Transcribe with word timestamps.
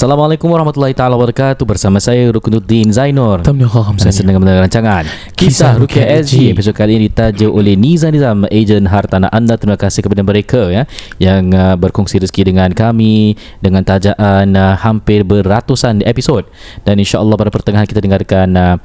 Assalamualaikum 0.00 0.48
warahmatullahi 0.48 0.96
taala 0.96 1.12
wabarakatuh 1.12 1.60
bersama 1.68 2.00
saya 2.00 2.24
Rukunuddin 2.32 2.88
Zainur. 2.88 3.44
Tam 3.44 3.52
ni 3.60 3.68
kau 3.68 3.84
Dan 3.84 4.08
sedang 4.08 4.40
mendengar 4.40 4.64
rancangan 4.64 5.04
Kisah 5.36 5.76
Rukia 5.76 6.24
SG 6.24 6.56
Episod 6.56 6.72
kali 6.72 6.96
ini 6.96 7.12
ditaja 7.12 7.44
oleh 7.44 7.76
Nizam 7.76 8.08
Nizam 8.08 8.48
Ejen 8.48 8.88
hartanah 8.88 9.28
anda 9.28 9.60
Terima 9.60 9.76
kasih 9.76 10.00
kepada 10.00 10.24
mereka 10.24 10.72
ya 10.72 10.88
Yang 11.20 11.52
uh, 11.52 11.76
berkongsi 11.76 12.16
rezeki 12.16 12.48
dengan 12.48 12.72
kami 12.72 13.36
Dengan 13.60 13.84
tajaan 13.84 14.56
uh, 14.56 14.72
hampir 14.80 15.20
beratusan 15.20 16.00
episod 16.08 16.48
Dan 16.88 16.96
insyaAllah 16.96 17.36
pada 17.36 17.52
pertengahan 17.52 17.84
kita 17.84 18.00
dengarkan 18.00 18.48
uh, 18.56 18.76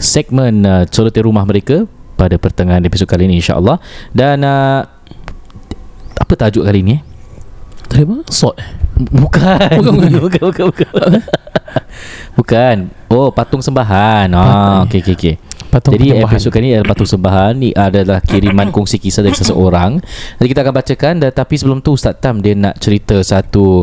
Segmen 0.00 0.64
uh, 0.64 0.88
Celoteh 0.88 1.20
Rumah 1.20 1.44
mereka 1.44 1.84
Pada 2.16 2.40
pertengahan 2.40 2.80
episod 2.80 3.04
kali 3.04 3.28
ini 3.28 3.44
insyaAllah 3.44 3.76
Dan 4.16 4.40
uh, 4.40 4.88
Apa 6.16 6.32
tajuk 6.32 6.64
kali 6.64 6.80
ini 6.80 6.96
eh? 6.96 7.00
Tadi 7.92 8.08
apa? 8.08 8.24
Sort 8.32 8.56
eh? 8.56 8.81
Bukan 8.92 9.70
Bukan, 9.78 9.92
bukan. 9.94 10.10
bukan, 10.24 10.42
bukan, 10.44 10.64
bukan. 10.68 10.88
bukan. 12.34 12.76
Oh, 13.08 13.28
patung 13.32 13.60
sembahan. 13.60 14.28
Ah, 14.32 14.84
okey 14.84 15.00
okey 15.02 15.14
okey. 15.16 15.34
Patung 15.72 15.96
Jadi 15.96 16.12
penyembahan. 16.12 16.36
episod 16.36 16.50
kali 16.52 16.64
ni 16.68 16.72
adalah 16.76 16.88
patung 16.92 17.08
sembahan 17.08 17.52
Ni 17.56 17.72
adalah 17.72 18.20
kiriman 18.20 18.68
kongsi 18.76 19.00
kisah 19.00 19.24
dari 19.24 19.32
seseorang 19.32 20.04
Jadi 20.36 20.48
kita 20.52 20.60
akan 20.60 20.74
bacakan 20.76 21.14
dan, 21.16 21.32
Tapi 21.32 21.54
sebelum 21.56 21.80
tu 21.80 21.96
Ustaz 21.96 22.20
Tam 22.20 22.44
Dia 22.44 22.52
nak 22.52 22.76
cerita 22.76 23.16
satu 23.24 23.80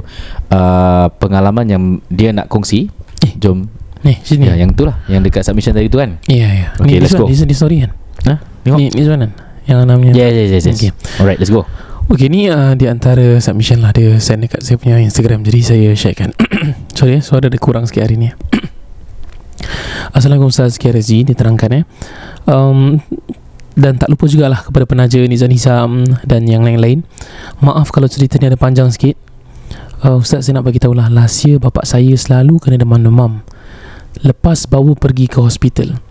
uh, 0.53 1.05
Pengalaman 1.17 1.65
yang 1.65 1.83
dia 2.05 2.29
nak 2.29 2.45
kongsi 2.45 2.93
Eh. 3.25 3.33
Jom 3.41 3.65
Ni 4.05 4.21
sini 4.21 4.45
Ya 4.45 4.53
yang 4.53 4.77
tu 4.77 4.85
lah 4.85 5.01
Yang 5.09 5.33
dekat 5.33 5.41
submission 5.49 5.73
tadi 5.73 5.89
tu 5.89 5.97
kan 5.97 6.21
Ya 6.29 6.45
ya 6.53 6.67
Okay, 6.77 7.01
Ni 7.01 7.01
let's 7.01 7.09
this 7.09 7.17
go. 7.17 7.25
one, 7.25 7.33
This, 7.33 7.41
this 7.41 7.57
story 7.57 7.81
kan 7.81 7.91
Ha? 8.29 8.33
Ni, 8.69 8.93
ni 8.93 9.01
mana 9.09 9.33
Yang 9.65 9.77
namanya 9.89 10.13
Yes 10.13 10.31
yes 10.37 10.49
yes, 10.53 10.63
yes. 10.69 10.77
Okay. 10.77 10.91
Alright 11.17 11.41
let's 11.41 11.49
go 11.49 11.65
Okay 12.09 12.25
ni 12.25 12.49
uh, 12.49 12.73
di 12.73 12.89
antara 12.89 13.37
submission 13.37 13.85
lah 13.85 13.93
Dia. 13.93 14.17
Send 14.17 14.41
dekat 14.41 14.65
saya 14.65 14.81
punya 14.81 14.97
Instagram 14.97 15.45
Jadi 15.45 15.59
saya 15.61 15.89
sharekan. 15.93 16.33
Sorry 16.97 17.21
eh 17.21 17.23
Suara 17.23 17.53
dia 17.53 17.61
kurang 17.61 17.85
sikit 17.85 18.01
hari 18.01 18.17
ni. 18.17 18.33
Assalamualaikum 20.17 20.49
Ustaz 20.49 20.81
KRSG 20.81 21.29
Diterangkan 21.29 21.69
eh. 21.69 21.83
Um, 22.49 22.97
Dan 23.77 24.01
tak 24.01 24.09
lupa 24.09 24.25
jugalah 24.25 24.65
Kepada 24.65 24.89
penaja 24.89 25.21
Nizam 25.21 25.53
Nizam 25.53 26.01
Dan 26.25 26.49
yang 26.49 26.65
lain-lain. 26.65 27.05
Maaf 27.61 27.93
kalau 27.93 28.09
cerita 28.09 28.41
ni 28.41 28.49
ada 28.49 28.57
panjang 28.57 28.89
sikit. 28.89 29.13
Uh, 30.01 30.17
Ustaz 30.17 30.49
saya 30.49 30.57
nak 30.57 30.65
bagi 30.65 30.81
tahulah 30.81 31.13
Last 31.13 31.45
year 31.45 31.61
bapak 31.61 31.85
saya 31.85 32.17
selalu 32.17 32.57
kena 32.57 32.81
demam-demam. 32.81 33.45
Lepas 34.25 34.65
bawa 34.65 34.97
pergi 34.97 35.29
ke 35.29 35.45
hospital. 35.45 36.01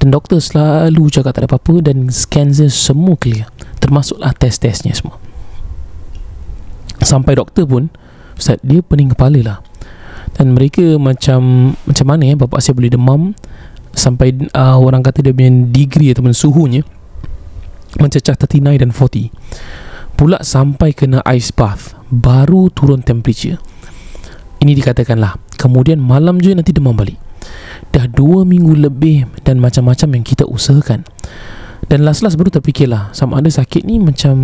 Dan 0.00 0.08
doktor 0.08 0.40
selalu 0.40 1.12
cakap 1.12 1.36
tak 1.36 1.44
ada 1.44 1.48
apa-apa 1.52 1.84
Dan 1.84 2.08
scan 2.08 2.48
semua 2.72 3.20
clear. 3.20 3.44
Termasuklah 3.76 4.32
test-testnya 4.32 4.96
semua 4.96 5.20
Sampai 7.04 7.36
doktor 7.36 7.68
pun 7.68 7.92
Ustaz 8.34 8.58
dia 8.64 8.80
pening 8.80 9.12
kepala 9.12 9.38
lah. 9.44 9.58
Dan 10.34 10.56
mereka 10.58 10.98
macam 10.98 11.72
Macam 11.86 12.06
mana 12.08 12.22
eh 12.26 12.36
Bapak 12.36 12.58
saya 12.58 12.74
boleh 12.74 12.90
demam 12.90 13.32
Sampai 13.94 14.34
uh, 14.34 14.76
orang 14.80 15.06
kata 15.06 15.22
dia 15.22 15.30
punya 15.30 15.70
degree 15.70 16.10
Ataupun 16.10 16.34
suhunya 16.34 16.82
Mencecah 18.02 18.34
39 18.34 18.82
dan 18.82 18.90
40 18.90 19.30
Pula 20.18 20.42
sampai 20.42 20.90
kena 20.94 21.22
ice 21.30 21.54
bath 21.54 21.94
Baru 22.10 22.70
turun 22.70 23.02
temperature. 23.02 23.58
Ini 24.62 24.70
dikatakan 24.78 25.18
lah. 25.18 25.34
Kemudian 25.58 25.98
malam 25.98 26.38
je 26.38 26.54
nanti 26.54 26.70
demam 26.70 26.94
balik. 26.94 27.18
Dah 27.90 28.06
2 28.06 28.46
minggu 28.46 28.74
lebih 28.74 29.26
Dan 29.42 29.58
macam-macam 29.62 30.08
yang 30.18 30.24
kita 30.26 30.46
usahakan. 30.46 31.06
Dan 31.86 32.02
last-last 32.02 32.38
baru 32.38 32.50
terfikirlah 32.50 33.14
Sama 33.14 33.38
ada 33.38 33.50
sakit 33.50 33.86
ni 33.86 34.02
macam 34.02 34.34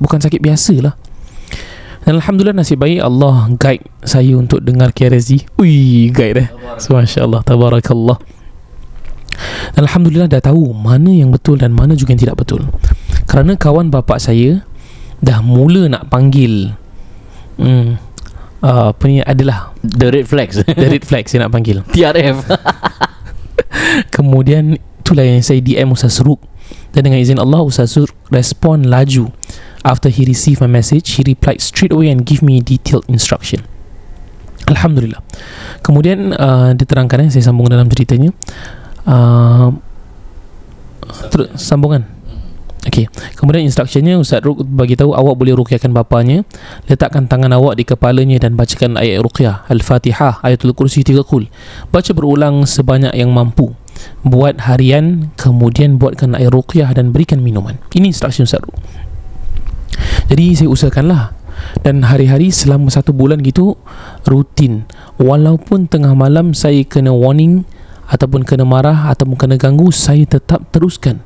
Bukan 0.00 0.18
sakit 0.20 0.40
biasa 0.42 0.74
lah 0.84 0.94
dan 2.08 2.24
Alhamdulillah 2.24 2.56
nasib 2.56 2.80
baik 2.80 3.04
Allah 3.04 3.52
guide 3.60 3.84
saya 4.00 4.32
untuk 4.40 4.64
dengar 4.64 4.96
KRSG 4.96 5.60
Ui 5.60 6.08
guide 6.08 6.40
eh. 6.40 6.48
So, 6.80 6.96
Masya 6.96 7.28
Allah 7.28 7.44
Tabarakallah. 7.44 8.16
Dan 9.76 9.84
Alhamdulillah 9.84 10.24
dah 10.24 10.40
tahu 10.40 10.72
Mana 10.72 11.12
yang 11.12 11.36
betul 11.36 11.60
dan 11.60 11.76
mana 11.76 11.92
juga 11.92 12.16
yang 12.16 12.24
tidak 12.24 12.40
betul. 12.40 12.64
Kerana 13.28 13.60
kawan 13.60 13.92
bapak 13.92 14.24
saya 14.24 14.64
Dah 15.20 15.44
mula 15.44 15.84
nak 15.92 16.08
panggil 16.08 16.72
hmm, 17.60 18.00
uh, 18.64 18.88
Apa 18.88 19.04
ni 19.04 19.20
adalah 19.20 19.76
The 19.84 20.08
red 20.08 20.24
flags. 20.24 20.64
The 20.64 20.88
red 20.88 21.04
flag 21.04 21.28
saya 21.28 21.44
nak 21.44 21.52
panggil. 21.52 21.84
TRF 21.92 22.40
Kemudian 24.16 24.80
itulah 25.04 25.28
yang 25.28 25.44
saya 25.44 25.60
DM 25.60 25.92
Ustaz 25.92 26.24
Ruk 26.24 26.40
dan 26.88 27.04
dengan 27.04 27.20
izin 27.20 27.36
Allah 27.36 27.60
Ustaz 27.60 28.00
Ruk 28.00 28.16
respon 28.32 28.88
laju 28.88 29.28
After 29.86 30.10
he 30.10 30.26
received 30.26 30.58
my 30.58 30.70
message 30.70 31.18
He 31.18 31.22
replied 31.22 31.62
straight 31.62 31.94
away 31.94 32.10
and 32.10 32.26
give 32.26 32.42
me 32.42 32.58
detailed 32.58 33.06
instruction 33.06 33.62
Alhamdulillah 34.66 35.22
Kemudian 35.86 36.34
uh, 36.34 36.74
diterangkan 36.74 37.26
eh, 37.26 37.30
Saya 37.30 37.50
sambung 37.50 37.70
dalam 37.70 37.86
ceritanya 37.86 38.34
uh, 39.06 39.70
Terus 41.30 41.54
sambungan 41.56 42.18
Okey. 42.86 43.10
Kemudian 43.34 43.66
instructionnya 43.66 44.14
Ustaz 44.16 44.40
Ruk 44.46 44.62
bagi 44.62 44.94
tahu 44.94 45.10
awak 45.10 45.34
boleh 45.34 45.52
ruqyahkan 45.58 45.90
bapanya, 45.90 46.46
letakkan 46.86 47.26
tangan 47.26 47.50
awak 47.52 47.74
di 47.74 47.82
kepalanya 47.82 48.38
dan 48.38 48.54
bacakan 48.54 48.94
ayat 48.94 49.18
ruqyah 49.20 49.66
Al-Fatihah, 49.66 50.40
Ayatul 50.46 50.72
Kursi 50.78 51.02
tiga 51.02 51.26
kul. 51.26 51.50
Baca 51.90 52.10
berulang 52.14 52.64
sebanyak 52.70 53.12
yang 53.18 53.34
mampu. 53.34 53.74
Buat 54.22 54.70
harian, 54.70 55.34
kemudian 55.34 55.98
buatkan 55.98 56.38
air 56.38 56.54
ruqyah 56.54 56.94
dan 56.94 57.10
berikan 57.10 57.42
minuman. 57.42 57.82
Ini 57.92 58.14
instruction 58.14 58.46
Ustaz 58.46 58.62
Ruk. 58.62 58.78
Jadi 60.28 60.54
saya 60.58 60.68
usahakanlah. 60.70 61.36
Dan 61.82 62.06
hari-hari 62.06 62.54
selama 62.54 62.86
satu 62.86 63.10
bulan 63.10 63.42
gitu 63.42 63.74
rutin. 64.24 64.86
Walaupun 65.18 65.90
tengah 65.90 66.14
malam 66.14 66.54
saya 66.54 66.86
kena 66.86 67.10
warning 67.10 67.66
ataupun 68.08 68.46
kena 68.46 68.64
marah 68.64 69.12
ataupun 69.12 69.36
kena 69.36 69.56
ganggu 69.60 69.90
saya 69.92 70.24
tetap 70.24 70.70
teruskan. 70.70 71.20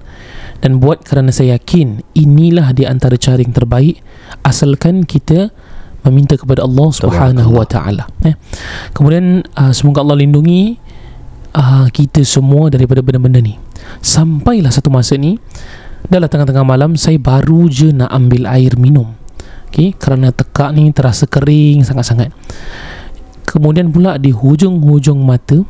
Dan 0.62 0.78
buat 0.78 1.02
kerana 1.02 1.34
saya 1.34 1.58
yakin 1.58 2.02
inilah 2.14 2.70
di 2.70 2.86
antara 2.86 3.18
cara 3.18 3.42
yang 3.42 3.50
terbaik 3.50 3.98
asalkan 4.46 5.02
kita 5.02 5.50
meminta 6.02 6.34
kepada 6.34 6.66
Allah 6.66 6.88
Subhanahu 6.90 7.50
wa 7.54 7.66
taala. 7.66 8.10
Eh. 8.26 8.34
kemudian 8.90 9.46
uh, 9.54 9.70
semoga 9.70 10.02
Allah 10.02 10.18
lindungi 10.18 10.78
uh, 11.54 11.86
kita 11.90 12.26
semua 12.26 12.70
daripada 12.70 13.02
benda-benda 13.02 13.38
ni. 13.38 13.58
Sampailah 14.02 14.70
satu 14.70 14.90
masa 14.90 15.18
ni 15.18 15.38
Dalam 16.06 16.26
tengah-tengah 16.26 16.66
malam 16.66 16.98
Saya 16.98 17.18
baru 17.20 17.70
je 17.70 17.94
nak 17.94 18.10
ambil 18.10 18.48
air 18.50 18.74
minum. 18.78 19.14
Okay? 19.70 19.94
Kerana 19.94 20.34
tekak 20.34 20.74
ni 20.74 20.90
terasa 20.90 21.28
kering 21.28 21.86
sangat-sangat. 21.86 22.34
Kemudian 23.46 23.92
pula 23.92 24.16
di 24.16 24.32
hujung-hujung 24.32 25.22
mata 25.22 25.62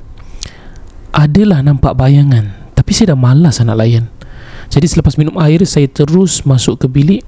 Adalah 1.12 1.60
nampak 1.60 1.92
bayangan. 1.98 2.72
Tapi 2.72 2.90
saya 2.96 3.12
dah 3.12 3.20
malas 3.20 3.60
nak 3.60 3.76
layan. 3.76 4.08
Jadi 4.72 4.88
selepas 4.88 5.20
minum 5.20 5.36
air 5.36 5.60
Saya 5.68 5.84
terus 5.92 6.48
masuk 6.48 6.80
ke 6.80 6.86
bilik 6.88 7.22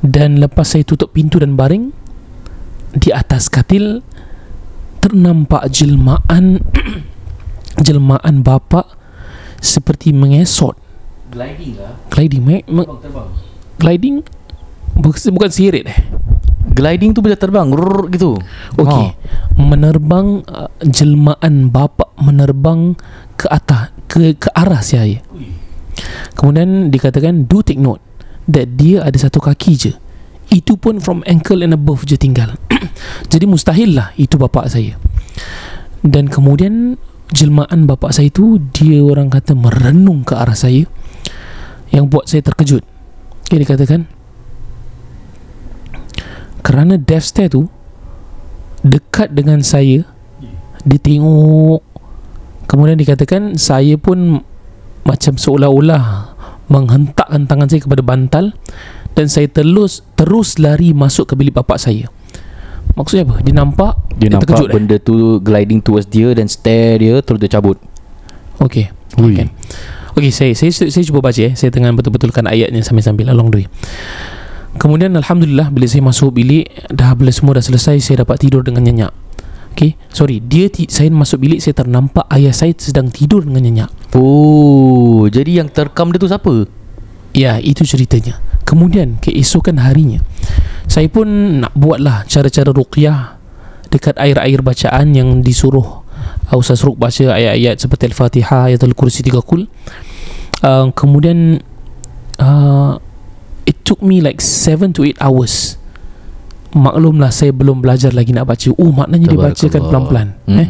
Dan 0.00 0.40
lepas 0.40 0.72
saya 0.72 0.88
tutup 0.88 1.12
pintu 1.12 1.36
dan 1.36 1.52
baring 1.52 1.92
Di 2.96 3.12
atas 3.12 3.52
katil 3.52 4.00
Ternampak 5.04 5.68
jelmaan 5.68 6.64
Jelmaan 7.86 8.40
bapa 8.40 8.88
Seperti 9.60 10.16
mengesot 10.16 10.85
Gliding 11.36 11.72
lah. 11.76 11.92
Gliding 12.08 12.42
me, 12.48 12.56
me, 12.64 12.82
terbang 13.04 13.28
Gliding? 13.76 14.16
Bukan, 14.96 15.20
bukan 15.36 15.50
sirit 15.52 15.84
eh. 15.84 15.98
Gliding 16.72 17.12
tu 17.12 17.20
bila 17.20 17.36
terbang 17.36 17.68
Rrrr, 17.68 18.08
gitu. 18.08 18.40
Okey. 18.80 19.12
Menerbang 19.60 20.40
uh, 20.48 20.72
Jelmaan 20.80 21.68
bapa 21.68 22.08
Menerbang 22.16 22.96
Ke 23.36 23.52
atas 23.52 23.92
Ke, 24.08 24.32
ke 24.32 24.48
arah 24.56 24.80
saya 24.80 25.20
Kemudian 26.32 26.88
dikatakan 26.88 27.44
Do 27.44 27.60
take 27.60 27.84
note 27.84 28.00
That 28.48 28.80
dia 28.80 29.04
ada 29.04 29.18
satu 29.20 29.42
kaki 29.42 29.72
je. 29.76 29.92
Itu 30.48 30.80
pun 30.80 31.02
from 31.02 31.20
ankle 31.26 31.66
and 31.66 31.74
above 31.74 32.06
je 32.06 32.14
tinggal. 32.14 32.54
Jadi 33.32 33.44
mustahil 33.44 33.92
lah 33.92 34.16
Itu 34.16 34.40
bapak 34.40 34.72
saya. 34.72 34.96
Dan 36.00 36.32
kemudian 36.32 36.96
Jelmaan 37.28 37.84
bapak 37.84 38.16
saya 38.16 38.32
tu 38.32 38.56
Dia 38.72 39.04
orang 39.04 39.28
kata 39.28 39.52
merenung 39.52 40.24
ke 40.24 40.32
arah 40.32 40.56
saya 40.56 40.88
Yang 41.96 42.04
buat 42.12 42.24
saya 42.28 42.44
terkejut 42.44 42.84
Okay 43.48 43.56
dia 43.56 43.68
katakan 43.72 44.04
Kerana 46.60 47.00
death 47.00 47.32
stare 47.32 47.48
tu 47.48 47.72
Dekat 48.84 49.32
dengan 49.32 49.64
saya 49.64 50.04
Dia 50.84 51.00
tengok 51.00 51.80
Kemudian 52.68 53.00
dikatakan 53.00 53.56
Saya 53.56 53.96
pun 53.96 54.44
Macam 55.08 55.40
seolah-olah 55.40 56.36
Menghentakkan 56.68 57.48
tangan 57.48 57.72
saya 57.72 57.80
kepada 57.80 58.04
bantal 58.04 58.52
Dan 59.16 59.32
saya 59.32 59.48
terus 59.48 60.04
Terus 60.20 60.60
lari 60.60 60.92
masuk 60.92 61.32
ke 61.32 61.34
bilik 61.38 61.56
bapak 61.56 61.80
saya 61.80 62.12
Maksudnya 62.96 63.28
apa? 63.28 63.36
Dia 63.44 63.54
nampak 63.56 63.92
Dia 64.16 64.28
nampak 64.32 64.56
terkejut, 64.56 64.68
eh? 64.70 64.74
benda 64.74 64.96
tu 64.96 65.16
gliding 65.44 65.80
towards 65.84 66.08
dia 66.08 66.32
dan 66.32 66.48
stare 66.48 66.96
dia 66.96 67.20
terus 67.20 67.36
dia 67.36 67.52
cabut. 67.52 67.76
Okey. 68.56 68.88
Ui. 69.20 69.36
Kan? 69.36 69.52
Okey, 70.16 70.32
saya, 70.32 70.56
saya 70.56 70.72
saya 70.72 71.04
cuba 71.04 71.20
baca 71.20 71.36
eh. 71.36 71.52
Saya 71.52 71.68
tengah 71.68 71.92
betul-betulkan 71.92 72.48
ayatnya 72.48 72.80
sambil-sambil 72.80 73.28
along 73.28 73.52
the 73.52 73.58
way. 73.60 73.66
Kemudian 74.80 75.12
alhamdulillah 75.12 75.68
bila 75.72 75.84
saya 75.88 76.04
masuk 76.04 76.36
bilik 76.36 76.68
dah 76.88 77.12
bila 77.12 77.28
semua 77.32 77.60
dah 77.60 77.64
selesai 77.64 78.00
saya 78.00 78.24
dapat 78.24 78.40
tidur 78.40 78.64
dengan 78.64 78.84
nyenyak. 78.84 79.12
Okey, 79.76 79.92
sorry. 80.08 80.40
Dia 80.40 80.72
ti- 80.72 80.88
saya 80.88 81.12
masuk 81.12 81.44
bilik 81.44 81.60
saya 81.60 81.76
ternampak 81.76 82.24
ayah 82.32 82.52
saya 82.56 82.72
sedang 82.80 83.12
tidur 83.12 83.44
dengan 83.44 83.60
nyenyak. 83.68 83.90
Oh, 84.16 85.28
jadi 85.28 85.60
yang 85.60 85.68
terkam 85.68 86.08
dia 86.12 86.20
tu 86.20 86.28
siapa? 86.32 86.64
Ya, 87.36 87.60
itu 87.60 87.84
ceritanya. 87.84 88.40
Kemudian 88.64 89.20
keesokan 89.20 89.84
harinya 89.84 90.24
saya 90.86 91.10
pun 91.10 91.26
nak 91.66 91.74
buatlah 91.74 92.24
cara-cara 92.30 92.70
ruqyah 92.70 93.36
dekat 93.90 94.14
air-air 94.22 94.62
bacaan 94.62 95.12
yang 95.14 95.42
disuruh 95.42 95.82
uh, 95.84 96.05
Ustaz 96.54 96.80
Ruk 96.86 96.96
baca 96.96 97.36
ayat-ayat 97.36 97.76
seperti 97.82 98.08
Al-Fatihah, 98.10 98.72
Ayatul 98.72 98.94
Kursi 98.96 99.20
tiga 99.26 99.42
kul. 99.42 99.68
Uh, 100.64 100.88
kemudian 100.96 101.60
uh, 102.40 102.96
it 103.68 103.76
took 103.84 104.00
me 104.00 104.22
like 104.22 104.40
7 104.40 104.94
to 104.96 105.04
8 105.04 105.20
hours. 105.20 105.76
Maklumlah 106.76 107.32
saya 107.32 107.52
belum 107.56 107.80
belajar 107.80 108.12
lagi 108.12 108.36
nak 108.36 108.52
baca. 108.52 108.68
Oh, 108.76 108.92
maknanya 108.92 109.26
dia 109.32 109.40
bacakan 109.40 109.80
pelan-pelan. 109.88 110.28
Hmm. 110.44 110.58
Eh? 110.60 110.68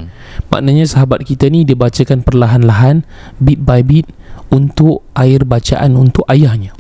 Maknanya 0.53 0.85
sahabat 0.87 1.27
kita 1.27 1.51
ni 1.51 1.67
dia 1.67 1.75
bacakan 1.75 2.23
perlahan-lahan 2.23 3.03
bit 3.43 3.63
by 3.63 3.83
bit 3.83 4.07
untuk 4.53 5.03
air 5.19 5.43
bacaan 5.43 5.99
untuk 5.99 6.23
ayahnya. 6.31 6.73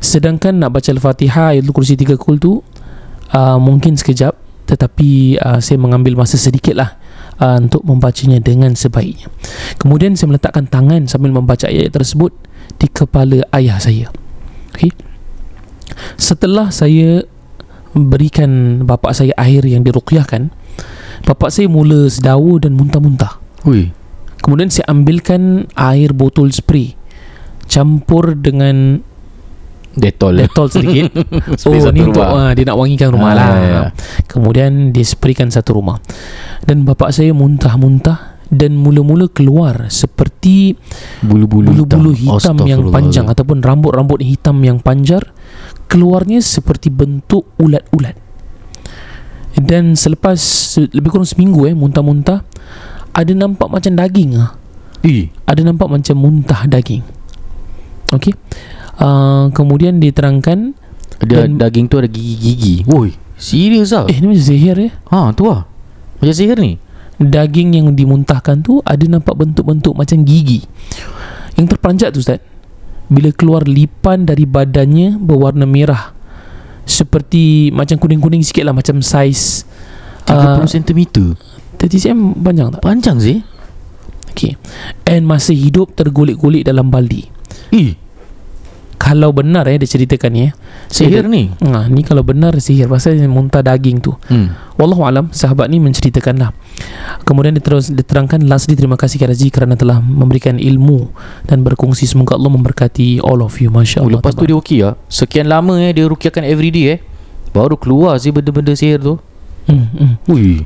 Sedangkan 0.00 0.60
nak 0.60 0.76
baca 0.76 0.88
Al-Fatihah 0.92 1.56
Ayatul 1.56 1.72
Kursi 1.76 1.96
tiga 1.96 2.16
kul 2.16 2.40
tu 2.40 2.60
uh, 3.32 3.58
mungkin 3.60 3.96
sekejap 3.96 4.36
tetapi 4.66 5.38
uh, 5.38 5.62
saya 5.62 5.78
mengambil 5.78 6.18
masa 6.18 6.36
sedikit 6.36 6.74
lah 6.74 6.98
uh, 7.40 7.58
untuk 7.60 7.82
membacanya 7.84 8.40
dengan 8.40 8.72
sebaiknya. 8.76 9.28
Kemudian 9.80 10.14
saya 10.14 10.34
meletakkan 10.34 10.66
tangan 10.68 11.08
sambil 11.08 11.32
membaca 11.32 11.68
ayat 11.68 11.92
tersebut 11.92 12.32
di 12.76 12.86
kepala 12.90 13.44
ayah 13.56 13.78
saya. 13.80 14.12
Okey. 14.76 14.92
Setelah 16.20 16.68
saya 16.68 17.24
berikan 17.96 18.82
bapak 18.84 19.16
saya 19.16 19.32
air 19.40 19.64
yang 19.64 19.80
diruqyahkan, 19.80 20.52
bapak 21.24 21.48
saya 21.48 21.70
mula 21.70 22.12
sedawa 22.12 22.60
dan 22.60 22.76
muntah-muntah. 22.76 23.40
Ui. 23.64 23.88
Kemudian 24.44 24.68
saya 24.68 24.92
ambilkan 24.92 25.66
air 25.74 26.12
botol 26.12 26.52
spray 26.52 26.94
campur 27.66 28.38
dengan 28.38 29.02
Detol. 29.96 30.36
Dettol 30.38 30.68
sedikit. 30.68 31.08
Oh 31.66 31.72
ni 31.88 32.00
untuk 32.02 32.20
uh, 32.20 32.52
Dia 32.52 32.64
nak 32.64 32.76
wangikan 32.76 33.08
rumah 33.10 33.32
Ah, 33.32 33.36
lah. 33.36 33.48
Ya, 33.50 33.64
ya. 33.64 33.80
Kemudian 34.26 34.92
dia 34.92 35.02
spraykan 35.02 35.48
satu 35.48 35.74
rumah. 35.74 35.98
Dan 36.62 36.84
bapak 36.84 37.10
saya 37.10 37.32
muntah-muntah 37.32 38.36
Dan 38.46 38.76
mula-mula 38.76 39.26
keluar 39.26 39.88
Seperti 39.88 40.76
Bulu-bulu 41.18 41.72
Bulu-bulu 41.72 42.10
hitam, 42.12 42.28
yang 42.60 42.84
Astaghfirullah. 42.84 42.92
panjang 42.92 43.26
Ataupun 43.26 43.58
rambut-rambut 43.58 44.20
hitam 44.20 44.60
yang 44.60 44.78
panjar 44.78 45.32
Keluarnya 45.86 46.38
seperti 46.38 46.88
bentuk 46.88 47.48
ulat-ulat. 47.56 48.14
Dan 49.56 49.94
selepas 49.94 50.36
se- 50.36 50.90
Lebih 50.90 51.08
kurang 51.10 51.26
seminggu 51.26 51.64
eh 51.64 51.72
Muntah-muntah 51.72 52.44
Ada 53.10 53.32
nampak 53.32 53.66
macam 53.66 53.92
daging 53.94 54.36
ah. 54.36 54.52
Eh, 55.00 55.30
Ada 55.44 55.62
nampak 55.62 55.88
macam 55.88 56.16
muntah 56.16 56.66
daging. 56.66 57.00
Okey 58.08 58.34
uh, 58.98 59.48
Kemudian 59.50 59.98
diterangkan 59.98 60.72
dia 61.22 61.48
Dan- 61.48 61.56
daging 61.56 61.88
tu 61.88 61.96
ada 61.96 62.04
gigi-gigi. 62.06 62.84
Woi, 62.84 63.16
serius 63.34 63.92
ah? 63.92 64.04
Eh 64.04 64.16
ni 64.16 64.28
macam 64.28 64.44
sihir 64.44 64.76
eh 64.76 64.92
Ha, 65.08 65.32
tu 65.32 65.48
ah. 65.48 65.64
Macam 66.20 66.34
sihir 66.34 66.56
ni. 66.56 66.76
daging 67.16 67.72
yang 67.72 67.96
dimuntahkan 67.96 68.60
tu 68.60 68.84
ada 68.84 69.00
nampak 69.02 69.32
bentuk-bentuk 69.32 69.96
macam 69.96 70.20
gigi. 70.22 70.60
Yang 71.56 71.72
terperanjat 71.72 72.12
tu 72.12 72.20
Ustaz. 72.20 72.44
Bila 73.08 73.32
keluar 73.32 73.64
lipan 73.64 74.28
dari 74.28 74.44
badannya 74.44 75.16
berwarna 75.16 75.64
merah. 75.64 76.12
Seperti 76.84 77.72
macam 77.72 77.96
kuning-kuning 77.96 78.44
sikit 78.44 78.62
lah 78.62 78.76
macam 78.76 79.00
saiz 79.00 79.64
30 80.28 80.36
uh, 80.36 80.68
cm. 80.68 81.00
30 81.80 81.80
cm 81.80 82.18
panjang 82.36 82.68
tak? 82.70 82.80
Panjang 82.84 83.16
sih. 83.16 83.40
Okay. 84.30 84.60
And 85.08 85.24
masih 85.24 85.56
hidup 85.56 85.96
tergolek-golek 85.96 86.62
dalam 86.62 86.92
baldi. 86.92 87.24
Eh, 87.72 87.96
Kalau 88.96 89.28
benar 89.30 89.68
eh 89.68 89.76
dia 89.76 89.84
ceritakan 89.84 90.30
ni 90.32 90.40
eh. 90.48 90.52
sihir 90.88 91.28
ni. 91.28 91.52
Ha, 91.60 91.84
ni 91.86 92.00
kalau 92.00 92.24
benar 92.24 92.56
sihir 92.56 92.88
pasal 92.88 93.20
muntah 93.28 93.60
daging 93.60 94.00
tu. 94.00 94.16
Hmm. 94.26 94.56
Wallahu 94.80 95.04
alam 95.04 95.24
sahabat 95.30 95.68
ni 95.68 95.76
menceritakan 95.78 96.34
lah. 96.40 96.50
Kemudian 97.28 97.52
dia 97.52 97.60
terus 97.64 97.92
diterangkan 97.92 98.48
lastly 98.48 98.72
terima 98.72 98.96
kasih 98.96 99.20
Karazi 99.20 99.52
kerana 99.52 99.76
telah 99.76 100.00
memberikan 100.00 100.56
ilmu 100.56 101.12
dan 101.44 101.60
berkongsi 101.60 102.08
semoga 102.08 102.40
Allah 102.40 102.48
memberkati 102.52 103.20
all 103.20 103.44
of 103.44 103.56
you 103.60 103.68
Oh, 103.68 103.76
masya-Allah. 103.76 104.20
lepas 104.20 104.32
tu 104.32 104.48
dia 104.48 104.56
okey 104.56 104.78
ah. 104.84 104.94
Sekian 105.12 105.46
lama 105.46 105.76
eh 105.76 105.92
dia 105.92 106.08
rukiahkan 106.08 106.42
everyday 106.48 106.96
eh. 106.96 106.98
Baru 107.52 107.76
keluar 107.76 108.16
sih 108.16 108.32
benda-benda 108.32 108.72
sihir 108.72 109.00
tu. 109.00 109.20
hmm, 109.68 109.86
hmm. 109.92 110.12
Ui. 110.32 110.64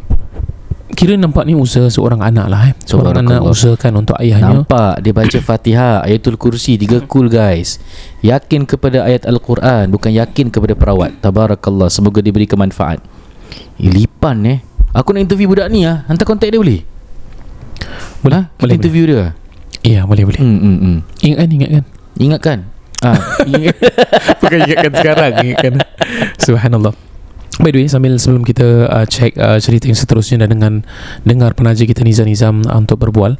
Kira 0.90 1.14
nampak 1.14 1.46
ni 1.46 1.54
usaha 1.54 1.86
seorang 1.86 2.18
anak 2.18 2.46
lah 2.50 2.60
eh. 2.70 2.74
Seorang 2.82 3.22
anak 3.22 3.46
usahakan 3.46 4.02
untuk 4.02 4.18
ayahnya. 4.18 4.62
Nampak 4.62 5.00
dia 5.00 5.12
baca 5.14 5.38
Fatihah, 5.48 6.02
Ayatul 6.02 6.34
Kursi, 6.34 6.74
tiga 6.76 6.98
cool 7.06 7.30
guys. 7.30 7.78
Yakin 8.26 8.66
kepada 8.66 9.06
ayat 9.06 9.24
Al-Quran, 9.24 9.88
bukan 9.94 10.10
yakin 10.10 10.50
kepada 10.50 10.74
perawat. 10.74 11.14
Tabarakallah, 11.22 11.88
semoga 11.88 12.18
diberi 12.20 12.44
kemanfaat. 12.44 13.00
Lipan 13.78 14.38
eh. 14.44 14.58
Aku 14.90 15.14
nak 15.14 15.22
interview 15.22 15.46
budak 15.46 15.70
ni 15.70 15.86
ah. 15.86 16.02
Hantar 16.10 16.26
kontak 16.26 16.50
dia 16.50 16.58
boleh? 16.58 16.82
Boleh, 18.20 18.36
Ha? 18.36 18.52
Boleh, 18.58 18.74
interview 18.76 19.04
dia. 19.06 19.32
Ya, 19.80 20.04
boleh 20.04 20.28
boleh. 20.28 20.40
Hmm, 20.42 20.58
hmm, 20.60 20.76
hmm. 20.76 20.96
Ingatkan 21.24 21.48
ingatkan. 21.48 21.84
Ingatkan. 22.20 22.58
Ah, 23.00 23.16
ingat. 23.48 23.76
Bukan 24.44 24.58
ingatkan 24.60 24.92
sekarang, 24.92 25.32
ingatkan. 25.40 25.72
Subhanallah. 26.44 26.92
By 27.60 27.76
the 27.76 27.84
way, 27.84 27.88
sambil 27.92 28.16
sebelum 28.16 28.40
kita 28.40 28.88
uh, 28.88 29.04
check 29.04 29.36
uh, 29.36 29.60
cerita 29.60 29.84
yang 29.84 29.98
seterusnya 29.98 30.48
dan 30.48 30.56
dengan 30.56 30.72
dengar 31.28 31.52
penaja 31.52 31.84
kita 31.84 32.00
Nizam 32.00 32.24
Nizam 32.24 32.64
uh, 32.64 32.80
untuk 32.80 32.96
berbual, 32.96 33.36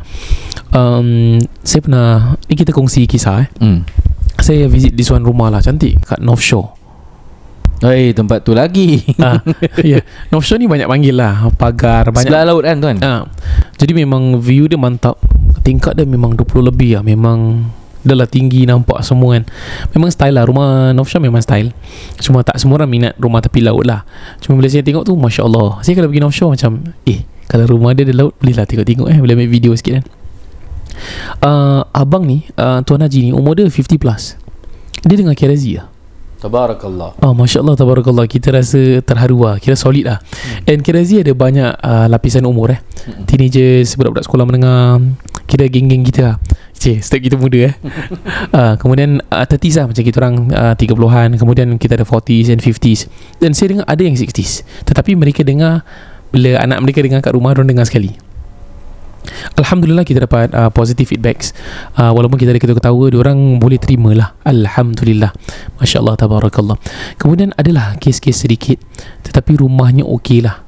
um, 0.76 1.40
saya 1.64 1.80
pernah 1.80 2.36
ni 2.44 2.54
kita 2.54 2.76
kongsi 2.76 3.08
kisah 3.08 3.48
eh. 3.48 3.48
Hmm. 3.64 3.88
Saya 4.40 4.68
visit 4.68 4.92
di 4.92 5.00
sebuah 5.00 5.24
rumah 5.24 5.48
lah 5.48 5.64
cantik 5.64 6.04
kat 6.04 6.20
North 6.20 6.44
Shore. 6.44 6.76
Eh, 7.80 8.12
tempat 8.12 8.44
tu 8.44 8.52
lagi. 8.52 9.00
ah, 9.24 9.40
ya, 9.80 9.96
yeah. 9.96 10.02
North 10.28 10.44
Shore 10.44 10.60
ni 10.60 10.68
banyak 10.68 10.84
panggil 10.84 11.16
lah 11.16 11.48
pagar 11.56 12.12
banyak. 12.12 12.28
Sebelah 12.28 12.44
laut 12.44 12.60
kan 12.68 12.76
tuan? 12.76 12.96
Ah, 13.00 13.24
jadi 13.80 13.96
memang 13.96 14.36
view 14.36 14.68
dia 14.68 14.76
mantap. 14.76 15.16
Tingkat 15.64 15.96
dia 15.96 16.04
memang 16.04 16.36
20 16.36 16.68
lebih 16.68 17.00
lah. 17.00 17.02
Memang 17.04 17.72
dah 18.00 18.16
lah 18.16 18.28
tinggi 18.28 18.64
nampak 18.64 19.04
semua 19.04 19.36
kan. 19.36 19.44
Memang 19.92 20.08
style 20.12 20.34
lah 20.36 20.44
rumah 20.48 20.90
North 20.96 21.12
Shore 21.12 21.24
memang 21.24 21.44
style. 21.44 21.72
Cuma 22.20 22.40
tak 22.40 22.56
semua 22.56 22.80
orang 22.80 22.90
minat 22.90 23.12
rumah 23.20 23.44
tepi 23.44 23.60
laut 23.60 23.84
lah. 23.84 24.04
Cuma 24.40 24.56
bila 24.56 24.68
saya 24.68 24.80
tengok 24.80 25.04
tu 25.04 25.12
Masya 25.16 25.44
Allah. 25.44 25.80
Saya 25.84 25.96
kalau 26.00 26.08
pergi 26.08 26.22
North 26.22 26.36
Shore 26.36 26.50
macam 26.56 26.80
eh 27.04 27.24
kalau 27.50 27.66
rumah 27.66 27.92
dia 27.92 28.06
di 28.06 28.14
laut 28.14 28.32
boleh 28.38 28.54
lah 28.54 28.64
tengok-tengok 28.64 29.06
eh 29.10 29.18
boleh 29.20 29.34
ambil 29.36 29.50
video 29.50 29.72
sikit 29.76 30.00
kan. 30.00 30.04
Uh, 31.40 31.80
abang 31.96 32.28
ni 32.28 32.44
uh, 32.60 32.84
Tuan 32.84 33.00
Haji 33.00 33.28
ni 33.28 33.30
umur 33.32 33.56
dia 33.56 33.64
50 33.68 33.96
plus. 33.96 34.36
Dia 35.04 35.16
dengar 35.16 35.32
Kirazi 35.32 35.80
lah. 35.80 35.88
Tabarakallah. 36.40 37.20
Oh 37.20 37.36
Masya 37.36 37.60
Allah 37.60 37.76
Tabarakallah 37.76 38.24
Kita 38.24 38.48
rasa 38.48 39.04
terharu 39.04 39.44
lah 39.44 39.60
Kira 39.60 39.76
solid 39.76 40.08
lah 40.08 40.24
hmm. 40.24 40.72
And 40.72 40.80
Kirazi 40.80 41.20
ada 41.20 41.36
banyak 41.36 41.68
uh, 41.84 42.08
Lapisan 42.08 42.48
umur 42.48 42.72
eh 42.72 42.80
Hmm. 43.00 43.24
Teenagers 43.24 43.96
Budak-budak 43.96 44.28
sekolah 44.28 44.44
menengah 44.44 45.00
Kira 45.48 45.68
geng-geng 45.72 46.04
kita 46.04 46.20
lah 46.20 46.36
Cik 46.80 47.04
Step 47.04 47.20
kita 47.20 47.36
muda 47.36 47.68
eh. 47.68 47.74
Uh, 48.56 48.74
Kemudian 48.80 49.20
uh, 49.28 49.44
30s 49.44 49.76
lah 49.76 49.84
Macam 49.92 50.00
kita 50.00 50.16
orang 50.16 50.36
uh, 50.48 50.72
30-an 50.72 51.36
Kemudian 51.36 51.68
kita 51.76 52.00
ada 52.00 52.08
40s 52.08 52.48
and 52.48 52.64
50s 52.64 53.00
Dan 53.36 53.52
saya 53.52 53.76
dengar 53.76 53.86
ada 53.86 54.00
yang 54.00 54.16
60s 54.16 54.64
Tetapi 54.88 55.12
mereka 55.12 55.44
dengar 55.44 55.84
Bila 56.32 56.56
anak 56.56 56.80
mereka 56.80 57.04
dengar 57.04 57.20
kat 57.20 57.36
rumah 57.36 57.52
Mereka 57.52 57.68
dengar 57.68 57.84
sekali. 57.84 58.16
Alhamdulillah 59.60 60.08
kita 60.08 60.24
dapat 60.24 60.48
uh, 60.56 60.72
positive 60.72 61.04
feedbacks. 61.04 61.52
Uh, 61.92 62.08
Walaupun 62.16 62.40
kita 62.40 62.56
ada 62.56 62.60
ketawa-ketawa 62.60 63.04
Diorang 63.12 63.60
boleh 63.60 63.76
terima 63.76 64.16
lah. 64.16 64.32
Alhamdulillah. 64.48 65.36
Masya 65.76 66.00
Allah 66.00 66.16
Tabarakallah. 66.16 66.80
Kemudian 67.20 67.52
adalah 67.60 68.00
kes-kes 68.00 68.48
sedikit. 68.48 68.80
Tetapi 69.28 69.60
rumahnya 69.60 70.08
okey 70.08 70.40
lah. 70.40 70.64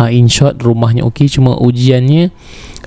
Ha, 0.00 0.08
In 0.08 0.32
short 0.32 0.64
rumahnya 0.64 1.04
okey. 1.04 1.28
Cuma 1.28 1.60
ujiannya 1.60 2.32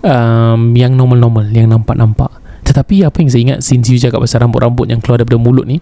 um, 0.02 0.74
Yang 0.74 0.94
normal-normal 0.98 1.50
Yang 1.50 1.68
nampak-nampak 1.78 2.35
Tetapi 2.66 3.06
apa 3.06 3.18
yang 3.22 3.30
saya 3.30 3.42
ingat 3.46 3.60
Since 3.62 3.94
you 3.94 4.02
cakap 4.02 4.20
pasal 4.20 4.42
rambut-rambut 4.42 4.90
Yang 4.90 5.06
keluar 5.06 5.22
daripada 5.22 5.38
mulut 5.38 5.70
ni 5.70 5.78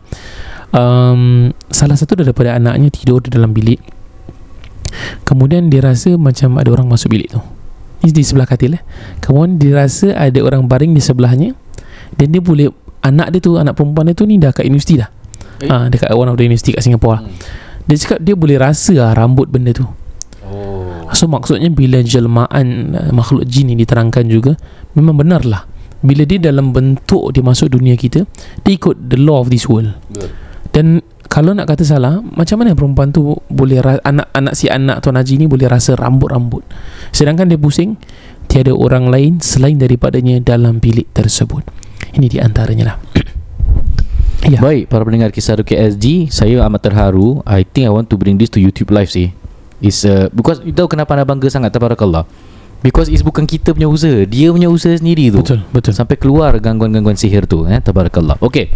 um, 0.76 1.48
Salah 1.72 1.96
satu 1.96 2.20
daripada 2.20 2.60
anaknya 2.60 2.92
Tidur 2.92 3.24
di 3.24 3.32
dalam 3.32 3.56
bilik 3.56 3.80
Kemudian 5.24 5.72
dia 5.72 5.82
rasa 5.82 6.14
Macam 6.20 6.60
ada 6.60 6.70
orang 6.70 6.86
masuk 6.92 7.16
bilik 7.16 7.32
tu 7.34 7.42
Ini 8.04 8.12
di 8.12 8.22
sebelah 8.22 8.46
katil 8.46 8.78
eh. 8.78 8.84
Kemudian 9.24 9.58
dia 9.58 9.80
rasa 9.80 10.14
Ada 10.14 10.44
orang 10.44 10.68
baring 10.68 10.92
di 10.94 11.02
sebelahnya 11.02 11.56
Dan 12.14 12.36
dia 12.36 12.44
boleh 12.44 12.70
Anak 13.02 13.32
dia 13.34 13.40
tu 13.40 13.56
Anak 13.58 13.74
perempuan 13.80 14.12
dia 14.12 14.16
tu 14.16 14.28
ni 14.28 14.38
Dah 14.38 14.52
kat 14.54 14.68
universiti 14.68 15.00
dah 15.00 15.10
Eh? 15.64 15.70
ha, 15.70 15.88
Dekat 15.88 16.12
one 16.12 16.28
of 16.28 16.36
the 16.36 16.44
university 16.44 16.76
Kat 16.76 16.84
Singapore 16.84 17.20
lah 17.20 17.22
Hmm. 17.24 17.36
Dia 17.84 18.00
cakap 18.00 18.20
dia 18.24 18.32
boleh 18.36 18.56
rasa 18.56 18.96
lah 18.96 19.12
Rambut 19.12 19.48
benda 19.48 19.72
tu 19.72 19.84
Oh. 20.44 21.08
So 21.16 21.26
maksudnya 21.26 21.72
bila 21.72 22.04
jelmaan 22.04 22.68
uh, 22.94 23.12
makhluk 23.16 23.48
jin 23.48 23.72
ni 23.72 23.80
diterangkan 23.80 24.28
juga 24.28 24.60
memang 24.92 25.16
benar 25.16 25.42
lah. 25.48 25.64
Bila 26.04 26.28
dia 26.28 26.38
dalam 26.38 26.76
bentuk 26.76 27.32
dia 27.32 27.40
masuk 27.40 27.72
dunia 27.72 27.96
kita, 27.96 28.28
dia 28.62 28.74
ikut 28.76 29.08
the 29.08 29.16
law 29.16 29.40
of 29.40 29.48
this 29.48 29.66
world. 29.72 29.96
Betul. 30.12 30.30
Dan 30.74 30.86
kalau 31.34 31.56
nak 31.56 31.66
kata 31.66 31.82
salah, 31.82 32.22
macam 32.22 32.62
mana 32.62 32.78
perempuan 32.78 33.10
tu 33.10 33.34
boleh 33.50 33.82
ra- 33.82 34.04
anak-anak 34.06 34.54
si 34.54 34.70
anak 34.70 35.02
Tuan 35.02 35.18
Haji 35.18 35.42
ni 35.42 35.46
boleh 35.50 35.66
rasa 35.66 35.98
rambut-rambut. 35.98 36.62
Sedangkan 37.10 37.50
dia 37.50 37.58
pusing, 37.58 37.98
tiada 38.46 38.70
orang 38.70 39.10
lain 39.10 39.42
selain 39.42 39.80
daripadanya 39.82 40.38
dalam 40.38 40.78
bilik 40.78 41.10
tersebut. 41.10 41.66
Ini 42.14 42.30
di 42.30 42.38
antaranya 42.38 42.94
lah. 42.94 42.98
ya. 44.54 44.62
Baik, 44.62 44.94
para 44.94 45.02
pendengar 45.02 45.34
kisah 45.34 45.58
Rukia 45.58 45.82
SG, 45.90 46.30
saya 46.30 46.62
amat 46.70 46.86
terharu. 46.86 47.42
I 47.50 47.66
think 47.66 47.90
I 47.90 47.92
want 47.94 48.14
to 48.14 48.16
bring 48.20 48.38
this 48.38 48.54
to 48.54 48.62
YouTube 48.62 48.94
live 48.94 49.10
sih. 49.10 49.34
Is 49.82 50.06
uh, 50.06 50.30
because 50.32 50.62
you 50.62 50.72
tahu 50.72 50.86
kenapa 50.86 51.18
anda 51.18 51.26
bangga 51.26 51.50
sangat 51.50 51.74
tabarakallah. 51.74 52.30
Because 52.84 53.08
is 53.08 53.24
bukan 53.24 53.48
kita 53.48 53.72
punya 53.72 53.88
usaha, 53.88 54.28
dia 54.28 54.52
punya 54.52 54.68
usaha 54.68 54.92
sendiri 54.92 55.32
tu. 55.32 55.40
Betul, 55.40 55.64
betul. 55.72 55.96
Sampai 55.96 56.20
keluar 56.20 56.52
gangguan-gangguan 56.60 57.16
sihir 57.16 57.48
tu 57.48 57.64
eh 57.64 57.80
tabarakallah. 57.80 58.36
Okey. 58.44 58.68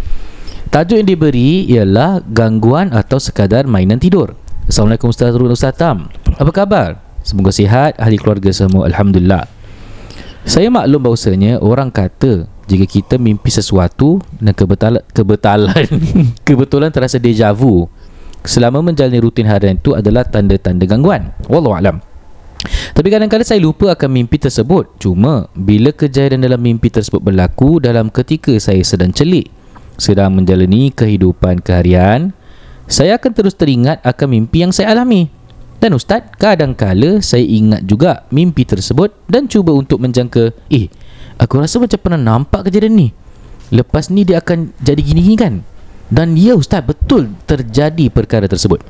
Tajuk 0.72 1.00
yang 1.00 1.08
diberi 1.08 1.68
ialah 1.68 2.24
gangguan 2.24 2.96
atau 2.96 3.20
sekadar 3.20 3.68
mainan 3.68 4.00
tidur. 4.00 4.40
Assalamualaikum 4.68 5.12
Ustaz 5.12 5.36
Rul 5.36 5.52
Ustaz 5.52 5.76
Tam. 5.76 6.08
Apa 6.40 6.52
khabar? 6.56 7.04
Semoga 7.28 7.52
sihat, 7.52 8.00
ahli 8.00 8.16
keluarga 8.16 8.48
semua 8.56 8.88
alhamdulillah. 8.88 9.48
Saya 10.48 10.72
maklum 10.72 11.04
bahawasanya 11.04 11.60
orang 11.60 11.92
kata 11.92 12.48
jika 12.72 12.88
kita 12.88 13.16
mimpi 13.20 13.52
sesuatu 13.52 14.24
dan 14.40 14.56
kebetulan 14.56 15.04
kebetulan 15.12 15.88
kebetulan 16.48 16.90
terasa 16.96 17.20
deja 17.20 17.52
vu 17.52 17.92
selama 18.48 18.80
menjalani 18.80 19.20
rutin 19.20 19.48
harian 19.48 19.76
itu 19.76 19.92
adalah 19.92 20.24
tanda-tanda 20.24 20.88
gangguan. 20.88 21.36
Wallahu 21.52 21.76
alam. 21.76 22.00
Tapi 22.94 23.08
kadang-kadang 23.12 23.48
saya 23.48 23.60
lupa 23.60 23.91
akan 23.96 24.10
mimpi 24.12 24.38
tersebut. 24.38 25.00
Cuma 25.01 25.50
bila 25.58 25.91
kejadian 25.91 26.44
dalam 26.44 26.62
mimpi 26.62 26.88
tersebut 26.88 27.20
berlaku 27.20 27.84
dalam 27.84 28.12
ketika 28.13 28.56
saya 28.62 28.84
sedang 28.86 29.12
celik, 29.12 29.50
sedang 29.98 30.38
menjalani 30.38 30.94
kehidupan 30.94 31.60
keharian, 31.65 32.32
saya 32.88 33.20
akan 33.20 33.32
terus 33.36 33.58
teringat 33.58 34.00
akan 34.06 34.27
mimpi 34.32 34.63
yang 34.63 34.72
saya 34.72 34.96
alami. 34.96 35.27
Dan 35.77 35.94
ustaz, 35.94 36.25
kadang-kala 36.41 37.22
saya 37.22 37.46
ingat 37.46 37.86
juga 37.86 38.25
mimpi 38.34 38.65
tersebut 38.65 39.13
dan 39.29 39.46
cuba 39.46 39.75
untuk 39.77 40.01
menjangka, 40.01 40.50
eh, 40.74 40.89
aku 41.38 41.62
rasa 41.62 41.77
macam 41.77 42.00
pernah 42.01 42.17
nampak 42.17 42.72
kejadian 42.72 42.98
ni. 42.98 43.08
Lepas 43.70 44.10
ni 44.10 44.25
dia 44.25 44.41
akan 44.41 44.74
jadi 44.82 45.01
gini-gini 45.03 45.38
kan? 45.38 45.53
Dan 46.08 46.39
ya 46.39 46.56
ustaz, 46.56 46.82
betul 46.82 47.36
terjadi 47.46 48.10
perkara 48.10 48.48
tersebut. 48.48 48.82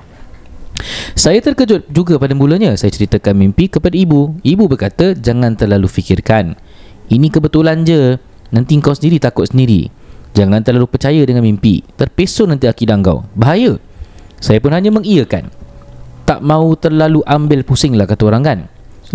Saya 1.17 1.41
terkejut 1.41 1.89
juga 1.89 2.21
pada 2.21 2.37
mulanya 2.37 2.77
saya 2.77 2.93
ceritakan 2.93 3.33
mimpi 3.33 3.67
kepada 3.67 3.97
ibu. 3.97 4.37
Ibu 4.45 4.69
berkata, 4.69 5.17
jangan 5.17 5.57
terlalu 5.57 5.89
fikirkan. 5.89 6.53
Ini 7.09 7.27
kebetulan 7.33 7.83
je. 7.83 8.21
Nanti 8.53 8.79
kau 8.79 8.95
sendiri 8.95 9.19
takut 9.19 9.49
sendiri. 9.49 9.91
Jangan 10.37 10.61
terlalu 10.61 10.87
percaya 10.87 11.19
dengan 11.25 11.43
mimpi. 11.43 11.81
Terpesun 11.97 12.53
nanti 12.53 12.69
akidah 12.69 12.95
kau. 13.01 13.25
Bahaya. 13.33 13.81
Saya 14.37 14.61
pun 14.61 14.71
hanya 14.71 14.93
mengiyakan. 14.93 15.49
Tak 16.29 16.45
mau 16.45 16.75
terlalu 16.77 17.25
ambil 17.25 17.65
pusing 17.65 17.97
lah 17.97 18.05
kata 18.05 18.23
orang 18.27 18.43
kan. 18.45 18.59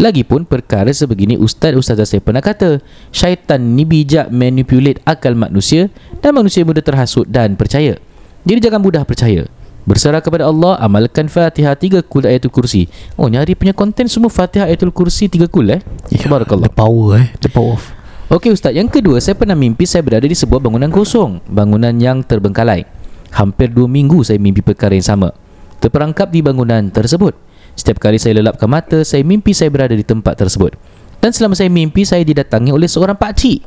Lagipun 0.01 0.49
perkara 0.49 0.89
sebegini 0.89 1.37
ustaz-ustazah 1.37 2.09
saya 2.09 2.25
pernah 2.25 2.41
kata 2.41 2.81
Syaitan 3.13 3.77
ni 3.77 3.85
bijak 3.85 4.33
manipulate 4.33 5.05
akal 5.05 5.37
manusia 5.37 5.93
Dan 6.25 6.33
manusia 6.33 6.65
mudah 6.65 6.81
terhasut 6.81 7.29
dan 7.29 7.61
percaya 7.61 8.01
Jadi 8.49 8.59
jangan 8.65 8.81
mudah 8.81 9.05
percaya 9.05 9.45
Berserah 9.83 10.23
kepada 10.23 10.47
Allah 10.47 10.79
Amalkan 10.79 11.27
Fatihah 11.27 11.75
tiga 11.75 12.01
kul 12.07 12.23
ayatul 12.23 12.55
kursi 12.55 12.87
Oh 13.19 13.27
ni 13.27 13.35
hari 13.35 13.59
punya 13.59 13.75
konten 13.75 14.07
semua 14.07 14.31
Fatihah 14.31 14.71
ayatul 14.71 14.95
kursi 14.95 15.27
tiga 15.27 15.51
kul 15.51 15.75
eh 15.75 15.81
Ya, 16.11 16.31
Barakallah 16.31 16.71
The 16.71 16.75
power 16.75 17.09
eh. 17.19 17.29
The 17.43 17.51
power 17.51 17.75
of. 17.75 17.85
Okey 18.33 18.49
Ustaz, 18.49 18.73
yang 18.73 18.89
kedua 18.89 19.21
saya 19.21 19.37
pernah 19.37 19.53
mimpi 19.53 19.85
saya 19.85 20.01
berada 20.01 20.25
di 20.25 20.33
sebuah 20.33 20.57
bangunan 20.57 20.89
kosong, 20.89 21.45
bangunan 21.53 21.93
yang 22.01 22.25
terbengkalai. 22.25 22.89
Hampir 23.29 23.69
dua 23.69 23.85
minggu 23.85 24.25
saya 24.25 24.41
mimpi 24.41 24.65
perkara 24.65 24.97
yang 24.97 25.05
sama. 25.05 25.37
Terperangkap 25.85 26.33
di 26.33 26.41
bangunan 26.41 26.89
tersebut. 26.89 27.37
Setiap 27.77 28.01
kali 28.01 28.17
saya 28.17 28.41
lelapkan 28.41 28.73
mata, 28.73 29.05
saya 29.05 29.21
mimpi 29.21 29.53
saya 29.53 29.69
berada 29.69 29.93
di 29.93 30.01
tempat 30.01 30.41
tersebut. 30.41 30.73
Dan 31.21 31.33
selama 31.33 31.55
saya 31.57 31.69
mimpi, 31.69 32.09
saya 32.09 32.25
didatangi 32.25 32.73
oleh 32.73 32.89
seorang 32.89 33.21
pakcik. 33.21 33.63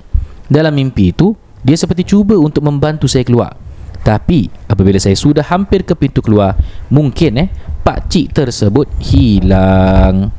Dalam 0.51 0.74
mimpi 0.74 1.13
itu, 1.13 1.38
dia 1.65 1.77
seperti 1.77 2.05
cuba 2.05 2.38
untuk 2.38 2.62
membantu 2.65 3.10
saya 3.10 3.22
keluar. 3.25 3.57
Tapi, 4.06 4.54
apabila 4.70 5.02
saya 5.02 5.18
sudah 5.18 5.42
hampir 5.42 5.82
ke 5.82 5.98
pintu 5.98 6.22
keluar, 6.22 6.54
mungkin 6.94 7.42
eh, 7.42 7.50
pakcik 7.82 8.38
tersebut 8.38 8.86
hilang. 9.02 10.30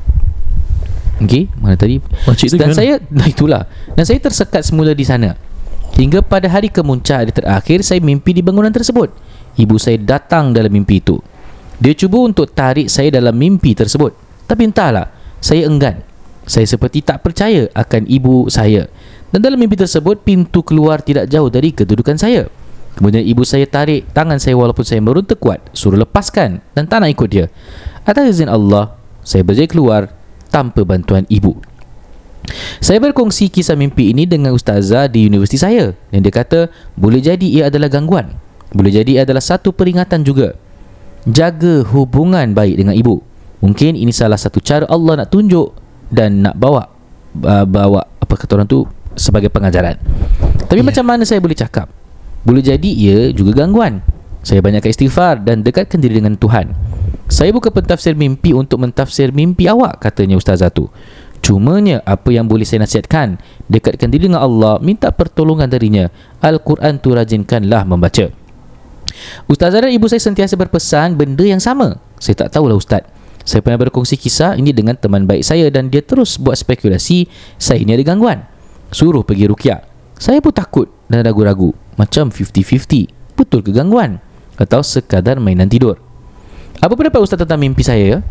Okey, 1.19 1.51
mana 1.59 1.75
tadi? 1.75 1.99
Pakcik 1.99 2.55
tu 2.55 2.57
Dan 2.61 2.77
saya 2.77 3.03
Nah 3.11 3.27
itulah. 3.27 3.67
Dan 3.99 4.07
saya 4.07 4.23
tersekat 4.23 4.63
semula 4.63 4.95
di 4.95 5.03
sana. 5.03 5.35
Hingga 5.99 6.23
pada 6.23 6.47
hari 6.47 6.69
kemuncak 6.69 7.25
hari 7.25 7.33
terakhir 7.33 7.81
Saya 7.81 8.05
mimpi 8.05 8.37
di 8.37 8.45
bangunan 8.45 8.69
tersebut. 8.69 9.11
Ibu 9.57 9.81
saya 9.81 9.97
datang 9.97 10.53
dalam 10.53 10.69
mimpi 10.69 11.01
itu. 11.01 11.17
Dia 11.81 11.97
cuba 11.97 12.21
untuk 12.23 12.53
tarik 12.53 12.87
saya 12.93 13.09
dalam 13.11 13.33
mimpi 13.33 13.73
tersebut. 13.73 14.13
Tapi 14.47 14.63
entahlah 14.69 15.11
Saya 15.43 15.67
enggan. 15.67 16.05
Saya 16.47 16.69
seperti 16.69 17.03
tak 17.03 17.25
percaya 17.25 17.67
akan 17.75 18.07
ibu 18.07 18.47
saya. 18.47 18.87
Dan 19.33 19.43
dalam 19.43 19.59
mimpi 19.59 19.75
tersebut 19.75 20.23
Pintu 20.23 20.63
keluar 20.63 21.03
tidak 21.03 21.27
jauh 21.27 21.51
dari 21.51 21.75
kedudukan 21.75 22.15
saya 22.15 22.47
Kemudian 22.97 23.23
ibu 23.29 23.45
saya 23.45 23.69
tarik 23.69 24.09
tangan 24.17 24.41
saya 24.41 24.57
walaupun 24.57 24.83
saya 24.83 25.05
meronta 25.05 25.37
kuat 25.37 25.61
Suruh 25.77 26.01
lepaskan 26.01 26.65
dan 26.73 26.89
tak 26.89 27.05
nak 27.05 27.13
ikut 27.13 27.29
dia 27.29 27.47
Atas 28.09 28.33
izin 28.33 28.49
Allah 28.49 28.97
Saya 29.21 29.45
berjaya 29.45 29.69
keluar 29.69 30.09
tanpa 30.49 30.81
bantuan 30.83 31.29
ibu 31.29 31.61
saya 32.79 33.03
berkongsi 33.03 33.51
kisah 33.51 33.75
mimpi 33.75 34.15
ini 34.15 34.23
dengan 34.29 34.55
ustazah 34.55 35.11
di 35.11 35.27
universiti 35.27 35.59
saya 35.59 35.93
dan 36.15 36.23
dia 36.23 36.31
kata 36.31 36.71
boleh 36.95 37.19
jadi 37.19 37.43
ia 37.43 37.63
adalah 37.67 37.91
gangguan. 37.91 38.39
Boleh 38.71 38.95
jadi 38.95 39.11
ia 39.19 39.23
adalah 39.27 39.43
satu 39.43 39.75
peringatan 39.75 40.23
juga. 40.23 40.55
Jaga 41.27 41.83
hubungan 41.91 42.55
baik 42.55 42.79
dengan 42.79 42.95
ibu. 42.95 43.19
Mungkin 43.65 43.99
ini 43.99 44.15
salah 44.15 44.39
satu 44.39 44.63
cara 44.63 44.87
Allah 44.87 45.25
nak 45.25 45.35
tunjuk 45.35 45.75
dan 46.13 46.47
nak 46.47 46.55
bawa 46.55 46.87
uh, 47.43 47.67
bawa 47.67 48.07
apa 48.23 48.35
kata 48.39 48.63
orang 48.63 48.69
tu 48.71 48.87
sebagai 49.19 49.51
pengajaran. 49.51 49.99
Tapi 50.71 50.83
Ya. 50.83 50.87
macam 50.87 51.05
mana 51.09 51.27
saya 51.27 51.43
boleh 51.43 51.57
cakap? 51.59 51.91
Boleh 52.47 52.63
jadi 52.63 52.87
ia 52.87 53.35
juga 53.35 53.67
gangguan. 53.67 54.07
Saya 54.47 54.63
banyakkan 54.63 54.95
istighfar 54.95 55.43
dan 55.43 55.67
dekatkan 55.67 55.99
diri 55.99 56.23
dengan 56.23 56.39
Tuhan. 56.39 56.71
Saya 57.27 57.51
bukan 57.51 57.75
pentafsir 57.75 58.15
mimpi 58.15 58.55
untuk 58.55 58.79
mentafsir 58.79 59.35
mimpi 59.35 59.67
awak 59.67 59.99
katanya 59.99 60.39
ustazah 60.39 60.71
tu. 60.71 60.87
Cumanya 61.43 62.07
apa 62.07 62.31
yang 62.31 62.47
boleh 62.47 62.63
saya 62.63 62.87
nasihatkan? 62.87 63.43
Dekatkan 63.67 64.15
diri 64.15 64.31
dengan 64.31 64.47
Allah 64.47 64.79
Minta 64.79 65.11
pertolongan 65.11 65.67
darinya. 65.67 66.07
Al-Quran 66.39 67.03
tu 67.03 67.19
rajinkanlah 67.19 67.83
membaca. 67.83 68.31
Ustazah 69.51 69.83
dan 69.83 69.91
ibu 69.91 70.07
saya 70.07 70.23
sentiasa 70.23 70.55
berpesan 70.55 71.19
Benda 71.19 71.43
yang 71.43 71.59
sama. 71.59 71.99
Saya 72.23 72.47
tak 72.47 72.55
tahulah 72.55 72.79
Ustaz. 72.79 73.03
Saya 73.43 73.59
pernah 73.59 73.83
berkongsi 73.83 74.15
kisah 74.15 74.55
ini 74.55 74.71
dengan 74.75 74.99
teman 74.99 75.23
baik 75.23 75.47
saya 75.47 75.71
Dan 75.71 75.87
dia 75.87 76.03
terus 76.03 76.35
buat 76.35 76.59
spekulasi 76.59 77.31
Saya 77.59 77.83
ini 77.83 77.95
ada 77.95 78.07
gangguan. 78.07 78.47
Suruh 78.95 79.23
pergi 79.27 79.51
rukyah 79.51 79.83
Saya 80.19 80.39
pun 80.39 80.55
takut 80.55 80.91
dan 81.07 81.23
ragu-ragu 81.23 81.86
Macam 81.97 82.33
50-50 82.33 83.37
Betul 83.37 83.61
ke 83.61 83.73
gangguan? 83.73 84.21
Atau 84.57 84.81
sekadar 84.81 85.37
mainan 85.41 85.69
tidur 85.69 86.01
Apa 86.81 86.97
pendapat 86.97 87.21
Ustaz 87.21 87.41
tentang 87.41 87.61
mimpi 87.61 87.85
saya? 87.85 88.25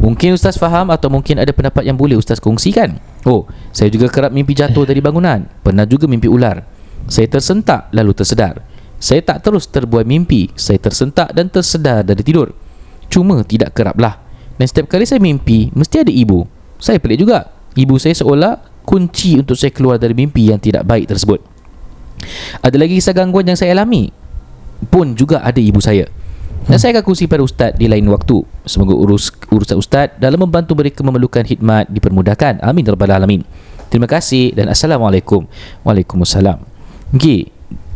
Mungkin 0.00 0.32
Ustaz 0.32 0.56
faham 0.56 0.88
atau 0.88 1.12
mungkin 1.12 1.36
ada 1.36 1.52
pendapat 1.52 1.84
yang 1.84 1.92
boleh 2.00 2.16
Ustaz 2.16 2.40
kongsikan. 2.40 2.96
Oh, 3.28 3.44
saya 3.68 3.92
juga 3.92 4.08
kerap 4.08 4.32
mimpi 4.32 4.56
jatuh 4.56 4.88
dari 4.88 5.04
bangunan. 5.04 5.44
Pernah 5.60 5.84
juga 5.84 6.08
mimpi 6.08 6.24
ular. 6.24 6.64
Saya 7.04 7.28
tersentak 7.28 7.92
lalu 7.92 8.16
tersedar. 8.16 8.64
Saya 8.96 9.20
tak 9.20 9.44
terus 9.44 9.68
terbuai 9.68 10.08
mimpi. 10.08 10.48
Saya 10.56 10.80
tersentak 10.80 11.36
dan 11.36 11.52
tersedar 11.52 12.00
dari 12.00 12.24
tidur. 12.24 12.48
Cuma 13.12 13.44
tidak 13.44 13.76
keraplah. 13.76 14.24
Dan 14.56 14.64
setiap 14.64 14.88
kali 14.88 15.04
saya 15.04 15.20
mimpi, 15.20 15.68
mesti 15.76 16.00
ada 16.00 16.12
ibu. 16.12 16.48
Saya 16.80 16.96
pelik 16.96 17.20
juga. 17.20 17.52
Ibu 17.76 18.00
saya 18.00 18.16
seolah 18.16 18.84
kunci 18.88 19.36
untuk 19.36 19.56
saya 19.56 19.72
keluar 19.72 20.00
dari 20.00 20.16
mimpi 20.16 20.48
yang 20.48 20.60
tidak 20.60 20.88
baik 20.88 21.12
tersebut. 21.12 21.44
Ada 22.60 22.76
lagi 22.76 22.96
kisah 22.98 23.14
gangguan 23.16 23.46
yang 23.48 23.58
saya 23.58 23.72
alami 23.74 24.12
pun 24.88 25.12
juga 25.12 25.44
ada 25.44 25.60
ibu 25.60 25.78
saya. 25.82 26.08
Dan 26.60 26.76
saya 26.76 27.00
akan 27.00 27.02
kongsi 27.08 27.24
pada 27.24 27.40
ustaz 27.40 27.72
di 27.74 27.88
lain 27.88 28.04
waktu. 28.12 28.44
Semoga 28.68 28.92
urus 28.92 29.32
urusan 29.48 29.80
ustaz 29.80 30.12
dalam 30.20 30.44
membantu 30.44 30.76
mereka 30.76 31.00
memerlukan 31.00 31.42
khidmat 31.42 31.88
dipermudahkan. 31.88 32.60
Amin 32.60 32.84
ya 32.84 32.92
rabbal 32.92 33.10
alamin. 33.10 33.42
Terima 33.90 34.06
kasih 34.06 34.54
dan 34.54 34.70
assalamualaikum. 34.70 35.48
Waalaikumsalam. 35.82 36.62
Okey. 37.16 37.50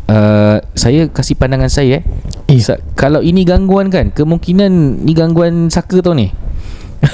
Uh, 0.04 0.60
saya 0.76 1.08
kasih 1.08 1.32
pandangan 1.32 1.72
saya 1.72 2.00
eh. 2.00 2.04
Eh. 2.52 2.60
Sa- 2.60 2.80
kalau 2.92 3.24
ini 3.24 3.40
gangguan 3.46 3.88
kan, 3.88 4.12
kemungkinan 4.12 5.00
ni 5.00 5.12
gangguan 5.16 5.72
saka 5.72 6.04
tau 6.04 6.12
ni. 6.12 6.28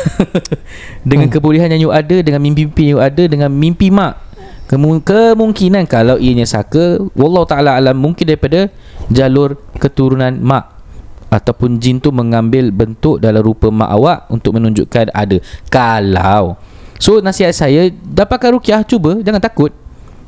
dengan 1.10 1.26
Hmm. 1.30 1.34
kebolehan 1.34 1.70
yang 1.70 1.90
you 1.90 1.92
ada, 1.92 2.22
dengan 2.22 2.42
mimpi-mimpi 2.42 2.90
yang 2.90 2.92
you 2.98 3.00
ada, 3.02 3.22
dengan 3.26 3.50
mimpi 3.50 3.90
mak. 3.90 4.29
Kemu- 4.70 5.02
kemungkinan 5.02 5.82
kalau 5.84 6.14
ianya 6.14 6.46
saka, 6.46 7.02
wallahu 7.12 7.42
taala 7.42 7.74
alam 7.74 7.98
mungkin 7.98 8.22
daripada 8.22 8.70
jalur 9.10 9.58
keturunan 9.74 10.30
mak 10.38 10.78
ataupun 11.26 11.76
jin 11.76 11.98
tu 11.98 12.10
mengambil 12.10 12.70
bentuk 12.70 13.18
dalam 13.18 13.42
rupa 13.42 13.66
mak 13.68 13.90
awak 13.90 14.18
untuk 14.28 14.54
menunjukkan 14.54 15.10
ada. 15.10 15.42
Kalau 15.66 16.54
So 17.00 17.16
nasihat 17.16 17.50
saya 17.50 17.88
Dapatkan 17.88 18.52
rukiah 18.52 18.84
Cuba 18.84 19.16
Jangan 19.16 19.40
takut 19.40 19.72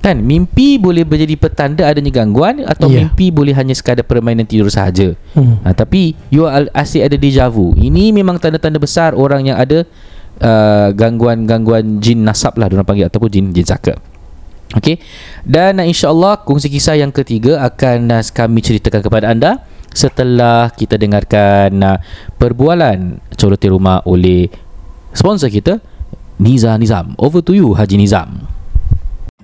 Kan 0.01 0.25
Mimpi 0.25 0.81
boleh 0.81 1.05
menjadi 1.05 1.37
petanda 1.37 1.85
Adanya 1.85 2.09
gangguan 2.09 2.65
Atau 2.65 2.89
Ya. 2.89 3.05
mimpi 3.05 3.29
boleh 3.29 3.53
hanya 3.53 3.77
sekadar 3.77 4.03
Permainan 4.03 4.49
tidur 4.49 4.73
sahaja 4.73 5.13
Hmm. 5.37 5.61
ha, 5.61 5.77
Tapi 5.77 6.17
You 6.33 6.49
al- 6.49 6.73
asyik 6.73 7.05
ada 7.05 7.17
deja 7.17 7.45
vu 7.47 7.77
Ini 7.77 8.09
memang 8.11 8.41
tanda-tanda 8.41 8.81
besar 8.81 9.13
Orang 9.13 9.45
yang 9.45 9.61
ada 9.61 9.85
uh, 10.41 10.89
Gangguan-gangguan 10.97 12.01
Jin 12.01 12.25
nasab 12.25 12.57
lah 12.57 12.73
Diorang 12.73 12.89
panggil 12.89 13.13
Ataupun 13.13 13.29
jin, 13.29 13.53
jin 13.53 13.69
saka 13.69 13.93
Okey. 14.73 14.97
Dan 15.45 15.81
insyaAllah 15.85 16.49
Kongsi 16.49 16.73
kisah 16.73 16.97
yang 16.97 17.13
ketiga 17.13 17.61
Akan 17.61 18.09
uh, 18.09 18.25
kami 18.25 18.65
ceritakan 18.65 19.05
kepada 19.05 19.29
anda 19.29 19.61
Setelah 19.93 20.73
kita 20.73 20.97
dengarkan 20.97 21.77
uh, 21.85 22.01
Perbualan 22.41 23.21
Coroti 23.37 23.69
Rumah 23.69 24.09
oleh 24.09 24.49
Sponsor 25.13 25.53
kita 25.53 25.77
Niza 26.41 26.73
Nizam. 26.81 27.13
Over 27.21 27.45
to 27.45 27.53
you 27.53 27.77
Haji 27.77 28.01
Nizam 28.01 28.62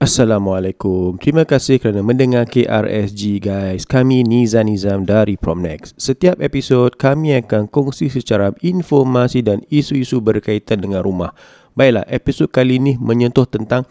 Assalamualaikum. 0.00 1.20
Terima 1.20 1.44
kasih 1.44 1.76
kerana 1.76 2.00
mendengar 2.00 2.48
KRSG 2.48 3.36
guys. 3.36 3.84
Kami 3.84 4.24
Niza 4.24 4.64
Nizam 4.64 5.04
dari 5.04 5.36
Promnex. 5.36 5.92
Setiap 6.00 6.40
episod 6.40 6.96
kami 6.96 7.36
akan 7.36 7.68
kongsi 7.68 8.08
secara 8.08 8.48
informasi 8.64 9.44
dan 9.44 9.60
isu-isu 9.68 10.24
berkaitan 10.24 10.80
dengan 10.80 11.04
rumah. 11.04 11.36
Baiklah, 11.76 12.08
episod 12.08 12.48
kali 12.48 12.80
ini 12.80 12.96
menyentuh 12.96 13.44
tentang 13.44 13.84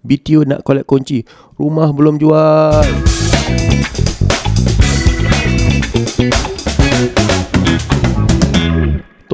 BTO 0.00 0.48
nak 0.48 0.64
collect 0.64 0.88
kunci. 0.88 1.28
Rumah 1.60 1.92
belum 1.92 2.16
jual. 2.16 2.80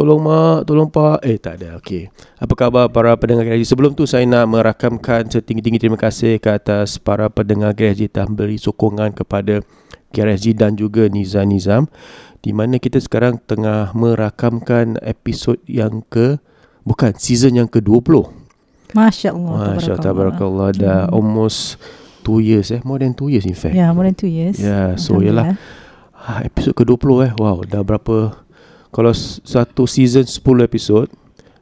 Tolong 0.00 0.16
mak, 0.16 0.64
tolong 0.64 0.88
pak. 0.88 1.20
Eh 1.20 1.36
tak 1.36 1.60
ada, 1.60 1.76
okey. 1.76 2.08
Apa 2.40 2.56
khabar 2.56 2.88
para 2.88 3.12
pendengar 3.20 3.44
GRG? 3.44 3.68
Sebelum 3.68 3.92
tu 3.92 4.08
saya 4.08 4.24
nak 4.24 4.48
merakamkan 4.48 5.28
setinggi-tinggi 5.28 5.76
terima 5.76 6.00
kasih 6.00 6.40
ke 6.40 6.48
atas 6.48 6.96
para 6.96 7.28
pendengar 7.28 7.76
GRG 7.76 8.08
telah 8.08 8.32
beri 8.32 8.56
sokongan 8.56 9.12
kepada 9.12 9.60
GRSG 10.16 10.56
dan 10.56 10.72
juga 10.72 11.04
Nizam 11.04 11.52
Nizam 11.52 11.82
di 12.40 12.56
mana 12.56 12.80
kita 12.80 12.96
sekarang 12.96 13.44
tengah 13.44 13.92
merakamkan 13.92 14.96
episod 15.04 15.60
yang 15.68 16.00
ke 16.08 16.40
bukan 16.88 17.12
season 17.20 17.60
yang 17.60 17.68
ke-20. 17.68 18.24
Masya 18.96 19.36
Allah. 19.36 19.76
Masya 19.76 20.00
Allah 20.00 20.00
tabarakallah 20.00 20.68
dah 20.80 21.00
almost 21.12 21.76
2 22.24 22.40
years 22.40 22.72
eh, 22.72 22.80
more 22.88 23.04
than 23.04 23.12
2 23.12 23.36
years 23.36 23.44
in 23.44 23.52
fact. 23.52 23.76
Ya, 23.76 23.92
more 23.92 24.08
than 24.08 24.16
two 24.16 24.32
years. 24.32 24.56
Ya, 24.56 24.96
so 24.96 25.20
yalah. 25.20 25.60
Ah, 26.16 26.40
episod 26.40 26.72
ke-20 26.72 27.28
eh. 27.28 27.32
Wow, 27.36 27.68
dah 27.68 27.84
berapa 27.84 28.48
kalau 28.90 29.14
satu 29.14 29.86
season 29.86 30.26
10 30.26 30.42
episod 30.62 31.06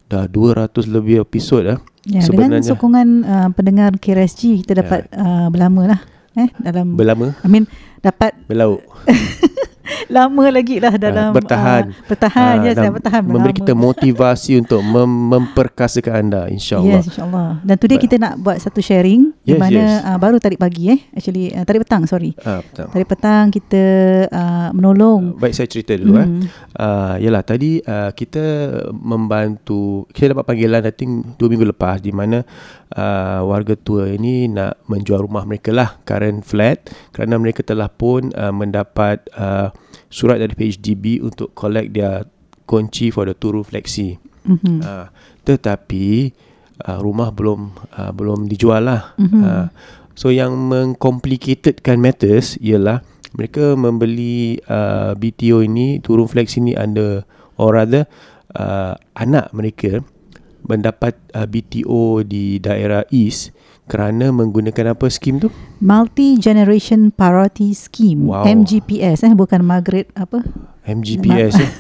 dah 0.09 0.25
200 0.25 0.89
lebih 0.89 1.21
episod 1.23 1.63
eh. 1.65 1.79
Ya, 2.09 2.25
dengan 2.25 2.59
Sebenarnya- 2.59 2.69
sokongan 2.73 3.09
uh, 3.23 3.49
pendengar 3.53 3.93
KRSG 4.01 4.65
kita 4.65 4.81
dapat 4.81 5.13
uh, 5.13 5.53
berlama 5.53 5.97
lah. 5.97 6.01
Eh, 6.39 6.49
dalam 6.63 6.95
Berlama, 6.95 7.35
I 7.43 7.49
mean 7.51 7.67
dapat 7.99 8.31
berlaut. 8.47 8.79
lama 10.17 10.45
lagi 10.49 10.79
lah 10.79 10.95
dalam 10.95 11.33
bertahan. 11.33 11.91
uh, 11.91 12.07
bertahan 12.07 12.55
Ah, 12.59 12.63
yes, 12.63 12.75
dan 12.75 12.83
saya 12.83 12.91
bertahan 12.91 13.21
Memberi 13.21 13.53
berlama. 13.53 13.61
kita 13.61 13.73
motivasi 13.75 14.53
untuk 14.59 14.81
mem- 14.81 15.27
memperkasakan 15.29 16.13
anda 16.15 16.43
insya-Allah. 16.47 16.99
Yes, 16.99 17.09
insyaAllah. 17.09 17.51
Dan 17.61 17.77
today 17.77 17.97
Baik. 17.97 18.05
kita 18.05 18.17
nak 18.19 18.35
buat 18.39 18.57
satu 18.57 18.79
sharing 18.79 19.33
di 19.41 19.53
Yes, 19.53 19.61
mana 19.61 19.81
yes. 19.81 20.05
Uh, 20.05 20.19
baru 20.19 20.37
tadi 20.37 20.57
pagi 20.57 20.83
eh. 20.89 21.01
Actually, 21.11 21.51
uh, 21.51 21.63
tadi 21.63 21.79
petang, 21.79 22.03
sorry. 22.05 22.33
Ah, 22.41 22.61
betul. 22.61 22.87
Tadi 22.89 23.05
petang 23.05 23.45
kita 23.49 23.83
uh, 24.29 24.69
menolong. 24.71 25.37
Baik 25.37 25.55
saya 25.55 25.67
cerita 25.67 25.93
dulu 25.95 26.15
eh. 26.15 26.27
Hmm. 26.27 26.43
Uh, 26.73 27.15
yalah 27.19 27.43
tadi 27.43 27.81
uh, 27.81 28.11
kita 28.11 28.43
membantu 28.93 29.79
kita 30.11 30.33
dapat 30.33 30.45
panggilan 30.47 30.83
I 30.83 30.93
think 30.93 31.11
2 31.35 31.49
minggu 31.49 31.67
lepas 31.69 31.99
di 31.99 32.11
mana 32.11 32.45
uh, 32.93 33.41
warga 33.43 33.75
tua 33.75 34.09
ini 34.09 34.47
nak 34.47 34.85
menjual 34.87 35.21
rumah 35.21 35.43
mereka 35.43 35.71
lah 35.71 35.99
current 36.03 36.43
flat 36.43 36.87
kerana 37.11 37.37
mereka 37.37 37.63
telah 37.63 37.89
pun 37.89 38.31
uh, 38.33 38.53
mendapat 38.53 39.25
uh, 39.35 39.73
surat 40.09 40.41
dari 40.41 40.53
PHDB 40.57 41.21
untuk 41.21 41.53
collect 41.53 41.93
their 41.93 42.25
kunci 42.69 43.09
for 43.13 43.29
the 43.29 43.37
two 43.37 43.53
room 43.53 43.65
flexi. 43.65 44.21
Mhm. 44.45 44.81
Uh, 44.81 45.07
tetapi 45.45 46.33
uh, 46.85 46.99
rumah 47.01 47.33
belum 47.33 47.73
uh, 47.97 48.13
belum 48.13 48.49
dijual 48.49 48.89
lah. 48.89 49.17
Mhm. 49.17 49.41
Uh, 49.41 49.67
so 50.17 50.33
yang 50.33 50.57
mengcomplicatedkan 50.69 52.01
matters 52.01 52.61
ialah 52.61 53.05
mereka 53.37 53.77
membeli 53.77 54.57
uh, 54.69 55.13
BTO 55.13 55.65
ini 55.65 56.01
two 56.01 56.17
room 56.17 56.29
flex 56.29 56.57
ini 56.57 56.73
under 56.77 57.29
or 57.61 57.77
rather 57.77 58.09
uh, 58.57 58.97
anak 59.17 59.53
mereka 59.53 60.01
mendapat 60.65 61.17
uh, 61.37 61.45
BTO 61.49 62.25
di 62.25 62.61
daerah 62.61 63.05
East 63.13 63.53
kerana 63.89 64.29
menggunakan 64.29 64.93
apa 64.93 65.09
skim 65.09 65.41
tu? 65.41 65.49
Multi 65.79 66.37
Generation 66.37 67.09
Priority 67.09 67.73
Scheme 67.73 68.29
Wow. 68.29 68.45
MGPS 68.45 69.25
eh 69.25 69.33
bukan 69.33 69.61
Margaret 69.61 70.13
apa 70.13 70.45
MGPS 70.85 71.55
eh. 71.57 71.71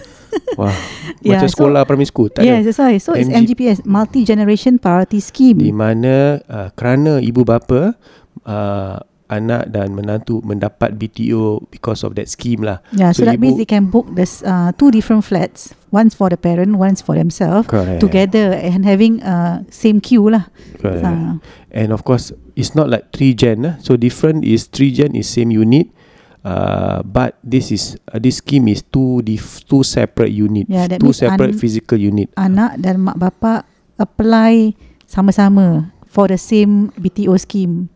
Wah, 0.55 0.73
Yeah, 1.18 1.35
macam 1.37 1.49
so- 1.49 1.55
sekolah 1.57 1.83
primary 1.83 2.07
school 2.07 2.29
tak 2.29 2.42
yes 2.42 2.61
ada. 2.61 2.64
that's 2.64 2.79
why 2.79 2.94
so 2.97 3.11
it's 3.12 3.27
MG 3.27 3.53
MGPS 3.53 3.79
Multi 3.83 4.23
Generation 4.23 4.77
Priority 4.77 5.18
Scheme 5.18 5.59
Di 5.59 5.71
mana 5.71 6.38
uh, 6.42 6.68
kerana 6.73 7.18
ibu 7.18 7.42
bapa 7.42 7.97
uh, 8.44 8.97
anak 9.29 9.69
dan 9.69 9.93
menantu 9.93 10.41
mendapat 10.41 10.97
BTO 10.97 11.69
because 11.69 12.01
of 12.01 12.17
that 12.17 12.27
scheme 12.27 12.64
lah. 12.64 12.81
Yeah, 12.91 13.12
so, 13.12 13.23
So 13.23 13.29
that 13.29 13.37
ibu- 13.37 13.45
means 13.45 13.57
they 13.57 13.69
can 13.69 13.93
book 13.93 14.09
this 14.12 14.41
uh, 14.41 14.73
two 14.75 14.88
different 14.88 15.23
flats, 15.23 15.77
one's 15.93 16.17
for 16.17 16.33
the 16.33 16.37
parent, 16.37 16.81
one's 16.81 17.05
for 17.05 17.12
themselves, 17.12 17.69
Correct. 17.69 18.01
together 18.01 18.57
and 18.57 18.88
having 18.88 19.21
uh, 19.21 19.62
same 19.69 20.01
queue 20.01 20.33
lah. 20.33 20.49
Correct. 20.81 21.05
Uh, 21.05 21.37
And 21.69 21.93
of 21.93 22.03
course, 22.03 22.33
it's 22.57 22.73
not 22.73 22.88
like 22.88 23.12
three 23.12 23.37
gen. 23.37 23.62
Eh? 23.62 23.75
So 23.85 23.95
different 23.95 24.43
is 24.43 24.64
three 24.67 24.88
gen 24.91 25.12
is 25.12 25.29
same 25.29 25.53
unit, 25.53 25.93
uh, 26.41 27.05
but 27.05 27.37
this 27.45 27.69
is 27.69 28.01
uh, 28.09 28.17
this 28.17 28.41
scheme 28.41 28.73
is 28.73 28.81
two 28.81 29.21
dif- 29.21 29.69
two 29.69 29.85
separate 29.85 30.33
unit, 30.33 30.64
Yeah, 30.67 30.88
two 30.97 31.12
separate 31.12 31.53
un- 31.53 31.61
physical 31.61 32.01
unit. 32.01 32.33
anak 32.41 32.81
dan 32.81 33.05
mak 33.05 33.21
bapak 33.21 33.69
apply 34.01 34.73
sama-sama 35.05 35.93
for 36.09 36.33
the 36.33 36.41
same 36.41 36.88
BTO 36.97 37.37
scheme. 37.37 37.93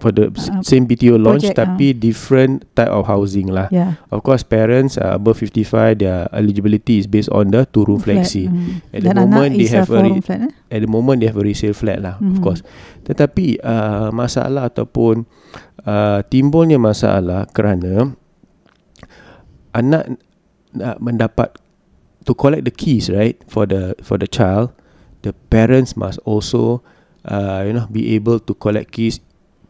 For 0.00 0.10
the 0.10 0.32
Uh, 0.32 0.64
same 0.64 0.88
BTO 0.88 1.20
launch 1.20 1.44
project, 1.44 1.60
tapi 1.60 1.92
different 1.92 2.64
type 2.72 2.88
of 2.88 3.04
housing 3.04 3.52
lah. 3.52 3.68
Yeah. 3.68 4.00
Of 4.08 4.24
course, 4.24 4.40
parents 4.40 4.96
uh, 4.96 5.20
above 5.20 5.36
55, 5.38 6.00
their 6.00 6.24
eligibility 6.32 6.96
is 6.96 7.06
based 7.06 7.28
on 7.28 7.52
the 7.52 7.68
two 7.68 7.84
room 7.84 8.00
flexi. 8.00 8.48
mm. 8.48 8.80
At 8.90 9.04
the 9.04 9.12
moment, 9.12 9.50
they 9.54 9.68
have 9.68 9.92
a 9.92 10.00
re- 10.00 10.24
flat. 10.24 10.40
Eh? 10.48 10.52
At 10.72 10.80
the 10.80 10.90
moment, 10.90 11.20
they 11.20 11.28
have 11.28 11.36
a 11.36 11.44
resale 11.44 11.76
flat 11.76 12.00
lah, 12.00 12.16
of 12.16 12.40
Mhm. 12.40 12.42
course. 12.42 12.64
Tetapi 13.04 13.60
uh, 13.60 14.08
masalah 14.10 14.66
ataupun 14.66 15.28
uh, 15.84 16.24
timbulnya 16.26 16.80
masalah 16.80 17.44
kerana 17.52 18.16
anak 19.70 20.18
nak 20.72 20.96
mendapat 20.98 21.48
to 22.24 22.32
collect 22.34 22.64
the 22.64 22.74
keys 22.74 23.10
right 23.10 23.40
for 23.46 23.66
the 23.66 23.94
for 24.00 24.18
the 24.18 24.26
child, 24.26 24.70
the 25.22 25.32
parents 25.50 25.96
must 25.96 26.18
also 26.24 26.80
uh, 27.26 27.62
you 27.66 27.74
know 27.74 27.86
be 27.90 28.14
able 28.14 28.38
to 28.38 28.54
collect 28.54 28.94
keys 28.94 29.18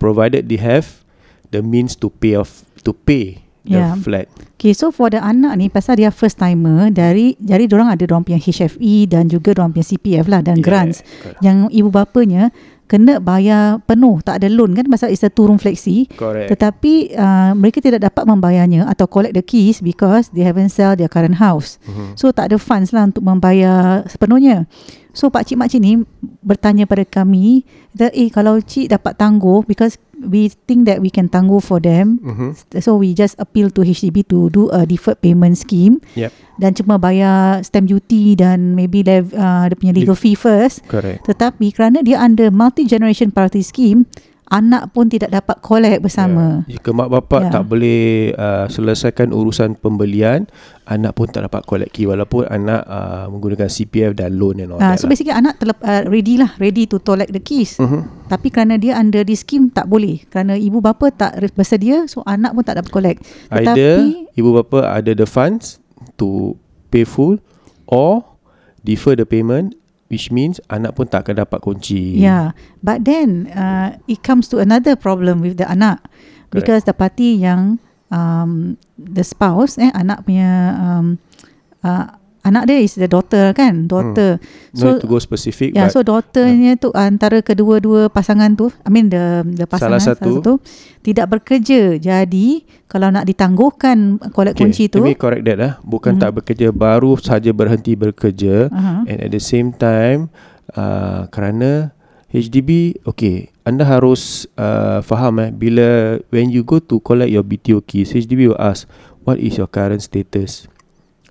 provided 0.00 0.48
they 0.48 0.56
have 0.56 1.04
the 1.52 1.60
means 1.60 1.92
to 1.94 2.08
pay 2.08 2.34
off 2.34 2.64
to 2.82 2.96
pay 2.96 3.44
the 3.62 3.76
Yeah. 3.76 3.92
flat. 3.94 4.24
Okay, 4.56 4.72
so 4.72 4.88
for 4.88 5.12
the 5.12 5.20
anak 5.20 5.52
ni 5.56 5.68
pasal 5.68 6.00
dia 6.00 6.08
first 6.08 6.40
timer 6.40 6.88
dari 6.88 7.36
jadi 7.36 7.68
orang 7.68 7.92
ada 7.92 8.08
orang 8.08 8.24
punya 8.24 8.40
HFE 8.40 9.04
dan 9.06 9.28
juga 9.28 9.52
orang 9.52 9.70
punya 9.70 9.84
CPF 9.84 10.26
lah 10.26 10.40
dan 10.40 10.58
Yeah, 10.58 10.64
grants. 10.64 11.04
correct. 11.20 11.44
Yang 11.44 11.58
ibu 11.70 11.88
bapanya 11.92 12.48
kena 12.90 13.22
bayar 13.22 13.78
penuh, 13.86 14.18
tak 14.18 14.42
ada 14.42 14.50
loan 14.50 14.74
kan 14.74 14.90
pasal 14.90 15.14
it's 15.14 15.22
a 15.22 15.30
two 15.30 15.46
room 15.46 15.62
flexi. 15.62 16.10
Correct. 16.10 16.50
Tetapi 16.50 17.14
uh, 17.14 17.54
mereka 17.54 17.78
tidak 17.78 18.02
dapat 18.02 18.26
membayarnya 18.26 18.90
atau 18.90 19.06
collect 19.06 19.38
the 19.38 19.44
keys 19.46 19.78
because 19.78 20.26
they 20.34 20.42
haven't 20.42 20.74
sell 20.74 20.98
their 20.98 21.06
current 21.06 21.38
house. 21.38 21.78
Mhm. 21.86 22.18
So 22.18 22.34
tak 22.34 22.50
ada 22.50 22.58
funds 22.58 22.90
lah 22.90 23.06
untuk 23.06 23.22
membayar 23.22 24.02
sepenuhnya. 24.10 24.66
So 25.14 25.30
pak 25.30 25.46
cik 25.46 25.58
mak 25.58 25.70
cik 25.70 25.82
ni 25.82 26.02
bertanya 26.42 26.86
pada 26.86 27.02
kami, 27.06 27.62
kata, 27.94 28.10
eh 28.14 28.30
kalau 28.30 28.58
cik 28.58 28.90
dapat 28.90 29.14
tangguh 29.18 29.62
because 29.66 29.98
we 30.20 30.52
think 30.68 30.84
that 30.84 31.00
we 31.00 31.08
can 31.08 31.26
tangguh 31.26 31.58
for 31.58 31.80
them. 31.80 32.20
Mhm. 32.22 32.54
So 32.78 33.00
we 33.00 33.16
just 33.16 33.34
appeal 33.40 33.72
to 33.74 33.82
HDB 33.82 34.22
to 34.30 34.52
do 34.52 34.68
a 34.70 34.84
deferred 34.84 35.18
payment 35.18 35.56
scheme 35.56 35.98
Yep. 36.14 36.30
dan 36.60 36.70
cuma 36.76 37.00
bayar 37.00 37.64
stamp 37.64 37.88
duty 37.88 38.36
dan 38.36 38.76
maybe 38.76 39.00
lev, 39.02 39.32
uh, 39.32 39.66
dia 39.66 39.76
punya 39.80 39.96
legal 39.96 40.14
fee 40.14 40.36
first. 40.36 40.84
Correct. 40.86 41.24
Tetapi 41.26 41.72
kerana 41.72 42.04
dia 42.04 42.20
under 42.20 42.52
multi 42.52 42.79
generation 42.84 43.28
priority 43.28 43.60
scheme, 43.60 44.04
anak 44.46 44.90
pun 44.90 45.06
tidak 45.06 45.30
dapat 45.30 45.62
collect 45.62 46.02
bersama. 46.02 46.66
Ya. 46.66 46.74
Jika 46.74 46.90
mak 46.90 47.06
bapak 47.08 47.40
Ya. 47.40 47.50
tak 47.52 47.64
boleh 47.64 48.02
uh, 48.34 48.66
selesaikan 48.66 49.30
urusan 49.30 49.78
pembelian, 49.78 50.50
anak 50.84 51.14
pun 51.14 51.30
tak 51.30 51.46
dapat 51.46 51.62
collect 51.62 51.92
key 51.92 52.02
walaupun 52.02 52.44
anak 52.44 52.82
uh, 52.82 53.30
menggunakan 53.30 53.70
CPF 53.70 54.10
dan 54.12 54.34
loan 54.34 54.58
and 54.58 54.70
all 54.70 54.78
Ah, 54.78 54.92
that. 54.92 54.98
so 54.98 55.06
lah. 55.06 55.14
basically 55.14 55.30
anak 55.30 55.54
telep, 55.56 55.78
uh, 55.80 56.02
ready 56.04 56.34
lah, 56.34 56.50
ready 56.58 56.82
to 56.84 56.98
collect 56.98 57.30
the 57.30 57.38
keys. 57.38 57.78
Mhm. 57.78 58.26
Tapi 58.26 58.50
kerana 58.50 58.74
dia 58.74 58.94
under 58.94 59.22
this 59.22 59.40
scheme 59.40 59.70
tak 59.70 59.86
boleh. 59.86 60.26
Kerana 60.26 60.58
ibu 60.58 60.82
bapa 60.82 61.08
tak 61.08 61.38
bersedia, 61.52 62.04
so 62.04 62.26
anak 62.26 62.50
pun 62.50 62.62
tak 62.62 62.74
dapat 62.76 62.90
collect. 62.90 63.18
Either 63.50 64.02
Tetapi 64.02 64.34
ibu 64.34 64.50
bapa 64.52 64.82
ada 64.90 65.14
the 65.14 65.24
funds 65.24 65.78
to 66.16 66.58
pay 66.88 67.06
full 67.06 67.38
or 67.86 68.26
defer 68.80 69.14
the 69.14 69.22
payment 69.22 69.78
which 70.10 70.34
means 70.34 70.58
anak 70.68 70.98
pun 70.98 71.06
tak 71.06 71.24
akan 71.24 71.46
dapat 71.46 71.58
kunci. 71.62 72.18
Yeah, 72.18 72.52
but 72.82 73.06
then 73.06 73.48
uh, 73.54 73.96
it 74.10 74.26
comes 74.26 74.50
to 74.50 74.58
another 74.58 74.98
problem 74.98 75.40
with 75.40 75.56
the 75.56 75.70
anak 75.70 76.02
Correct. 76.02 76.52
because 76.52 76.82
the 76.84 76.92
party 76.92 77.38
yang 77.38 77.78
um, 78.10 78.76
the 78.98 79.22
spouse 79.22 79.78
eh 79.78 79.88
anak 79.94 80.26
punya 80.26 80.74
um, 80.76 81.22
uh, 81.86 82.19
anak 82.40 82.66
dia 82.66 82.80
is 82.80 82.96
the 82.96 83.04
daughter 83.04 83.52
kan, 83.52 83.84
daughter. 83.84 84.40
No 84.72 84.96
need 84.96 85.04
to 85.04 85.08
go 85.08 85.20
specific 85.20 85.76
Yeah, 85.76 85.92
so 85.92 86.00
daughternya 86.00 86.80
tu 86.80 86.88
antara 86.96 87.44
kedua-dua 87.44 88.08
pasangan 88.08 88.56
tu, 88.56 88.72
I 88.82 88.88
mean 88.88 89.12
the 89.12 89.44
the 89.44 89.66
pasangan 89.68 90.00
Salah 90.00 90.16
satu. 90.16 90.32
satu 90.40 90.52
tidak 91.04 91.36
bekerja. 91.36 92.00
Jadi 92.00 92.64
kalau 92.88 93.12
nak 93.12 93.28
ditangguhkan 93.28 94.18
collect 94.32 94.56
okay, 94.56 94.64
kunci 94.66 94.84
tu, 94.88 95.04
let 95.04 95.12
me 95.12 95.16
correct 95.16 95.44
that 95.44 95.58
lah. 95.60 95.72
Bukan 95.84 96.16
Mhm. 96.16 96.20
tak 96.20 96.30
bekerja 96.40 96.68
baru 96.72 97.14
saja 97.20 97.52
berhenti 97.52 97.92
bekerja 97.94 98.72
uh-huh. 98.72 99.04
and 99.04 99.18
at 99.20 99.30
the 99.30 99.42
same 99.42 99.76
time 99.76 100.32
uh, 100.74 101.28
kerana 101.28 101.92
HDB 102.30 102.94
okay 103.04 103.50
anda 103.66 103.82
harus 103.82 104.46
uh, 104.54 105.02
faham 105.02 105.42
eh 105.42 105.50
bila 105.50 106.18
when 106.30 106.46
you 106.48 106.62
go 106.62 106.78
to 106.78 107.02
collect 107.02 107.30
your 107.30 107.42
BTO 107.42 107.82
keys 107.82 108.14
HDB 108.14 108.50
will 108.50 108.62
ask 108.62 108.86
what 109.26 109.38
is 109.42 109.58
your 109.58 109.66
current 109.66 109.98
status 109.98 110.70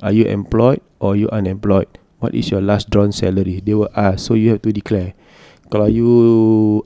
are 0.04 0.12
you 0.12 0.28
employed 0.28 0.84
or 1.00 1.16
you 1.16 1.28
unemployed 1.32 1.88
what 2.20 2.36
is 2.36 2.52
your 2.52 2.60
last 2.62 2.92
drawn 2.92 3.12
salary 3.12 3.64
they 3.64 3.74
will 3.74 3.92
ask 3.96 4.28
so 4.28 4.36
you 4.36 4.52
have 4.52 4.62
to 4.62 4.72
declare 4.72 5.16
kalau 5.72 5.88
you 5.88 6.10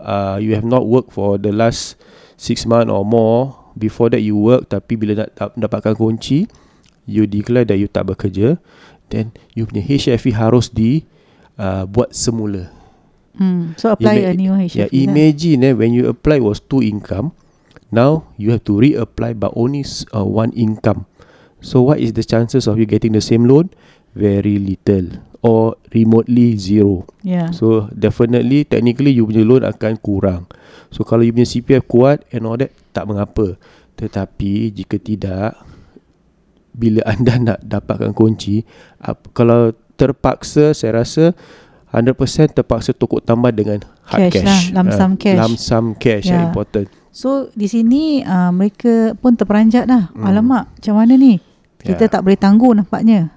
uh, 0.03 0.37
you 0.37 0.53
have 0.53 0.65
not 0.67 0.85
worked 0.85 1.11
for 1.13 1.37
the 1.41 1.51
last 1.51 1.97
6 2.37 2.67
month 2.69 2.89
or 2.91 3.01
more 3.07 3.55
before 3.77 4.09
that 4.13 4.21
you 4.21 4.37
work 4.37 4.69
tapi 4.69 4.93
bila 4.99 5.25
nak 5.25 5.29
dap- 5.33 5.57
dapatkan 5.57 5.97
kunci 5.97 6.45
you 7.09 7.25
declare 7.25 7.65
that 7.65 7.79
you 7.79 7.89
tak 7.89 8.05
bekerja 8.07 8.61
then 9.09 9.33
you 9.57 9.65
punya 9.65 9.83
HFE 9.83 10.35
harus 10.37 10.69
di 10.69 11.05
uh, 11.57 11.85
buat 11.89 12.13
semula 12.13 12.69
hmm, 13.37 13.77
so 13.79 13.89
apply 13.89 14.21
Ima- 14.21 14.29
a 14.29 14.33
new 14.37 14.53
HFE. 14.53 14.77
Yeah, 14.77 14.89
lah. 14.89 15.01
imagine 15.09 15.59
eh, 15.65 15.73
when 15.73 15.91
you 15.93 16.05
apply 16.09 16.37
was 16.39 16.61
two 16.61 16.81
income, 16.85 17.33
now 17.89 18.29
you 18.37 18.53
have 18.53 18.65
to 18.69 18.77
reapply 18.77 19.37
but 19.37 19.53
only 19.57 19.81
uh, 20.13 20.25
one 20.25 20.53
income. 20.53 21.05
So 21.63 21.81
what 21.81 21.97
is 22.03 22.13
the 22.13 22.25
chances 22.27 22.67
of 22.67 22.75
you 22.75 22.85
getting 22.85 23.15
the 23.15 23.23
same 23.23 23.47
loan? 23.47 23.71
Very 24.13 24.57
little 24.57 25.19
or 25.41 25.75
remotely 25.89 26.55
zero. 26.55 27.03
Yeah. 27.21 27.51
So 27.51 27.89
definitely 27.91 28.63
technically 28.63 29.11
you 29.11 29.25
punya 29.25 29.43
loan 29.43 29.65
akan 29.65 29.99
kurang. 29.99 30.47
So 30.89 31.03
kalau 31.03 31.21
you 31.21 31.33
punya 31.33 31.45
CPF 31.45 31.83
kuat 31.83 32.23
and 32.29 32.45
all 32.45 32.55
that 32.55 32.71
tak 32.93 33.09
mengapa. 33.09 33.57
Tetapi 33.93 34.71
jika 34.71 34.95
tidak 34.95 35.57
bila 36.71 37.01
anda 37.11 37.37
nak 37.37 37.59
dapatkan 37.61 38.13
kunci 38.13 38.63
ap, 38.97 39.29
kalau 39.33 39.73
terpaksa 39.93 40.73
saya 40.73 41.01
rasa 41.01 41.33
100% 41.93 42.17
terpaksa 42.53 42.89
tokok 42.89 43.21
tambah 43.21 43.53
dengan 43.53 43.77
hard 44.09 44.33
Cash 44.33 44.33
cash, 44.33 44.45
lah, 44.49 44.61
lump 44.73 44.89
sum 44.89 45.11
cash. 45.13 45.37
lump 45.37 45.55
sum 45.61 45.85
cash 45.93 46.25
yang 46.25 46.41
Ya. 46.41 46.49
important 46.49 46.87
So 47.13 47.53
di 47.53 47.69
sini 47.69 48.25
uh, 48.25 48.49
mereka 48.49 49.13
pun 49.13 49.37
terperanjat 49.37 49.85
dah. 49.85 50.09
Hmm. 50.09 50.25
Alamak, 50.25 50.73
macam 50.73 50.93
mana 50.97 51.13
ni? 51.13 51.37
Kita 51.77 52.09
Ya. 52.09 52.09
tak 52.09 52.25
boleh 52.25 52.33
tangguh 52.33 52.73
nampaknya. 52.73 53.29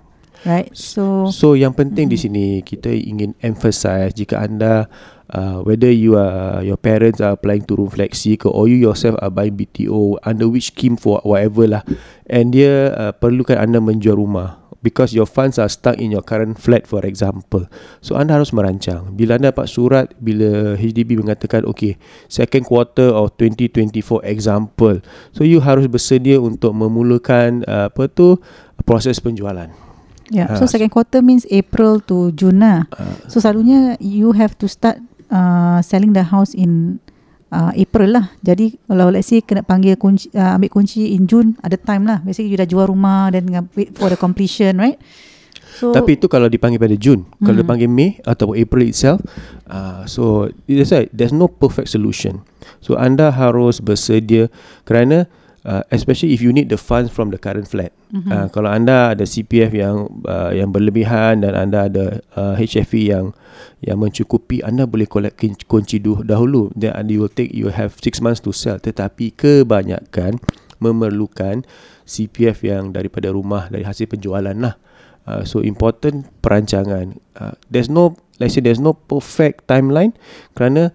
Right? 0.46 0.70
So 0.70 1.26
So 1.34 1.58
yang 1.58 1.74
penting 1.74 2.06
di 2.06 2.14
Mm. 2.14 2.22
sini 2.22 2.46
kita 2.62 2.94
ingin 2.94 3.34
emphasize 3.42 4.14
jika 4.14 4.46
anda 4.46 4.86
uh, 5.34 5.58
whether 5.66 5.90
you 5.90 6.14
are 6.14 6.62
your 6.62 6.78
parents 6.78 7.18
are 7.18 7.34
applying 7.34 7.66
to 7.66 7.74
room 7.74 7.90
flexi 7.90 8.38
ke 8.38 8.46
or 8.46 8.70
you 8.70 8.78
yourself 8.78 9.18
are 9.18 9.32
buying 9.34 9.58
BTO 9.58 10.22
under 10.22 10.46
which 10.46 10.70
scheme 10.70 10.94
for 10.94 11.18
whatever 11.26 11.66
lah 11.66 11.82
and 12.30 12.54
dia 12.54 12.94
uh, 12.94 13.10
perlukan 13.10 13.58
anda 13.58 13.82
menjual 13.82 14.22
rumah 14.22 14.62
because 14.86 15.10
your 15.10 15.26
funds 15.26 15.58
are 15.58 15.66
stuck 15.66 15.98
in 15.98 16.14
your 16.14 16.22
current 16.22 16.62
flat 16.62 16.86
for 16.86 17.02
example. 17.02 17.66
So 17.98 18.14
anda 18.14 18.38
harus 18.38 18.54
merancang. 18.54 19.18
Bila 19.18 19.34
anda 19.34 19.50
dapat 19.50 19.66
surat 19.66 20.14
bila 20.22 20.78
HDB 20.78 21.18
mengatakan 21.18 21.66
okay 21.66 21.98
second 22.30 22.62
quarter 22.70 23.10
of 23.10 23.34
2024 23.34 24.22
example. 24.22 25.02
So 25.34 25.42
you 25.42 25.58
harus 25.58 25.90
bersedia 25.90 26.38
untuk 26.38 26.70
memulakan 26.70 27.66
uh, 27.66 27.90
apa 27.90 28.06
tu 28.06 28.38
proses 28.86 29.18
penjualan. 29.18 29.85
Yeah. 30.30 30.46
Ah, 30.50 30.56
So 30.58 30.66
second 30.66 30.90
quarter 30.90 31.20
means 31.20 31.44
April 31.48 32.00
to 32.06 32.30
June 32.32 32.60
lah. 32.60 32.86
Uh, 32.92 33.14
So 33.26 33.38
selalunya 33.38 33.94
you 33.98 34.32
have 34.32 34.54
to 34.58 34.66
start 34.66 34.98
uh, 35.28 35.82
selling 35.82 36.12
the 36.12 36.24
house 36.24 36.52
in 36.52 36.98
uh, 37.48 37.70
April 37.74 38.14
lah. 38.14 38.30
Jadi 38.42 38.78
kalau 38.86 39.10
let's 39.10 39.30
say 39.30 39.42
kena 39.42 39.62
panggil 39.62 39.94
kunci, 39.94 40.30
uh, 40.34 40.56
ambil 40.58 40.70
kunci 40.72 41.14
in 41.14 41.26
June 41.26 41.54
ada 41.62 41.78
time 41.78 42.06
lah. 42.06 42.18
Basically 42.22 42.50
you 42.50 42.58
dah 42.58 42.66
jual 42.66 42.86
rumah 42.86 43.30
dan 43.30 43.46
wait 43.74 43.94
for 43.94 44.10
the 44.10 44.18
completion, 44.18 44.78
right? 44.78 44.98
So 45.76 45.92
Tapi 45.92 46.16
itu 46.16 46.24
kalau 46.24 46.48
dipanggil 46.48 46.80
pada 46.80 46.96
Jun 46.96 47.28
Kalau 47.44 47.52
Hmm. 47.52 47.66
dipanggil 47.66 47.90
Mei 47.90 48.16
Atau 48.24 48.56
April 48.56 48.88
itself 48.88 49.20
uh, 49.68 50.08
So 50.08 50.48
That's 50.64 50.88
why 50.88 51.04
There's 51.12 51.36
no 51.36 51.52
perfect 51.52 51.92
solution 51.92 52.48
So 52.80 52.96
anda 52.96 53.28
harus 53.28 53.84
bersedia 53.84 54.48
Kerana 54.88 55.28
uh, 55.66 55.82
Especially 55.90 56.30
if 56.30 56.40
you 56.40 56.54
need 56.54 56.70
the 56.70 56.78
funds 56.78 57.10
From 57.10 57.34
the 57.34 57.40
current 57.42 57.66
flat 57.66 57.90
Mhm. 58.14 58.30
uh, 58.30 58.46
Kalau 58.54 58.70
anda 58.70 59.10
ada 59.12 59.26
CPF 59.26 59.74
yang 59.74 60.22
uh, 60.24 60.54
Yang 60.54 60.70
berlebihan 60.78 61.42
Dan 61.42 61.58
anda 61.58 61.90
ada 61.90 62.22
uh, 62.38 62.54
HFE 62.54 63.02
yang 63.10 63.34
Yang 63.82 63.98
mencukupi 63.98 64.62
Anda 64.62 64.86
boleh 64.86 65.10
collect 65.10 65.42
kunci 65.66 65.98
dahulu 66.00 66.70
Then 66.78 66.94
you 67.10 67.26
will 67.26 67.34
take 67.34 67.50
You 67.50 67.74
have 67.74 67.98
6 67.98 68.22
months 68.22 68.40
to 68.46 68.54
sell 68.54 68.78
Tetapi 68.78 69.34
kebanyakan 69.34 70.38
Memerlukan 70.78 71.66
CPF 72.06 72.62
yang 72.62 72.94
daripada 72.94 73.34
rumah 73.34 73.66
Dari 73.66 73.82
hasil 73.82 74.06
penjualan 74.06 74.54
lah 74.54 74.78
Uh, 75.26 75.42
so 75.42 75.58
important 75.58 76.30
perancangan. 76.38 77.18
Uh, 77.34 77.50
there's 77.66 77.90
no 77.90 78.14
let's 78.38 78.54
say 78.54 78.62
there's 78.62 78.78
no 78.78 78.94
perfect 78.94 79.66
timeline 79.66 80.14
kerana 80.54 80.94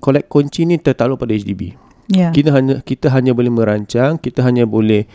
collect 0.00 0.32
kunci 0.32 0.64
ni 0.64 0.80
tertakluk 0.80 1.20
pada 1.20 1.36
HDB. 1.36 1.76
Yeah. 2.10 2.30
Kita 2.34 2.54
hanya 2.54 2.82
kita 2.82 3.10
hanya 3.10 3.32
boleh 3.36 3.52
merancang, 3.52 4.18
kita 4.18 4.42
hanya 4.42 4.66
boleh 4.66 5.06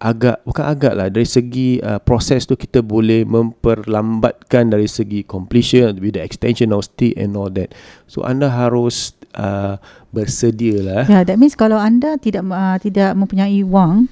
agak 0.00 0.40
bukan 0.48 0.64
agak 0.64 0.96
lah 0.96 1.12
dari 1.12 1.28
segi 1.28 1.76
uh, 1.84 2.00
proses 2.00 2.48
tu 2.48 2.56
kita 2.56 2.80
boleh 2.80 3.28
memperlambatkan 3.28 4.72
dari 4.72 4.88
segi 4.88 5.28
completion 5.28 6.00
with 6.00 6.16
the 6.16 6.22
extension 6.24 6.72
of 6.72 6.88
stay 6.88 7.12
and 7.20 7.36
all 7.36 7.52
that. 7.52 7.76
So 8.08 8.24
anda 8.24 8.48
harus 8.48 9.12
uh, 9.36 9.76
bersedia 10.08 10.80
lah. 10.80 11.04
Yeah, 11.04 11.22
that 11.28 11.36
means 11.36 11.52
kalau 11.52 11.76
anda 11.76 12.16
tidak 12.16 12.48
uh, 12.48 12.80
tidak 12.80 13.12
mempunyai 13.12 13.60
wang 13.60 14.08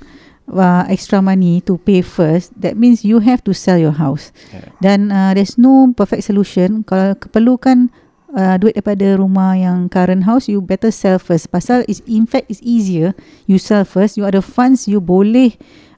uh, 0.52 0.84
extra 0.92 1.24
money 1.24 1.64
to 1.64 1.80
pay 1.80 2.04
first, 2.04 2.52
that 2.60 2.76
means 2.76 3.00
you 3.00 3.24
have 3.24 3.40
to 3.48 3.56
sell 3.56 3.80
your 3.80 3.96
house. 3.96 4.28
Yeah. 4.52 4.68
Dan 4.84 5.08
uh, 5.08 5.32
there's 5.32 5.56
no 5.56 5.88
perfect 5.96 6.28
solution. 6.28 6.84
Kalau 6.84 7.16
keperlukan 7.16 7.88
uh, 8.30 8.56
duit 8.56 8.74
daripada 8.74 9.16
rumah 9.16 9.54
yang 9.54 9.86
current 9.86 10.24
house, 10.24 10.46
you 10.46 10.60
better 10.60 10.90
sell 10.90 11.16
first. 11.16 11.48
Pasal 11.48 11.84
is 11.86 12.00
in 12.04 12.24
fact 12.24 12.48
is 12.48 12.60
easier 12.60 13.12
you 13.44 13.56
sell 13.56 13.82
first. 13.82 14.16
You 14.16 14.24
ada 14.24 14.40
funds, 14.40 14.84
you 14.84 14.98
boleh 14.98 15.56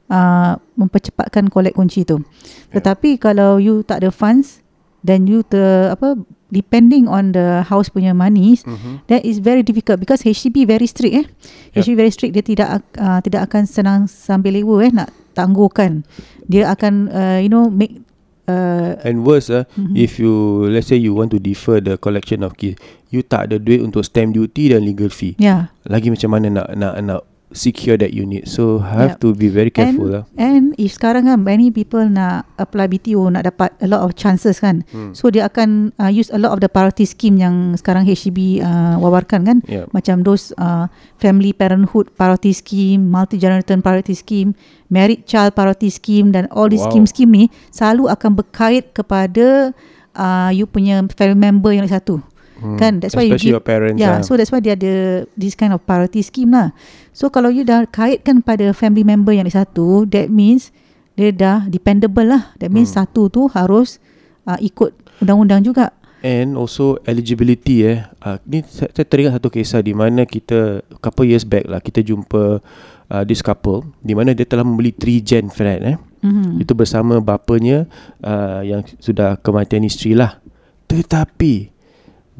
uh, 0.08 0.58
mempercepatkan 0.74 1.48
collect 1.48 1.74
kunci 1.74 2.02
tu. 2.02 2.20
Yeah. 2.20 2.78
Tetapi 2.78 3.16
kalau 3.16 3.58
you 3.58 3.82
tak 3.82 4.02
ada 4.02 4.10
funds, 4.10 4.62
then 5.00 5.24
you 5.24 5.42
ter 5.42 5.90
apa 5.90 6.14
depending 6.50 7.06
on 7.06 7.30
the 7.30 7.62
house 7.62 7.86
punya 7.86 8.10
money 8.10 8.58
Mhm. 8.58 9.06
that 9.06 9.22
is 9.22 9.38
very 9.38 9.62
difficult 9.62 10.02
because 10.02 10.26
HDB 10.26 10.66
very 10.66 10.82
strict 10.84 11.14
eh 11.14 11.26
Yup. 11.70 11.86
HDB 11.86 11.94
very 11.94 12.10
strict 12.10 12.34
dia 12.34 12.42
tidak 12.42 12.68
ak- 12.82 12.98
uh, 12.98 13.22
tidak 13.22 13.46
akan 13.46 13.62
senang 13.70 14.00
sambil 14.10 14.58
lewa 14.58 14.82
eh 14.82 14.90
nak 14.90 15.14
tangguhkan 15.30 16.02
dia 16.50 16.66
akan 16.66 17.06
uh, 17.06 17.38
you 17.38 17.46
know 17.46 17.70
make 17.70 18.02
uh, 18.50 19.06
And 19.06 19.22
worse 19.22 19.48
ah, 19.48 19.64
Mhm. 19.78 19.94
if 19.94 20.18
you 20.18 20.32
let's 20.66 20.90
say 20.90 20.98
you 20.98 21.14
want 21.14 21.30
to 21.30 21.38
defer 21.38 21.78
the 21.78 21.94
collection 21.96 22.42
of 22.42 22.58
keys, 22.58 22.74
you 23.08 23.22
tak 23.22 23.50
ada 23.50 23.56
duit 23.56 23.78
untuk 23.80 24.02
stamp 24.02 24.34
duty 24.34 24.74
dan 24.74 24.82
legal 24.82 25.08
fee. 25.08 25.38
yeah 25.38 25.70
Lagi 25.86 26.10
macam 26.10 26.34
mana 26.34 26.50
nak 26.50 26.66
nak 26.74 26.94
nak 27.00 27.20
secure 27.50 27.98
that 27.98 28.10
unit. 28.10 28.46
So 28.46 28.78
have 28.78 29.18
Yup. 29.18 29.20
to 29.20 29.28
be 29.34 29.50
very 29.50 29.70
careful 29.70 30.06
lah. 30.06 30.22
and 30.38 30.70
if 30.78 30.94
sekarang 30.94 31.26
kan 31.26 31.42
many 31.42 31.68
people 31.68 32.02
nak 32.06 32.46
apply 32.56 32.86
BTO 32.86 33.26
nak 33.26 33.42
dapat 33.44 33.74
a 33.82 33.90
lot 33.90 34.06
of 34.06 34.14
chances 34.14 34.62
kan 34.62 34.86
Hmm. 34.90 35.10
so 35.12 35.28
dia 35.28 35.46
akan 35.46 35.90
uh, 35.98 36.06
use 36.06 36.30
a 36.30 36.38
lot 36.38 36.54
of 36.54 36.62
the 36.62 36.70
priority 36.70 37.02
scheme 37.02 37.34
yang 37.36 37.74
sekarang 37.74 38.06
HDB 38.06 38.62
uh, 38.62 38.98
wawarkan 38.98 39.42
kan 39.42 39.58
Yeah. 39.66 39.90
macam 39.90 40.22
those 40.22 40.54
uh, 40.56 40.86
family 41.16 41.50
parenthood 41.50 42.14
priority 42.14 42.50
scheme, 42.50 43.06
multi 43.06 43.34
generation 43.34 43.82
priority 43.82 44.14
scheme, 44.14 44.54
married 44.86 45.26
child 45.26 45.52
priority 45.52 45.90
scheme 45.90 46.30
dan 46.30 46.46
all 46.50 46.66
these 46.66 46.80
Wow. 46.80 46.94
scheme-scheme 46.94 47.30
ni 47.30 47.44
selalu 47.70 48.06
akan 48.08 48.38
berkait 48.38 48.94
kepada 48.94 49.74
uh, 50.14 50.50
you 50.50 50.64
punya 50.64 51.02
family 51.12 51.36
member 51.36 51.70
yang 51.70 51.86
satu. 51.86 52.22
Hmm. 52.60 52.76
Kan 52.76 53.00
that's 53.00 53.16
why 53.16 53.24
you 53.24 53.32
Especially 53.34 53.56
give 53.56 53.56
your 53.58 53.64
parents. 53.64 53.96
Yeah, 53.96 54.20
ah. 54.20 54.24
so 54.24 54.36
that's 54.36 54.52
why 54.52 54.60
dia 54.60 54.76
ada 54.76 55.24
this 55.34 55.56
kind 55.56 55.72
of 55.72 55.80
priority 55.88 56.20
scheme 56.20 56.52
lah. 56.52 56.76
So 57.16 57.32
kalau 57.32 57.48
you 57.48 57.64
dah 57.64 57.88
kaitkan 57.88 58.44
pada 58.44 58.70
family 58.76 59.02
member 59.02 59.32
yang 59.32 59.48
satu, 59.48 60.04
that 60.12 60.28
means 60.28 60.70
dia 61.16 61.32
dah 61.32 61.64
dependable 61.66 62.28
lah. 62.28 62.52
That 62.60 62.68
means 62.68 62.92
Hmm. 62.92 63.04
satu 63.04 63.32
tu 63.32 63.48
harus 63.50 63.96
uh, 64.44 64.60
ikut 64.60 64.92
undang-undang 65.24 65.64
juga. 65.64 65.96
And 66.20 66.52
also 66.52 67.00
eligibility 67.08 67.88
eh. 67.88 68.04
Uh, 68.20 68.36
ni 68.44 68.60
saya, 68.68 68.92
saya 68.92 69.06
teringat 69.08 69.40
satu 69.40 69.48
kisah 69.48 69.80
di 69.80 69.96
mana 69.96 70.28
kita 70.28 70.84
couple 71.00 71.24
years 71.24 71.48
back 71.48 71.64
lah 71.64 71.80
kita 71.80 72.04
jumpa 72.04 72.60
uh, 73.08 73.22
this 73.24 73.40
couple 73.40 73.88
di 74.04 74.12
mana 74.12 74.36
dia 74.36 74.44
telah 74.44 74.60
membeli 74.60 74.92
3 74.92 75.24
gen 75.24 75.48
flat 75.48 75.80
eh. 75.80 75.96
Mm-hmm. 76.20 76.60
Itu 76.60 76.76
bersama 76.76 77.24
bapanya 77.24 77.88
uh, 78.20 78.60
yang 78.60 78.84
sudah 79.00 79.40
kematian 79.40 79.88
isteri 79.88 80.12
lah. 80.12 80.44
Tetapi 80.84 81.79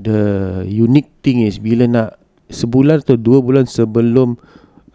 the 0.00 0.20
unique 0.64 1.12
thing 1.20 1.44
is 1.44 1.60
bila 1.60 1.84
nak 1.84 2.08
sebulan 2.48 3.04
atau 3.04 3.14
dua 3.14 3.38
bulan 3.44 3.68
sebelum 3.68 4.40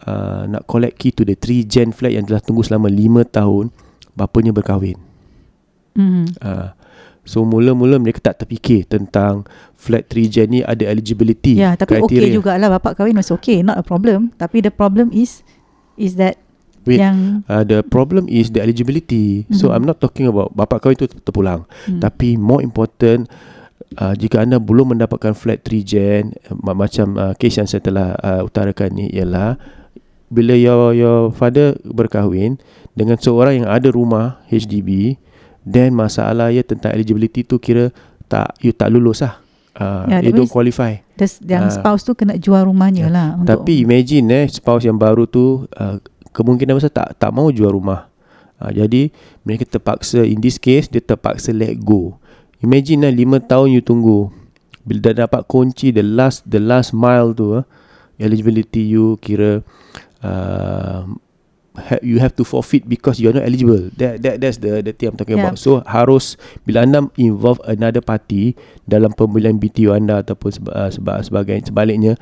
uh, 0.04 0.44
nak 0.50 0.66
collect 0.68 1.00
key 1.00 1.14
to 1.14 1.24
the 1.24 1.38
3 1.38 1.64
gen 1.66 1.90
flat 1.96 2.12
yang 2.14 2.26
telah 2.28 2.42
tunggu 2.44 2.66
selama 2.66 2.92
5 2.92 3.24
tahun, 3.32 3.66
bapanya 4.14 4.52
berkahwin. 4.52 4.98
Mm-hmm. 5.96 6.26
Uh, 6.44 6.76
so 7.24 7.48
mula-mula 7.48 7.96
mereka 7.96 8.20
tak 8.20 8.44
terfikir 8.44 8.84
tentang 8.84 9.48
flat 9.74 10.04
3 10.12 10.28
gen 10.28 10.48
ni 10.52 10.60
ada 10.60 10.84
eligibility 10.92 11.56
Ya, 11.56 11.74
tapi 11.80 12.04
okey 12.04 12.36
jugalah 12.36 12.68
bapak 12.68 13.00
kahwin 13.00 13.16
masih 13.16 13.40
okey, 13.40 13.64
not 13.64 13.80
a 13.80 13.86
problem. 13.86 14.36
Tapi 14.36 14.60
the 14.60 14.74
problem 14.74 15.10
is 15.16 15.42
is 15.96 16.20
that 16.20 16.36
Wait. 16.86 17.02
yang 17.02 17.42
Uh, 17.48 17.64
the 17.66 17.82
problem 17.82 18.28
is 18.30 18.52
the 18.52 18.62
eligibility. 18.62 19.48
So 19.56 19.72
Mhm. 19.72 19.74
I'm 19.74 19.86
not 19.88 19.98
talking 20.04 20.28
about 20.28 20.54
bapa 20.54 20.78
kahwin 20.84 21.00
tu 21.00 21.08
terpulang. 21.08 21.66
hmm. 21.88 22.04
Tapi 22.04 22.36
more 22.36 22.62
important 22.62 23.32
uh, 23.96 24.14
jika 24.14 24.40
anda 24.40 24.58
belum 24.58 24.92
mendapatkan 24.92 25.32
flat 25.32 25.62
3 25.62 25.82
gen 25.82 26.24
uh, 26.44 26.56
ma- 26.58 26.78
macam 26.78 27.16
uh, 27.16 27.34
kes 27.34 27.58
yang 27.58 27.66
saya 27.66 27.80
telah 27.80 28.14
uh, 28.18 28.42
utarakan 28.42 28.92
ni 28.94 29.06
ialah 29.10 29.56
bila 30.28 30.54
your 30.54 30.92
your 30.92 31.30
father 31.30 31.78
berkahwin 31.82 32.58
dengan 32.92 33.16
seorang 33.16 33.62
yang 33.62 33.70
ada 33.70 33.88
rumah 33.88 34.42
HDB 34.48 35.16
then 35.62 35.92
masalah 35.92 36.50
ya 36.50 36.62
tentang 36.62 36.92
eligibility 36.92 37.42
tu 37.42 37.58
kira 37.58 37.94
tak 38.26 38.58
you 38.60 38.70
tak 38.70 38.90
lulus 38.90 39.22
lah. 39.22 39.38
Uh, 39.76 40.08
Ya, 40.08 40.18
you 40.22 40.32
don't 40.32 40.48
qualify. 40.48 40.96
the, 41.14 41.28
yang 41.46 41.68
Ah. 41.68 41.70
spouse 41.70 42.02
tu 42.02 42.16
kena 42.16 42.36
jual 42.36 42.64
rumahnya 42.64 43.06
Ya, 43.06 43.12
lah 43.12 43.28
untuk 43.36 43.60
Tapi 43.60 43.84
imagine 43.84 44.24
eh 44.34 44.46
spouse 44.48 44.82
yang 44.82 44.96
baru 44.96 45.28
tu 45.28 45.68
uh, 45.70 46.00
kemungkinan 46.32 46.74
besar 46.74 46.90
tak 46.90 47.20
tak 47.20 47.30
mau 47.30 47.52
jual 47.52 47.70
rumah. 47.70 48.08
Uh, 48.56 48.72
jadi 48.72 49.12
mereka 49.44 49.68
terpaksa 49.68 50.24
in 50.24 50.40
this 50.40 50.56
case 50.56 50.88
dia 50.88 51.00
terpaksa 51.00 51.52
let 51.52 51.76
go. 51.78 52.16
Imagine 52.64 53.08
lah 53.08 53.14
5 53.14 53.52
tahun 53.52 53.68
you 53.74 53.82
tunggu. 53.84 54.32
Bila 54.86 55.12
dah 55.12 55.26
dapat 55.26 55.50
kunci 55.50 55.90
the 55.90 56.06
last 56.06 56.46
the 56.46 56.62
last 56.62 56.94
mile 56.94 57.34
tu 57.34 57.58
uh, 57.58 57.66
eligibility 58.22 58.86
you 58.86 59.18
kira 59.18 59.66
uh, 60.22 61.02
ha- 61.76 62.04
you 62.06 62.22
have 62.22 62.38
to 62.38 62.46
forfeit 62.46 62.86
because 62.86 63.18
you 63.18 63.28
are 63.34 63.36
not 63.36 63.44
eligible. 63.44 63.90
That 63.98 64.22
that 64.22 64.40
that's 64.40 64.62
the 64.62 64.86
the 64.86 64.94
thing 64.94 65.10
I'm 65.12 65.18
talking 65.18 65.42
Yeah. 65.42 65.50
about. 65.52 65.58
So 65.58 65.82
harus 65.90 66.38
bila 66.64 66.86
anda 66.86 67.02
involve 67.18 67.58
another 67.66 68.06
party 68.06 68.54
dalam 68.86 69.12
pembelian 69.18 69.58
BTO 69.58 69.98
anda 69.98 70.22
ataupun 70.22 70.50
seba, 70.54 70.72
uh, 70.72 70.90
seba, 70.94 71.18
sebagainya 71.26 71.74
sebaliknya 71.74 72.14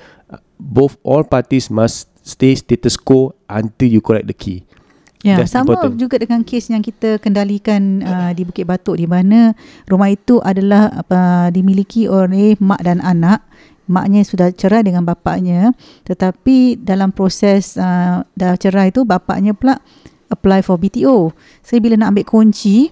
both 0.56 0.96
all 1.04 1.28
parties 1.28 1.68
must 1.68 2.08
stay 2.24 2.56
status 2.56 2.96
quo 2.96 3.36
until 3.52 3.92
you 3.92 4.00
collect 4.00 4.32
the 4.32 4.36
key. 4.36 4.64
Ya, 5.24 5.40
That's 5.40 5.56
sama 5.56 5.72
important. 5.72 5.96
juga 5.96 6.20
dengan 6.20 6.44
kes 6.44 6.68
yang 6.68 6.84
kita 6.84 7.16
kendalikan 7.16 8.04
uh, 8.04 8.36
di 8.36 8.44
Bukit 8.44 8.68
Batok 8.68 9.00
di 9.00 9.08
mana 9.08 9.56
rumah 9.88 10.12
itu 10.12 10.44
adalah 10.44 10.92
apa 10.92 11.48
dimiliki 11.48 12.12
oleh 12.12 12.60
mak 12.60 12.84
dan 12.84 13.00
anak. 13.00 13.40
Maknya 13.88 14.28
sudah 14.28 14.52
cerai 14.52 14.84
dengan 14.84 15.04
bapaknya, 15.08 15.72
tetapi 16.08 16.80
dalam 16.80 17.16
proses 17.16 17.76
uh, 17.80 18.24
dah 18.36 18.56
cerai 18.60 18.92
itu 18.92 19.08
bapaknya 19.08 19.56
pula 19.56 19.80
apply 20.28 20.60
for 20.60 20.76
BTO. 20.76 21.32
Saya 21.64 21.80
bila 21.80 21.96
nak 21.96 22.16
ambil 22.16 22.28
kunci 22.28 22.92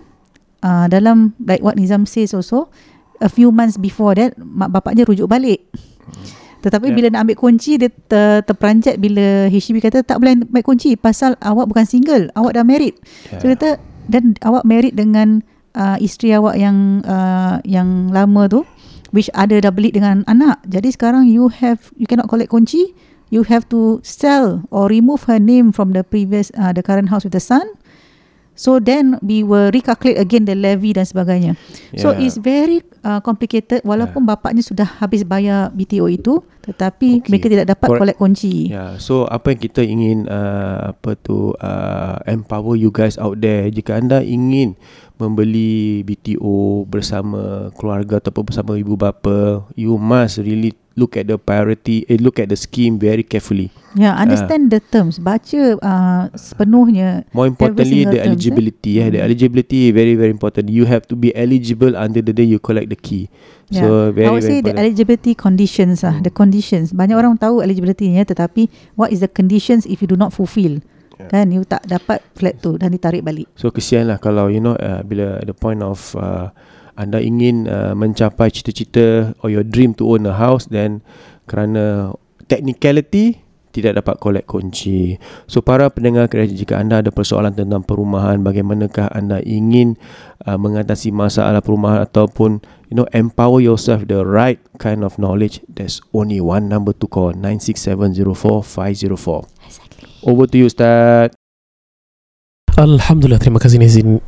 uh, 0.64 0.88
dalam 0.88 1.36
like 1.44 1.60
what 1.60 1.76
Nizam 1.76 2.08
says 2.08 2.32
also 2.32 2.72
a 3.20 3.28
few 3.28 3.52
months 3.52 3.76
before 3.76 4.16
that 4.16 4.40
mak 4.40 4.72
bapaknya 4.72 5.04
rujuk 5.04 5.28
balik. 5.28 5.68
Tetapi 6.62 6.94
Yeah. 6.94 6.98
bila 6.98 7.08
nak 7.14 7.22
ambil 7.26 7.38
kunci 7.38 7.82
dia 7.82 7.90
ter, 7.90 8.46
terperanjat 8.46 9.02
bila 9.02 9.50
HDB 9.50 9.82
kata 9.82 10.06
tak 10.06 10.22
boleh 10.22 10.38
ambil 10.38 10.64
kunci 10.64 10.94
pasal 10.94 11.34
awak 11.42 11.66
bukan 11.66 11.86
single, 11.90 12.30
awak 12.38 12.54
dah 12.54 12.66
married. 12.66 12.96
So 13.42 13.50
dia 13.50 13.58
kata 13.58 13.70
dan 14.10 14.38
awak 14.46 14.66
married 14.66 14.94
dengan 14.94 15.42
uh, 15.74 15.98
isteri 15.98 16.36
awak 16.36 16.58
yang 16.60 17.02
uh, 17.06 17.58
yang 17.66 18.12
lama 18.14 18.48
tu 18.48 18.62
which 19.12 19.28
ada 19.36 19.60
dah 19.60 19.72
beli 19.72 19.92
dengan 19.92 20.24
anak. 20.28 20.64
Jadi 20.68 20.96
sekarang 20.96 21.28
you 21.28 21.52
have 21.52 21.92
you 22.00 22.08
cannot 22.08 22.32
collect 22.32 22.52
kunci, 22.52 22.96
you 23.30 23.44
have 23.48 23.68
to 23.68 24.00
sell 24.04 24.64
or 24.72 24.88
remove 24.88 25.28
her 25.28 25.40
name 25.40 25.76
from 25.76 25.92
the 25.92 26.04
previous 26.04 26.52
uh, 26.56 26.72
the 26.72 26.84
current 26.84 27.12
house 27.12 27.28
with 27.28 27.36
the 27.36 27.44
son. 27.44 27.64
So 28.54 28.78
then 28.78 29.18
we 29.24 29.42
will 29.42 29.72
recalculate 29.72 30.20
again 30.22 30.46
the 30.46 30.54
levy 30.54 30.94
dan 30.94 31.08
sebagainya. 31.08 31.58
So 31.98 32.12
Yeah. 32.14 32.24
it's 32.28 32.38
very 32.38 32.84
uh, 33.02 33.24
complicated 33.24 33.82
walaupun 33.82 34.28
bapaknya 34.28 34.62
sudah 34.62 34.86
habis 35.00 35.26
bayar 35.26 35.74
BTO 35.74 36.06
itu 36.12 36.44
tetapi 36.62 37.26
Okay. 37.26 37.30
mereka 37.34 37.48
tidak 37.50 37.68
dapat 37.74 37.88
Correct. 37.90 38.02
collect 38.06 38.20
kunci. 38.22 38.70
Yeah, 38.70 39.02
so 39.02 39.26
apa 39.26 39.50
yang 39.56 39.62
kita 39.66 39.82
ingin 39.82 40.30
uh, 40.30 40.94
apa 40.94 41.18
tu 41.18 41.58
uh, 41.58 42.18
empower 42.30 42.78
you 42.78 42.94
guys 42.94 43.18
out 43.18 43.42
there 43.42 43.66
jika 43.74 43.98
anda 43.98 44.22
ingin 44.22 44.78
membeli 45.18 46.02
BTO 46.02 46.86
bersama 46.86 47.70
keluarga 47.78 48.18
ataupun 48.18 48.50
bersama 48.50 48.74
ibu 48.78 48.98
bapa, 48.98 49.66
you 49.74 49.98
must 49.98 50.42
really 50.42 50.74
look 50.96 51.16
at 51.16 51.28
the 51.28 51.40
priority, 51.40 52.04
eh, 52.08 52.20
look 52.20 52.40
at 52.40 52.52
the 52.52 52.60
scheme 52.60 53.00
very 53.00 53.24
carefully. 53.24 53.72
Ya, 53.96 54.16
understand 54.16 54.72
the 54.72 54.80
terms, 54.80 55.20
baca 55.20 55.76
uh, 55.80 56.24
sepenuhnya. 56.36 57.28
More 57.36 57.48
importantly, 57.48 58.08
the 58.08 58.20
terms, 58.20 58.24
eh? 58.24 58.28
eligibility. 58.32 58.92
Yeah, 59.00 59.12
the 59.12 59.20
Hmm. 59.20 59.28
eligibility 59.28 59.92
very 59.92 60.16
very 60.16 60.32
important. 60.32 60.72
You 60.72 60.88
have 60.88 61.08
to 61.12 61.16
be 61.16 61.36
eligible 61.36 61.96
until 61.96 62.24
the 62.24 62.36
day 62.36 62.48
you 62.48 62.60
collect 62.60 62.88
the 62.92 63.00
key. 63.00 63.28
Yeah. 63.72 63.84
So 63.84 63.88
very 64.16 64.28
I 64.28 64.32
would 64.32 64.44
very 64.44 64.52
say 64.52 64.58
the 64.64 64.76
eligibility 64.76 65.36
conditions 65.36 66.04
lah, 66.04 66.20
the 66.24 66.32
conditions. 66.32 66.92
Banyak 66.96 67.16
orang 67.16 67.36
tahu 67.40 67.64
eligibility 67.64 68.12
ni 68.12 68.20
ya, 68.20 68.28
tetapi 68.28 68.68
what 68.96 69.12
is 69.12 69.20
the 69.24 69.32
conditions 69.32 69.84
if 69.88 70.00
you 70.04 70.08
do 70.08 70.16
not 70.20 70.32
fulfill? 70.36 70.80
Yeah. 71.20 71.28
Kan 71.32 71.52
you 71.52 71.64
tak 71.68 71.84
dapat 71.88 72.24
flat 72.36 72.60
tu 72.64 72.76
dan 72.80 72.92
ditarik 72.96 73.24
balik. 73.24 73.48
So 73.60 73.72
kesian 73.72 74.08
lah 74.12 74.20
kalau 74.20 74.48
you 74.52 74.60
know 74.64 74.76
uh, 74.76 75.04
bila 75.04 75.40
the 75.44 75.56
point 75.56 75.84
of 75.84 76.16
uh, 76.16 76.52
anda 77.02 77.18
ingin 77.18 77.66
uh, 77.66 77.98
mencapai 77.98 78.54
cita-cita 78.54 79.34
or 79.42 79.50
your 79.50 79.66
dream 79.66 79.98
to 79.98 80.06
own 80.06 80.30
a 80.30 80.38
house 80.38 80.70
then 80.70 81.02
kerana 81.50 82.14
technicality 82.46 83.42
tidak 83.72 84.04
dapat 84.04 84.20
collect 84.20 84.52
kunci. 84.52 85.16
So 85.48 85.64
para 85.64 85.88
pendengar 85.90 86.28
kreatif 86.28 86.68
jika 86.68 86.78
anda 86.78 87.00
ada 87.00 87.10
persoalan 87.10 87.56
tentang 87.56 87.88
perumahan 87.88 88.44
bagaimanakah 88.44 89.08
anda 89.16 89.40
ingin 89.42 89.96
uh, 90.44 90.60
mengatasi 90.60 91.16
masalah 91.16 91.64
perumahan 91.64 92.04
ataupun 92.04 92.60
you 92.92 93.00
know 93.00 93.08
empower 93.16 93.64
yourself 93.64 94.04
the 94.12 94.28
right 94.28 94.60
kind 94.78 95.08
of 95.08 95.16
knowledge 95.16 95.64
there's 95.72 96.04
only 96.12 96.44
one 96.44 96.68
number 96.68 96.92
to 96.92 97.08
call 97.08 97.32
96704504. 97.34 100.28
Over 100.28 100.46
to 100.52 100.56
you 100.60 100.68
Ustaz. 100.70 101.32
Alhamdulillah 102.76 103.40
terima 103.40 103.60
kasih 103.60 103.80
Nizam 103.80 104.20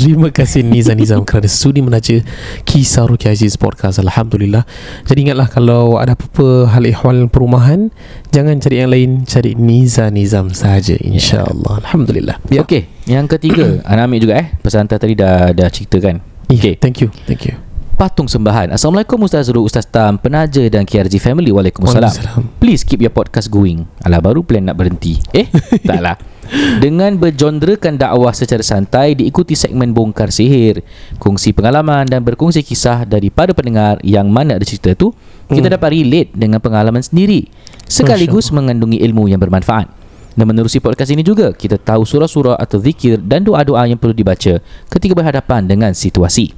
Terima 0.00 0.32
kasih 0.32 0.64
Nizam 0.64 0.96
Nizam 0.96 1.20
kerana 1.28 1.44
sudi 1.44 1.84
menaja 1.84 2.24
kisah 2.64 3.04
Ruki 3.04 3.28
Aziz 3.28 3.60
podcast 3.60 4.00
Alhamdulillah 4.00 4.64
Jadi 5.04 5.28
ingatlah 5.28 5.44
kalau 5.44 6.00
ada 6.00 6.16
apa-apa 6.16 6.72
hal 6.72 6.88
ehwal 6.88 7.28
perumahan 7.28 7.92
Jangan 8.32 8.64
cari 8.64 8.80
yang 8.80 8.88
lain 8.88 9.28
Cari 9.28 9.52
Nizam 9.60 10.16
Nizam 10.16 10.48
sahaja 10.56 10.96
InsyaAllah 10.96 11.84
Alhamdulillah 11.84 12.40
Ya. 12.48 12.64
Okey, 12.64 12.88
yang 13.04 13.28
ketiga 13.28 13.76
Anak 13.92 14.08
ambil 14.08 14.20
juga 14.24 14.34
eh 14.40 14.48
Pesan 14.64 14.88
hantar 14.88 14.96
tadi 15.04 15.12
dah 15.12 15.52
dah 15.52 15.68
ceritakan. 15.68 16.24
okay. 16.48 16.56
Okay. 16.56 16.74
Thank 16.80 17.04
you 17.04 17.12
Thank 17.28 17.44
you 17.52 17.60
patung 18.00 18.32
sembahan. 18.32 18.72
Assalamualaikum 18.72 19.20
Ustaz 19.28 19.52
Zul, 19.52 19.60
Ustaz 19.60 19.84
Tam, 19.84 20.16
penaja 20.16 20.64
dan 20.72 20.88
KRG 20.88 21.20
family. 21.20 21.52
Waalaikumsalam. 21.52 22.08
Waalaikumsalam. 22.08 22.56
Please 22.56 22.80
keep 22.80 23.04
your 23.04 23.12
podcast 23.12 23.52
going. 23.52 23.84
Alah 24.00 24.24
baru 24.24 24.40
plan 24.40 24.64
nak 24.64 24.80
berhenti. 24.80 25.20
Eh, 25.36 25.52
taklah. 25.84 26.16
Dengan 26.50 27.14
berjonderakan 27.14 27.94
dakwah 27.94 28.34
secara 28.34 28.60
santai 28.66 29.14
diikuti 29.14 29.54
segmen 29.54 29.94
bongkar 29.94 30.34
sihir, 30.34 30.82
kongsi 31.22 31.54
pengalaman 31.54 32.10
dan 32.10 32.26
berkongsi 32.26 32.66
kisah 32.66 33.06
daripada 33.06 33.54
pendengar 33.54 34.02
yang 34.02 34.26
mana 34.26 34.58
ada 34.58 34.66
cerita 34.66 34.98
tu, 34.98 35.14
kita 35.46 35.70
dapat 35.70 35.94
relate 35.94 36.30
dengan 36.34 36.58
pengalaman 36.58 37.02
sendiri 37.02 37.46
sekaligus 37.86 38.50
mengandungi 38.50 38.98
ilmu 39.02 39.30
yang 39.30 39.38
bermanfaat. 39.38 39.90
Dan 40.34 40.46
menerusi 40.46 40.78
podcast 40.78 41.10
ini 41.10 41.26
juga, 41.26 41.50
kita 41.50 41.74
tahu 41.74 42.06
surah-surah 42.06 42.54
atau 42.54 42.78
zikir 42.78 43.18
dan 43.18 43.42
doa-doa 43.42 43.82
yang 43.90 43.98
perlu 43.98 44.14
dibaca 44.14 44.62
ketika 44.88 45.12
berhadapan 45.12 45.66
dengan 45.66 45.90
situasi. 45.90 46.54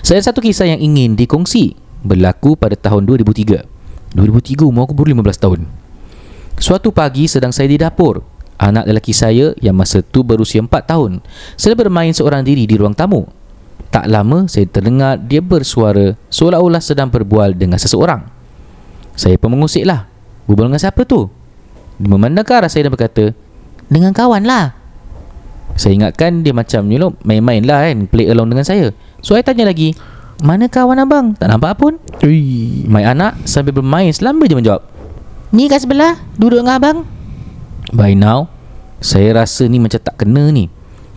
Saya 0.00 0.20
ada 0.20 0.32
satu 0.32 0.40
kisah 0.40 0.68
yang 0.68 0.80
ingin 0.80 1.16
dikongsi 1.16 1.76
berlaku 2.04 2.56
pada 2.56 2.76
tahun 2.76 3.04
2003. 3.06 4.16
2003 4.16 4.68
umur 4.68 4.88
aku 4.88 4.94
baru 4.96 5.16
15 5.20 5.44
tahun. 5.44 5.60
Suatu 6.60 6.92
pagi 6.92 7.28
sedang 7.28 7.52
saya 7.52 7.68
di 7.68 7.80
dapur. 7.80 8.24
Anak 8.62 8.86
lelaki 8.86 9.10
saya 9.10 9.58
yang 9.58 9.74
masa 9.74 10.06
tu 10.06 10.22
berusia 10.22 10.62
4 10.62 10.70
tahun 10.86 11.18
sedang 11.58 11.82
bermain 11.82 12.14
seorang 12.14 12.46
diri 12.46 12.62
di 12.62 12.78
ruang 12.78 12.94
tamu. 12.94 13.26
Tak 13.90 14.06
lama 14.06 14.46
saya 14.46 14.70
terdengar 14.70 15.18
dia 15.18 15.42
bersuara 15.42 16.14
seolah-olah 16.30 16.78
sedang 16.78 17.10
berbual 17.10 17.58
dengan 17.58 17.82
seseorang. 17.82 18.22
Saya 19.18 19.34
pun 19.34 19.50
mengusiklah. 19.50 20.06
Berbual 20.46 20.70
dengan 20.70 20.78
siapa 20.78 21.02
tu? 21.02 21.26
Dia 21.98 22.06
memandang 22.06 22.46
ke 22.46 22.54
arah 22.54 22.70
saya 22.70 22.86
dan 22.86 22.94
berkata, 22.94 23.34
Dengan 23.90 24.14
kawan 24.14 24.46
lah. 24.46 24.78
Saya 25.74 25.98
ingatkan 25.98 26.46
dia 26.46 26.54
macam 26.54 26.86
you 26.86 27.02
know, 27.02 27.10
main-main 27.26 27.66
lah 27.66 27.82
kan, 27.82 28.06
play 28.06 28.30
along 28.30 28.46
dengan 28.46 28.62
saya. 28.62 28.94
So 29.26 29.34
saya 29.34 29.42
tanya 29.42 29.66
lagi, 29.66 29.98
Mana 30.38 30.70
kawan 30.70 31.02
abang? 31.02 31.34
Tak 31.34 31.50
nampak 31.50 31.82
pun. 31.82 31.98
Ui. 32.22 32.86
My 32.86 33.02
anak 33.10 33.42
sambil 33.42 33.74
bermain 33.74 34.14
selamba 34.14 34.46
je 34.46 34.54
menjawab, 34.54 34.82
Ni 35.50 35.66
kat 35.66 35.82
sebelah, 35.82 36.16
duduk 36.38 36.62
dengan 36.62 36.78
abang. 36.78 36.98
By 37.92 38.16
now, 38.16 38.51
saya 39.02 39.34
rasa 39.34 39.66
ni 39.66 39.82
macam 39.82 39.98
tak 39.98 40.14
kena 40.22 40.48
ni. 40.54 40.70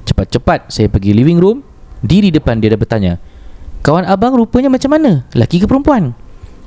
Cepat-cepat 0.06 0.74
saya 0.74 0.90
pergi 0.90 1.14
living 1.14 1.38
room, 1.38 1.62
diri 2.02 2.34
depan 2.34 2.58
dia 2.58 2.74
dan 2.74 2.82
bertanya, 2.82 3.14
Kawan 3.86 4.10
abang 4.10 4.34
rupanya 4.34 4.74
macam 4.74 4.98
mana? 4.98 5.30
Lelaki 5.38 5.62
ke 5.62 5.70
perempuan? 5.70 6.18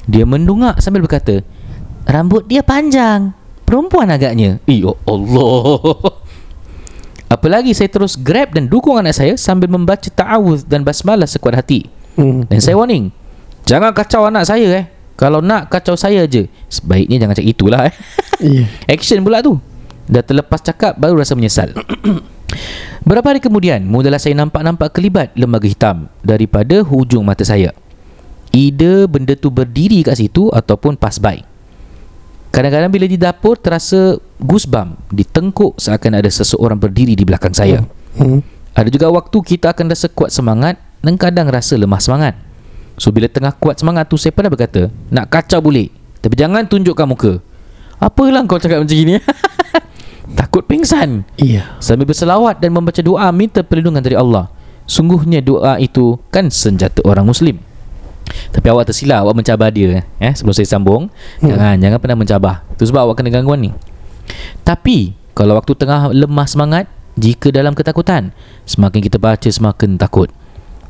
Dia 0.06 0.22
mendungak 0.22 0.78
sambil 0.78 1.02
berkata, 1.02 1.42
Rambut 2.06 2.46
dia 2.46 2.62
panjang. 2.62 3.34
Perempuan 3.66 4.08
agaknya. 4.08 4.62
Ya 4.64 4.94
Allah. 5.04 5.98
Apalagi 7.34 7.76
saya 7.76 7.92
terus 7.92 8.16
grab 8.16 8.56
dan 8.56 8.70
dukung 8.70 8.96
anak 8.96 9.12
saya 9.12 9.36
sambil 9.36 9.68
membaca 9.68 10.08
ta'awuz 10.08 10.64
dan 10.64 10.80
basmalah 10.80 11.28
sekuat 11.28 11.60
hati. 11.60 11.84
Hmm. 12.16 12.48
Dan 12.48 12.64
saya 12.64 12.80
warning, 12.80 13.12
jangan 13.68 13.92
kacau 13.92 14.24
anak 14.24 14.48
saya 14.48 14.68
eh. 14.72 14.84
Kalau 15.18 15.42
nak 15.42 15.68
kacau 15.68 15.98
saya 15.98 16.24
je, 16.24 16.48
sebaiknya 16.70 17.26
jangan 17.26 17.34
cakap 17.36 17.50
itulah 17.52 17.82
eh. 17.90 17.94
Action 18.94 19.20
pula 19.20 19.44
tu. 19.44 19.60
Dah 20.08 20.24
terlepas 20.24 20.64
cakap 20.64 20.96
baru 20.96 21.20
rasa 21.20 21.36
menyesal. 21.36 21.76
Berapa 23.08 23.32
hari 23.32 23.40
kemudian, 23.44 23.84
mulalah 23.84 24.16
saya 24.16 24.32
nampak-nampak 24.36 24.96
kelibat 24.96 25.36
lembaga 25.36 25.68
hitam 25.68 26.08
daripada 26.24 26.80
hujung 26.80 27.24
mata 27.24 27.44
saya. 27.44 27.76
Either 28.56 29.04
benda 29.04 29.36
tu 29.36 29.52
berdiri 29.52 30.00
kat 30.00 30.16
situ 30.16 30.48
ataupun 30.48 30.96
pass 30.96 31.20
by. 31.20 31.44
Kadang-kadang 32.48 32.88
bila 32.88 33.04
di 33.04 33.20
dapur 33.20 33.60
terasa 33.60 34.16
goosebump 34.40 35.12
di 35.12 35.22
tengkuk 35.28 35.76
seakan 35.76 36.16
ada 36.16 36.32
seseorang 36.32 36.80
berdiri 36.80 37.12
di 37.12 37.28
belakang 37.28 37.52
saya. 37.52 37.84
Hmm. 38.16 38.40
Ada 38.72 38.88
juga 38.88 39.12
waktu 39.12 39.38
kita 39.44 39.76
akan 39.76 39.92
rasa 39.92 40.08
kuat 40.08 40.32
semangat 40.32 40.80
dan 41.04 41.20
kadang 41.20 41.52
rasa 41.52 41.76
lemah 41.76 42.00
semangat. 42.00 42.34
So 42.96 43.12
bila 43.12 43.28
tengah 43.28 43.52
kuat 43.54 43.78
semangat 43.78 44.08
tu 44.08 44.16
saya 44.16 44.32
pernah 44.32 44.48
berkata, 44.48 44.88
nak 45.12 45.28
kacau 45.28 45.60
boleh, 45.60 45.92
tapi 46.24 46.34
jangan 46.34 46.64
tunjukkan 46.66 47.06
muka. 47.06 47.32
Apalah 48.00 48.42
kau 48.48 48.58
cakap 48.58 48.82
macam 48.82 48.96
gini? 48.96 49.20
Takut 50.36 50.64
pingsan. 50.64 51.24
Iya. 51.40 51.78
Sambil 51.80 52.04
berselawat 52.04 52.60
dan 52.60 52.74
membaca 52.74 53.00
doa 53.00 53.28
minta 53.32 53.64
perlindungan 53.64 54.04
dari 54.04 54.18
Allah. 54.18 54.52
Sungguhnya 54.88 55.40
doa 55.44 55.76
itu 55.80 56.16
kan 56.32 56.48
senjata 56.52 57.04
orang 57.04 57.24
Muslim. 57.24 57.60
Tapi 58.52 58.66
awak 58.68 58.92
tersilap 58.92 59.24
awak 59.24 59.40
mencabar 59.40 59.72
dia 59.72 60.04
eh 60.20 60.32
sebelum 60.36 60.52
saya 60.52 60.68
sambung. 60.68 61.08
Hmm. 61.40 61.48
Jangan 61.48 61.74
jangan 61.80 61.98
pernah 62.00 62.18
mencabar. 62.20 62.54
Itu 62.76 62.88
sebab 62.88 63.08
awak 63.08 63.20
kena 63.20 63.32
gangguan 63.32 63.60
ni. 63.60 63.70
Tapi 64.64 65.16
kalau 65.32 65.56
waktu 65.56 65.72
tengah 65.76 66.12
lemah 66.12 66.48
semangat, 66.48 66.84
jika 67.16 67.48
dalam 67.48 67.72
ketakutan, 67.72 68.32
semakin 68.68 69.00
kita 69.00 69.16
baca 69.16 69.48
semakin 69.48 69.96
takut. 69.96 70.28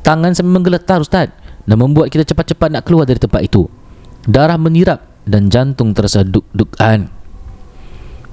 Tangan 0.03 0.35
sambil 0.35 0.63
menggeletar 0.63 1.03
ustaz 1.03 1.31
dan 1.69 1.77
membuat 1.79 2.11
kita 2.11 2.25
cepat-cepat 2.27 2.75
nak 2.75 2.83
keluar 2.87 3.05
dari 3.07 3.21
tempat 3.21 3.45
itu. 3.45 3.67
Darah 4.27 4.59
menirap 4.59 5.05
dan 5.29 5.53
jantung 5.53 5.93
terasa 5.93 6.25
duk-dukan. 6.25 7.18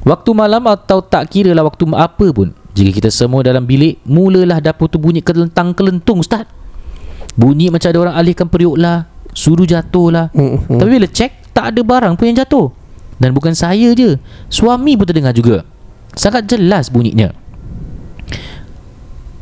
Waktu 0.05 0.29
malam 0.37 0.61
atau 0.69 1.01
tak 1.01 1.33
kira 1.33 1.49
lah 1.57 1.65
waktu 1.65 1.89
apa 1.97 2.29
pun 2.29 2.53
Jika 2.77 3.01
kita 3.01 3.09
semua 3.09 3.41
dalam 3.41 3.65
bilik 3.65 3.97
Mulalah 4.05 4.61
dapur 4.61 4.85
tu 4.85 5.01
bunyi 5.01 5.25
kelentang-kelentung 5.25 6.21
Ustaz. 6.21 6.45
Bunyi 7.33 7.73
macam 7.73 7.89
ada 7.89 7.99
orang 7.99 8.15
alihkan 8.15 8.45
periuk 8.45 8.77
lah 8.77 9.09
Suruh 9.33 9.65
jatuh 9.65 10.13
lah. 10.13 10.25
Hmm. 10.31 10.61
Tapi 10.77 10.89
bila 11.01 11.09
cek 11.09 11.51
Tak 11.57 11.73
ada 11.73 11.81
barang 11.81 12.13
pun 12.15 12.29
yang 12.29 12.37
jatuh. 12.45 12.69
Dan 13.17 13.33
bukan 13.33 13.57
saya 13.57 13.97
je 13.97 14.21
Suami 14.47 14.93
pun 14.93 15.09
terdengar 15.09 15.33
juga. 15.33 15.65
Sangat 16.13 16.45
jelas 16.45 16.93
bunyinya. 16.93 17.33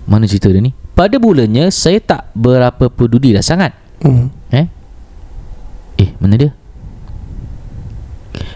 Mana 0.08 0.32
cerita 0.32 0.48
dia 0.48 0.64
ni? 0.64 0.72
Pada 0.96 1.20
bulannya 1.20 1.68
Saya 1.76 2.00
tak 2.00 2.32
berapa 2.32 2.88
peduli 2.88 3.36
dah 3.36 3.44
sangat. 3.44 3.76
Hmm. 4.00 4.32
Eh? 4.48 4.72
Eh 6.00 6.10
mana 6.24 6.40
dia? 6.40 6.56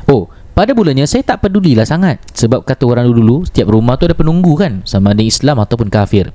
Oh 0.08 0.32
pada 0.58 0.74
bulannya 0.74 1.06
saya 1.06 1.22
tak 1.22 1.46
pedulilah 1.46 1.86
sangat. 1.86 2.17
Sebab 2.34 2.65
kata 2.65 2.89
orang 2.89 3.06
dulu 3.06 3.46
Setiap 3.46 3.70
rumah 3.70 3.93
tu 3.93 4.10
ada 4.10 4.17
penunggu 4.17 4.58
kan? 4.58 4.82
Sama 4.89 5.13
ada 5.13 5.22
Islam 5.22 5.62
ataupun 5.62 5.86
kafir. 5.93 6.34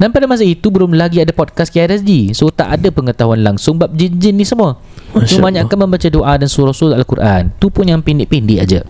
Dan 0.00 0.08
pada 0.08 0.24
masa 0.24 0.40
itu 0.40 0.72
Belum 0.72 0.96
lagi 0.96 1.20
ada 1.20 1.36
podcast 1.36 1.68
KRSG 1.68 2.32
So 2.32 2.48
tak 2.48 2.80
ada 2.80 2.88
pengetahuan 2.88 3.44
langsung 3.44 3.76
Bab 3.76 3.92
jin-jin 3.92 4.40
ni 4.40 4.48
semua. 4.48 4.80
Cuma 5.28 5.52
banyakkan 5.52 5.76
membaca 5.76 6.08
doa 6.08 6.32
dan 6.40 6.48
surah-surah 6.48 6.96
Al-Quran. 6.96 7.52
Tu 7.60 7.68
pun 7.68 7.84
yang 7.84 8.00
pendek-pendek 8.00 8.58
aja. 8.64 8.80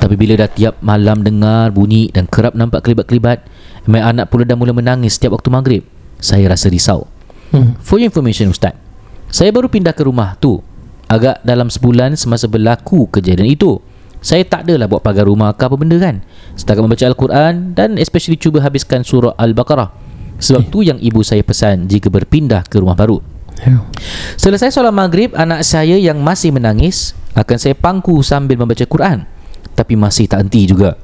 Tapi 0.00 0.16
bila 0.16 0.40
dah 0.40 0.48
tiap 0.48 0.80
malam 0.80 1.20
dengar 1.20 1.68
bunyi 1.70 2.08
Dan 2.10 2.24
kerap 2.26 2.56
nampak 2.56 2.80
kelibat-kelibat 2.80 3.44
My 3.84 4.00
anak 4.00 4.32
pula 4.32 4.48
dah 4.48 4.56
mula 4.56 4.72
menangis 4.72 5.20
setiap 5.20 5.36
waktu 5.36 5.52
maghrib. 5.52 5.82
Saya 6.16 6.48
rasa 6.48 6.72
risau. 6.72 7.04
Hmm. 7.52 7.76
For 7.84 8.00
your 8.00 8.08
information 8.08 8.48
Ustaz 8.48 8.72
Saya 9.28 9.52
baru 9.52 9.68
pindah 9.68 9.92
ke 9.92 10.00
rumah 10.08 10.32
tu 10.40 10.64
Agak 11.08 11.44
dalam 11.44 11.68
sebulan 11.68 12.16
semasa 12.16 12.48
berlaku 12.48 13.08
kejadian 13.12 13.52
itu. 13.52 13.80
Saya 14.24 14.40
tak 14.48 14.64
adalah 14.64 14.88
buat 14.88 15.04
pagar 15.04 15.28
rumah 15.28 15.52
ke 15.52 15.68
apa 15.68 15.76
benda 15.76 16.00
kan. 16.00 16.24
Setakat 16.56 16.80
membaca 16.80 17.04
Al-Quran 17.04 17.76
Dan 17.76 18.00
especially 18.00 18.40
cuba 18.40 18.64
habiskan 18.64 19.04
surah 19.04 19.36
Al-Baqarah. 19.36 19.92
Sebab 20.40 20.72
tu 20.72 20.80
yang 20.80 20.96
ibu 20.96 21.20
saya 21.20 21.44
pesan 21.44 21.86
Jika 21.86 22.08
berpindah 22.08 22.64
ke 22.64 22.80
rumah 22.80 22.96
baru. 22.96 23.20
Selesai 24.40 24.72
solat 24.72 24.96
maghrib 24.96 25.30
Anak 25.36 25.62
saya 25.62 26.00
yang 26.00 26.24
masih 26.24 26.56
menangis 26.56 27.12
Akan 27.36 27.60
saya 27.60 27.76
pangku 27.76 28.24
sambil 28.24 28.56
membaca 28.56 28.82
Quran. 28.88 29.28
Tapi 29.76 29.92
masih 29.92 30.24
tak 30.24 30.48
henti 30.48 30.72
juga. 30.72 30.96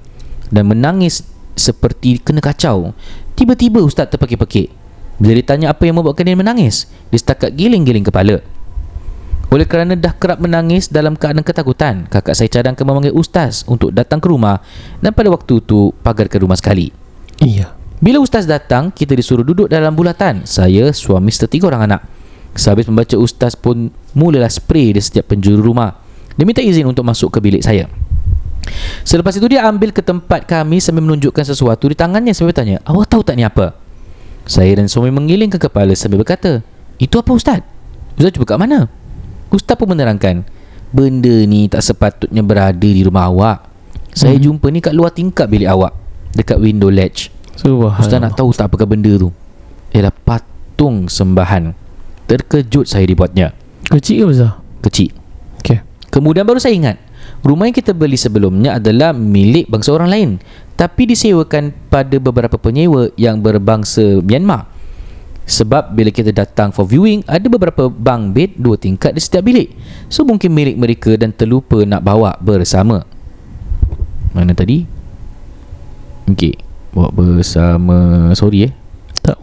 Dan 0.49 0.73
menangis 0.73 1.21
seperti 1.53 2.25
kena 2.25 2.41
kacau. 2.41 2.97
Tiba-tiba 3.37 3.85
ustaz 3.85 4.09
terpekik-pekik. 4.09 4.73
Bila 5.21 5.37
ditanya 5.37 5.77
apa 5.77 5.85
yang 5.85 6.01
membuatkan 6.01 6.25
dia 6.25 6.33
menangis 6.33 6.89
Dia 7.13 7.21
setakat 7.21 7.53
giling-giling 7.53 8.09
kepala 8.09 8.41
oleh 9.51 9.67
kerana 9.67 9.99
dah 9.99 10.15
kerap 10.15 10.39
menangis 10.39 10.87
dalam 10.87 11.19
keadaan 11.19 11.43
ketakutan, 11.43 12.07
kakak 12.07 12.39
saya 12.39 12.47
cadangkan 12.47 12.87
memanggil 12.87 13.11
ustaz 13.11 13.67
untuk 13.67 13.91
datang 13.91 14.23
ke 14.23 14.31
rumah 14.31 14.63
dan 15.03 15.11
pada 15.11 15.27
waktu 15.27 15.59
itu 15.59 15.91
pagarkan 16.07 16.47
rumah 16.47 16.55
sekali. 16.55 16.95
Iya. 17.43 17.75
Bila 17.99 18.23
ustaz 18.23 18.47
datang, 18.47 18.95
kita 18.95 19.13
disuruh 19.13 19.43
duduk 19.43 19.67
dalam 19.67 19.93
bulatan. 19.93 20.47
Saya, 20.47 20.95
suami 20.95 21.35
serta 21.35 21.51
tiga 21.51 21.69
orang 21.69 21.91
anak. 21.91 22.01
Sehabis 22.55 22.87
membaca 22.87 23.19
ustaz 23.19 23.59
pun 23.59 23.91
mulalah 24.15 24.49
spray 24.49 24.95
di 24.95 25.03
setiap 25.03 25.35
penjuru 25.35 25.61
rumah. 25.61 25.99
Dia 26.39 26.47
minta 26.47 26.63
izin 26.63 26.87
untuk 26.87 27.03
masuk 27.05 27.35
ke 27.35 27.39
bilik 27.43 27.61
saya. 27.67 27.91
Selepas 29.03 29.35
itu 29.35 29.51
dia 29.51 29.67
ambil 29.67 29.91
ke 29.91 30.01
tempat 30.01 30.47
kami 30.47 30.79
sambil 30.79 31.03
menunjukkan 31.05 31.43
sesuatu 31.43 31.91
di 31.91 31.99
tangannya 31.99 32.31
sambil 32.33 32.55
bertanya, 32.55 32.79
awak 32.87 33.11
tahu 33.11 33.27
tak 33.27 33.35
ni 33.35 33.43
apa? 33.43 33.75
Saya 34.47 34.79
dan 34.79 34.87
suami 34.87 35.11
menggelingkan 35.11 35.59
kepala 35.59 35.91
sambil 35.99 36.23
berkata, 36.23 36.63
itu 37.03 37.15
apa 37.19 37.31
ustaz? 37.35 37.61
Ustaz 38.15 38.33
cuba 38.37 38.47
kat 38.47 38.59
mana? 38.61 39.00
Ustaz 39.51 39.75
pun 39.75 39.91
menerangkan, 39.91 40.47
benda 40.95 41.37
ni 41.47 41.67
tak 41.67 41.83
sepatutnya 41.83 42.43
berada 42.43 42.87
di 42.87 43.03
rumah 43.03 43.27
awak. 43.27 43.59
Saya 44.11 44.39
Mhm. 44.39 44.43
jumpa 44.43 44.67
ni 44.71 44.79
kat 44.83 44.95
luar 44.95 45.11
tingkap 45.15 45.47
bilik 45.51 45.71
awak, 45.71 45.95
dekat 46.35 46.59
window 46.59 46.91
ledge. 46.91 47.31
Subhanallah. 47.59 47.99
Ustaz 47.99 48.19
nak 48.19 48.35
tahu 48.39 48.51
tak 48.55 48.71
apakah 48.71 48.87
benda 48.87 49.11
tu? 49.19 49.31
Ialah 49.91 50.15
patung 50.15 51.11
sembahan. 51.11 51.75
Terkejut 52.31 52.87
saya 52.87 53.03
dibuatnya. 53.03 53.51
Kecil 53.91 54.23
ke 54.23 54.27
besar? 54.31 54.63
Kecil. 54.87 55.11
Okay. 55.59 55.83
Kemudian 56.15 56.47
baru 56.47 56.63
saya 56.63 56.79
ingat, 56.79 56.97
rumah 57.43 57.67
yang 57.67 57.75
kita 57.75 57.91
beli 57.91 58.15
sebelumnya 58.15 58.79
adalah 58.79 59.11
milik 59.11 59.67
bangsa 59.67 59.91
orang 59.91 60.11
lain. 60.11 60.31
Tapi 60.79 61.11
disewakan 61.11 61.75
pada 61.91 62.17
beberapa 62.23 62.55
penyewa 62.57 63.11
yang 63.19 63.43
berbangsa 63.43 64.23
Myanmar. 64.23 64.70
Sebab 65.51 65.91
bila 65.91 66.15
kita 66.15 66.31
datang 66.31 66.71
for 66.71 66.87
viewing 66.87 67.27
Ada 67.27 67.51
beberapa 67.51 67.91
bang 67.91 68.31
bed 68.31 68.55
Dua 68.55 68.79
tingkat 68.79 69.19
di 69.19 69.21
setiap 69.21 69.43
bilik. 69.43 69.75
So 70.07 70.23
mungkin 70.23 70.55
milik 70.55 70.79
mereka 70.79 71.19
Dan 71.19 71.35
terlupa 71.35 71.83
nak 71.83 72.07
bawa 72.07 72.39
bersama. 72.39 73.03
Mana 74.31 74.55
tadi? 74.55 74.87
Okey 76.31 76.55
Bawa 76.95 77.11
bersama. 77.11 78.31
Sorry 78.39 78.71
eh. 78.71 78.73
Tak. 79.21 79.37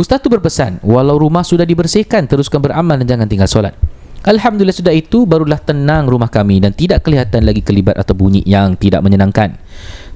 Ustaz 0.00 0.24
tu 0.24 0.32
berpesan 0.32 0.80
Walau 0.80 1.20
rumah 1.20 1.44
sudah 1.44 1.68
dibersihkan 1.68 2.24
Teruskan 2.24 2.64
beramal 2.64 2.96
dan 3.04 3.04
jangan 3.04 3.28
tinggal 3.28 3.46
solat. 3.52 3.76
Alhamdulillah 4.24 4.74
sudah 4.74 4.96
itu 4.96 5.28
Barulah 5.28 5.60
tenang 5.60 6.08
rumah 6.08 6.32
kami 6.32 6.56
Dan 6.56 6.72
tidak 6.72 7.04
kelihatan 7.04 7.44
lagi 7.44 7.60
kelibat 7.60 8.00
atau 8.00 8.16
bunyi 8.16 8.40
Yang 8.48 8.88
tidak 8.88 9.04
menyenangkan. 9.04 9.60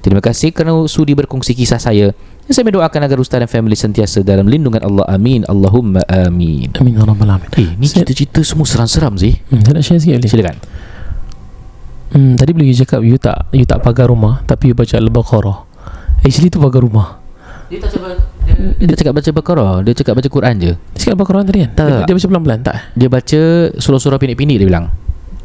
Terima 0.03 0.19
kasih 0.19 0.51
kerana 0.51 0.83
sudi 0.91 1.15
berkongsi 1.15 1.55
kisah 1.55 1.79
saya 1.79 2.11
saya 2.45 2.63
mendoakan 2.65 3.01
agar 3.01 3.17
Ustaz 3.17 3.37
dan 3.37 3.47
family 3.47 3.73
sentiasa 3.73 4.19
Dalam 4.19 4.45
lindungan 4.45 4.79
Allah 4.79 5.07
Amin 5.07 5.43
Allahumma 5.43 6.03
amin 6.03 6.75
Amin 6.75 6.91
ya 6.91 7.01
rabbal 7.01 7.25
alamin. 7.25 7.47
Eh 7.53 7.71
ni 7.73 7.85
Saya- 7.85 8.03
cerita-cerita 8.03 8.43
semua 8.43 8.65
seram-seram 8.65 9.15
sih 9.15 9.39
Hmm, 9.47 9.61
saya 9.61 9.73
nak 9.73 9.83
share 9.83 9.97
sikit 9.97 10.15
boleh? 10.17 10.29
Silakan 10.29 10.57
Hmm, 12.11 12.35
tadi 12.35 12.51
bila 12.51 12.63
you 12.63 12.75
cakap 12.75 13.01
you 13.01 13.17
tak 13.17 13.49
you 13.49 13.63
tak 13.63 13.79
pagar 13.79 14.05
rumah 14.05 14.43
tapi 14.43 14.69
you 14.69 14.75
baca 14.75 14.93
Al-Baqarah. 14.93 15.65
Actually 16.21 16.47
tu 16.47 16.59
pagar 16.59 16.79
rumah. 16.79 17.17
Dia 17.65 17.79
tak 17.79 17.89
cakap 17.89 18.21
dia, 18.43 18.53
dia 18.77 18.85
tak 18.85 18.97
cakap 18.99 19.13
baca 19.15 19.29
Baqarah 19.33 19.71
Dia 19.81 19.93
cakap 19.95 20.13
baca 20.13 20.29
Quran 20.29 20.55
je 20.57 20.71
Dia 20.75 20.97
cakap 20.99 21.13
Al-Baqarah 21.15 21.41
tadi 21.41 21.59
kan? 21.63 21.69
Tak, 21.73 21.83
Dia, 21.83 21.93
tak. 21.95 22.05
dia 22.05 22.13
baca 22.13 22.27
pelan-pelan 22.27 22.59
tak? 22.61 22.75
Dia 22.93 23.07
baca 23.09 23.41
surah-surah 23.73 24.17
pendek-pendek 24.17 24.57
dia 24.57 24.67
bilang 24.67 24.85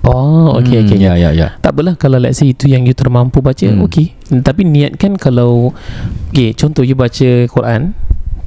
Oh, 0.08 0.56
okay, 0.56 0.80
okay. 0.80 0.96
Ya 0.96 1.20
ya 1.20 1.36
ya 1.36 1.60
Tak 1.60 1.76
apalah 1.76 1.92
kalau 2.00 2.16
let's 2.16 2.40
say 2.40 2.56
itu 2.56 2.64
yang 2.72 2.88
you 2.88 2.96
termampu 2.96 3.44
baca, 3.44 3.68
Hmm. 3.68 3.84
hmm. 3.84 3.86
okay. 3.86 4.06
Tapi 4.40 4.64
niatkan 4.64 5.20
kalau 5.20 5.76
okay, 6.32 6.56
contoh 6.56 6.80
you 6.80 6.96
baca 6.96 7.44
Quran 7.52 7.92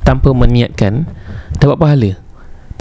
tanpa 0.01 0.33
meniatkan 0.33 1.05
dapat 1.61 1.77
pahala. 1.77 2.11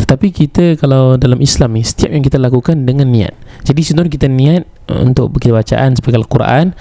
Tetapi 0.01 0.33
kita 0.33 0.81
kalau 0.81 1.20
dalam 1.20 1.45
Islam 1.45 1.76
ni 1.76 1.85
setiap 1.85 2.09
yang 2.09 2.24
kita 2.24 2.41
lakukan 2.41 2.89
dengan 2.89 3.12
niat. 3.12 3.37
Jadi 3.68 3.85
sebenarnya 3.85 4.12
kita 4.16 4.28
niat 4.33 4.62
uh, 4.89 5.05
untuk 5.05 5.28
kita 5.37 5.53
bacaan 5.53 5.93
sebagai 5.93 6.24
Al-Quran 6.24 6.72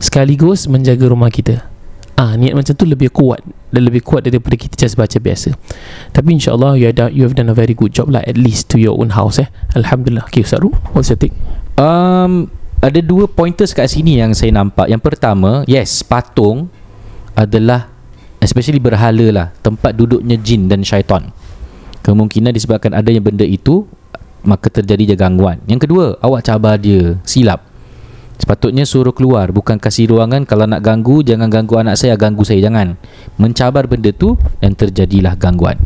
sekaligus 0.00 0.64
menjaga 0.72 1.04
rumah 1.04 1.28
kita. 1.28 1.68
Ah, 2.16 2.32
niat 2.40 2.56
macam 2.56 2.72
tu 2.72 2.88
lebih 2.88 3.12
kuat 3.12 3.44
dan 3.72 3.82
lebih 3.88 4.04
kuat 4.04 4.28
daripada 4.28 4.54
kita 4.54 4.76
just 4.76 4.94
baca 4.94 5.16
biasa. 5.16 5.56
Tapi 6.12 6.28
insya-Allah 6.36 6.76
you 6.76 6.86
have 6.86 7.10
you 7.10 7.24
have 7.24 7.34
done 7.34 7.48
a 7.48 7.56
very 7.56 7.72
good 7.72 7.90
job 7.90 8.12
lah 8.12 8.20
at 8.28 8.36
least 8.36 8.68
to 8.68 8.76
your 8.76 8.94
own 9.00 9.16
house 9.16 9.40
eh. 9.40 9.48
Alhamdulillah. 9.72 10.28
Okay, 10.28 10.44
Ustaz 10.44 10.60
Ru, 10.60 10.70
what's 10.92 11.08
your 11.08 11.18
take? 11.18 11.34
Um, 11.80 12.52
ada 12.84 13.00
dua 13.00 13.24
pointers 13.26 13.72
kat 13.72 13.88
sini 13.88 14.20
yang 14.20 14.36
saya 14.36 14.52
nampak. 14.52 14.92
Yang 14.92 15.02
pertama, 15.02 15.64
yes, 15.64 16.04
patung 16.04 16.68
adalah 17.32 17.88
especially 18.44 18.78
berhala 18.78 19.26
lah, 19.32 19.46
tempat 19.64 19.96
duduknya 19.96 20.36
jin 20.36 20.68
dan 20.68 20.84
syaitan. 20.84 21.32
Kemungkinan 22.04 22.52
disebabkan 22.52 22.92
adanya 22.92 23.24
benda 23.24 23.46
itu 23.46 23.88
maka 24.42 24.68
terjadi 24.68 25.14
je 25.14 25.16
gangguan. 25.16 25.62
Yang 25.70 25.88
kedua, 25.88 26.18
awak 26.18 26.42
cabar 26.50 26.74
dia, 26.76 27.16
silap. 27.22 27.71
Sepatutnya 28.42 28.82
suruh 28.82 29.14
keluar 29.14 29.54
Bukan 29.54 29.78
kasih 29.78 30.10
ruangan 30.10 30.42
Kalau 30.42 30.66
nak 30.66 30.82
ganggu 30.82 31.22
Jangan 31.22 31.46
ganggu 31.46 31.78
anak 31.78 31.94
saya 31.94 32.18
Ganggu 32.18 32.42
saya 32.42 32.58
jangan 32.58 32.98
Mencabar 33.38 33.86
benda 33.86 34.10
tu 34.10 34.34
Dan 34.58 34.74
terjadilah 34.74 35.38
gangguan 35.38 35.78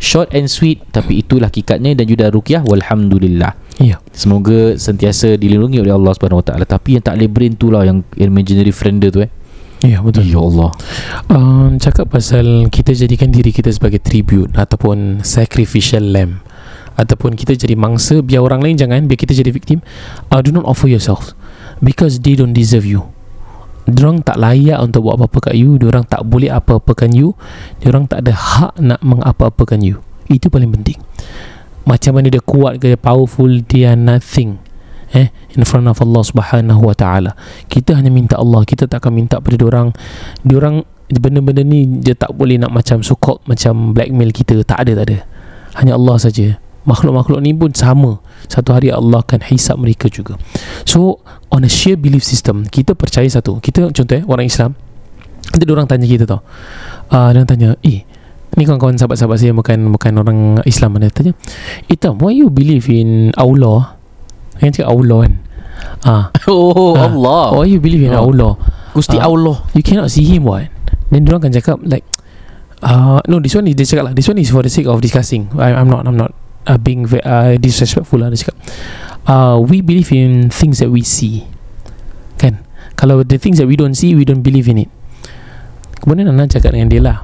Short 0.00 0.32
and 0.32 0.48
sweet 0.48 0.80
Tapi 0.88 1.20
itulah 1.20 1.52
kikatnya 1.52 1.92
Dan 1.92 2.08
juga 2.08 2.32
rukyah 2.32 2.64
Walhamdulillah 2.64 3.68
Ya. 3.78 4.02
Semoga 4.10 4.74
sentiasa 4.74 5.38
dilindungi 5.38 5.78
oleh 5.78 5.94
Allah 5.94 6.10
Subhanahu 6.10 6.42
Wa 6.42 6.46
Taala. 6.50 6.66
Tapi 6.66 6.98
yang 6.98 7.04
tak 7.06 7.14
boleh 7.14 7.30
brain 7.30 7.54
tu 7.54 7.70
lah 7.70 7.86
yang 7.86 8.02
imaginary 8.18 8.74
friend 8.74 8.98
dia 8.98 9.10
tu 9.14 9.22
eh. 9.22 9.30
Ya, 9.86 10.02
betul. 10.02 10.26
Ya 10.26 10.42
Allah. 10.42 10.74
Um, 11.30 11.78
cakap 11.78 12.10
pasal 12.10 12.66
kita 12.74 12.90
jadikan 12.90 13.30
diri 13.30 13.54
kita 13.54 13.70
sebagai 13.70 14.02
tribute 14.02 14.50
ataupun 14.58 15.22
sacrificial 15.22 16.02
lamb 16.02 16.42
ataupun 16.98 17.38
kita 17.38 17.54
jadi 17.54 17.78
mangsa 17.78 18.18
biar 18.18 18.42
orang 18.42 18.58
lain 18.58 18.74
jangan 18.74 19.06
biar 19.06 19.22
kita 19.22 19.30
jadi 19.30 19.54
victim 19.54 19.78
uh, 20.34 20.42
do 20.42 20.50
not 20.50 20.66
offer 20.66 20.90
yourself 20.90 21.30
because 21.82 22.20
they 22.22 22.34
don't 22.38 22.54
deserve 22.54 22.84
you 22.86 23.08
Diorang 23.88 24.20
tak 24.20 24.36
layak 24.36 24.84
untuk 24.84 25.08
buat 25.08 25.16
apa-apa 25.16 25.48
kat 25.48 25.54
you 25.56 25.80
Diorang 25.80 26.04
tak 26.04 26.20
boleh 26.28 26.52
apa-apakan 26.52 27.08
you 27.16 27.32
Diorang 27.80 28.04
tak 28.04 28.20
ada 28.20 28.36
hak 28.36 28.76
nak 28.84 29.00
mengapa-apakan 29.00 29.80
you 29.80 30.04
Itu 30.28 30.52
paling 30.52 30.68
penting 30.76 31.00
Macam 31.88 32.20
mana 32.20 32.28
dia 32.28 32.44
kuat 32.44 32.84
ke 32.84 32.92
dia 32.92 33.00
powerful 33.00 33.48
Dia 33.64 33.96
nothing 33.96 34.60
eh 35.12 35.32
in 35.56 35.64
front 35.64 35.88
of 35.88 36.00
Allah 36.04 36.22
Subhanahu 36.24 36.84
wa 36.84 36.92
taala. 36.92 37.32
Kita 37.68 37.96
hanya 37.96 38.12
minta 38.12 38.36
Allah, 38.36 38.64
kita 38.64 38.84
tak 38.84 39.04
akan 39.04 39.12
minta 39.16 39.40
pada 39.40 39.56
diorang. 39.56 39.96
Diorang 40.44 40.84
benda-benda 41.08 41.64
ni 41.64 41.88
dia 42.04 42.12
tak 42.12 42.36
boleh 42.36 42.60
nak 42.60 42.72
macam 42.72 43.00
so 43.00 43.16
called 43.16 43.40
macam 43.48 43.96
blackmail 43.96 44.30
kita. 44.32 44.60
Tak 44.68 44.84
ada, 44.84 44.92
tak 45.04 45.06
ada. 45.08 45.18
Hanya 45.80 45.96
Allah 45.96 46.16
saja. 46.20 46.60
Makhluk-makhluk 46.88 47.44
ni 47.44 47.52
pun 47.52 47.70
sama. 47.76 48.16
Satu 48.48 48.72
hari 48.72 48.88
Allah 48.88 49.20
akan 49.20 49.44
hisap 49.44 49.76
mereka 49.76 50.08
juga. 50.08 50.40
So, 50.88 51.20
on 51.52 51.62
a 51.62 51.70
sheer 51.70 52.00
belief 52.00 52.24
system, 52.24 52.64
kita 52.64 52.96
percaya 52.96 53.28
satu. 53.28 53.60
Kita 53.60 53.92
contoh 53.92 54.16
eh, 54.16 54.24
orang 54.24 54.48
Islam, 54.48 54.72
ada 55.52 55.68
orang 55.68 55.84
tanya 55.84 56.08
kita 56.08 56.24
tau. 56.24 56.40
Uh, 57.12 57.28
dia 57.36 57.44
tanya, 57.44 57.76
eh, 57.84 58.08
ni 58.56 58.62
kawan-kawan 58.64 58.96
sahabat-sahabat 58.96 59.36
saya 59.36 59.52
bukan 59.52 59.92
bukan 59.92 60.12
orang 60.16 60.38
Islam 60.64 60.96
dia 60.96 61.12
tanya, 61.12 61.32
Itam, 61.92 62.16
why 62.24 62.32
you 62.32 62.48
believe 62.48 62.88
in 62.88 63.36
Allah? 63.36 63.96
Yang 64.58 64.82
cakap 64.82 64.90
Allah 64.90 65.18
kan 65.22 65.32
ah, 66.02 66.24
Oh 66.50 66.98
Ah. 66.98 67.06
Allah. 67.06 67.44
Why 67.54 67.70
you 67.70 67.78
believe 67.78 68.02
in 68.02 68.10
Oh. 68.10 68.34
Allah 68.34 68.58
Gusti 68.90 69.14
Ah. 69.14 69.30
Allah. 69.30 69.62
You 69.78 69.86
cannot 69.86 70.10
see 70.10 70.26
him 70.26 70.50
what 70.50 70.66
Then 71.14 71.22
diorang 71.22 71.46
akan 71.46 71.52
cakap 71.54 71.78
like 71.86 72.02
uh, 72.82 73.22
No 73.30 73.38
this 73.38 73.54
one 73.54 73.70
is 73.70 73.78
Dia 73.78 73.86
cakap 73.86 74.10
lah 74.10 74.12
This 74.18 74.26
one 74.26 74.42
is 74.42 74.50
for 74.50 74.66
the 74.66 74.72
sake 74.72 74.90
of 74.90 74.98
discussing 74.98 75.46
I, 75.54 75.78
I'm 75.78 75.86
not 75.86 76.02
I'm 76.10 76.18
not 76.18 76.34
uh, 76.68 76.76
Being 76.78 77.08
ve- 77.08 77.24
uh, 77.24 77.56
disrespectful 77.56 78.20
lah 78.20 78.28
Dia 78.28 78.44
cakap. 78.44 78.56
Uh, 79.24 79.56
We 79.64 79.80
believe 79.80 80.12
in 80.12 80.52
Things 80.52 80.78
that 80.78 80.92
we 80.92 81.00
see. 81.02 81.48
Kan? 82.36 82.60
Kalau 82.94 83.24
the 83.24 83.40
things 83.40 83.56
that 83.58 83.66
we 83.66 83.74
don't 83.74 83.96
see 83.96 84.12
We 84.12 84.28
don't 84.28 84.44
believe 84.44 84.68
in 84.68 84.84
it. 84.86 84.90
Kemudian 86.04 86.28
Ana 86.30 86.46
cakap 86.46 86.76
dengan 86.76 86.92
dia 86.92 87.00
lah. 87.02 87.16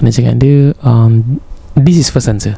Ana 0.00 0.08
cakap 0.08 0.38
dengan 0.38 0.40
dia 0.40 0.56
um, 0.86 1.42
This 1.74 1.98
is 1.98 2.08
first 2.08 2.30
answer. 2.30 2.56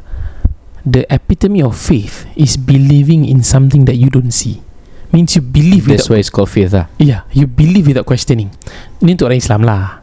The 0.84 1.08
epitome 1.08 1.64
of 1.64 1.74
faith 1.74 2.28
Is 2.36 2.60
believing 2.60 3.24
in 3.24 3.40
something 3.40 3.88
that 3.88 3.96
you 3.96 4.12
don't 4.12 4.30
see. 4.30 4.60
Means 5.14 5.38
you 5.38 5.46
believe 5.46 5.86
That's 5.86 6.10
without 6.10 6.10
why 6.10 6.18
it's 6.20 6.30
called 6.32 6.50
faith 6.50 6.74
lah. 6.74 6.90
Yeah, 6.98 7.22
you 7.30 7.46
believe 7.46 7.86
without 7.86 8.02
questioning. 8.02 8.50
Ini 8.98 9.14
untuk 9.14 9.30
orang 9.30 9.38
Islam 9.38 9.62
lah. 9.62 10.02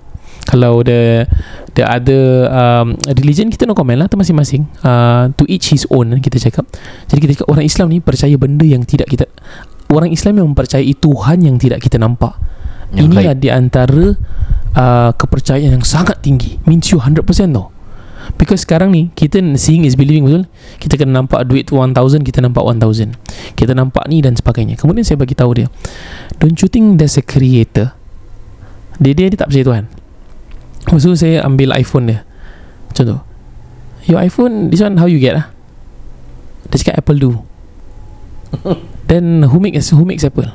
Kalau 0.50 0.82
the 0.82 1.30
the 1.78 1.86
other 1.86 2.50
um, 2.50 2.98
religion 3.18 3.48
kita 3.48 3.70
no 3.70 3.78
comment 3.78 4.02
lah, 4.02 4.08
tu 4.10 4.18
masing-masing. 4.18 4.68
Uh, 4.82 5.30
to 5.38 5.46
each 5.48 5.72
his 5.72 5.86
own 5.94 6.18
kita 6.20 6.42
cakap. 6.42 6.66
Jadi 7.08 7.20
kita 7.24 7.32
cakap 7.40 7.48
orang 7.54 7.66
Islam 7.66 7.88
ni 7.94 8.00
percaya 8.02 8.36
benda 8.36 8.66
yang 8.66 8.84
tidak 8.84 9.08
kita 9.08 9.30
orang 9.92 10.10
Islam 10.10 10.40
yang 10.40 10.48
mempercayai 10.56 10.94
Tuhan 10.96 11.38
yang 11.44 11.56
tidak 11.60 11.84
kita 11.84 12.00
nampak. 12.00 12.34
Yang 12.92 13.08
Ini 13.12 13.36
di 13.40 13.50
antara 13.52 14.16
uh, 14.76 15.12
kepercayaan 15.16 15.80
yang 15.80 15.86
sangat 15.86 16.24
tinggi. 16.24 16.60
Means 16.68 16.92
you 16.92 17.00
100% 17.00 17.24
tau. 17.52 17.72
Because 18.38 18.64
sekarang 18.64 18.94
ni 18.94 19.10
kita 19.18 19.42
seeing 19.58 19.84
is 19.84 19.98
believing 19.98 20.28
betul. 20.28 20.44
Kita 20.80 20.94
kena 20.96 21.24
nampak 21.24 21.44
duit 21.48 21.68
tu 21.68 21.80
1000, 21.80 22.24
kita 22.24 22.40
nampak 22.40 22.64
1000. 22.64 23.12
Kita 23.58 23.74
nampak 23.76 24.08
ni 24.08 24.24
dan 24.24 24.38
sebagainya. 24.38 24.80
Kemudian 24.80 25.04
saya 25.04 25.20
bagi 25.20 25.36
tahu 25.36 25.52
dia, 25.58 25.68
don't 26.40 26.56
you 26.60 26.70
think 26.72 27.02
there's 27.02 27.20
a 27.20 27.26
creator? 27.26 27.92
Dia 29.02 29.14
dia, 29.18 29.34
dia 29.34 29.38
tak 29.40 29.50
percaya 29.50 29.66
Tuhan. 29.66 29.86
Lepas 30.88 31.04
tu 31.06 31.14
saya 31.14 31.46
ambil 31.46 31.76
iPhone 31.78 32.10
dia. 32.10 32.20
Contoh. 32.92 33.22
Your 34.10 34.18
iPhone, 34.18 34.74
this 34.74 34.82
one 34.82 34.98
how 34.98 35.06
you 35.06 35.22
get 35.22 35.38
lah? 35.38 35.46
Dia 36.74 36.82
cakap 36.82 37.06
Apple 37.06 37.20
do. 37.22 37.32
Then 39.10 39.46
who 39.46 39.62
makes 39.62 39.94
who 39.94 40.04
makes 40.04 40.26
Apple? 40.26 40.50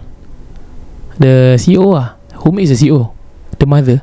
The 1.17 1.57
CEO 1.57 1.95
lah. 1.95 2.19
Who 2.43 2.51
makes 2.53 2.75
the 2.75 2.79
CEO? 2.79 3.15
The 3.57 3.67
mother. 3.69 4.03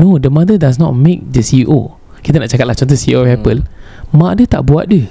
No, 0.00 0.16
the 0.16 0.32
mother 0.32 0.56
does 0.56 0.80
not 0.80 0.96
make 0.96 1.20
the 1.28 1.44
CEO. 1.44 2.00
Kita 2.22 2.38
nak 2.40 2.48
cakap 2.48 2.70
lah 2.70 2.76
contoh 2.78 2.96
CEO 2.96 3.26
hmm. 3.26 3.34
Apple. 3.36 3.60
Mak 4.14 4.32
dia 4.40 4.46
tak 4.48 4.62
buat 4.64 4.88
dia. 4.88 5.10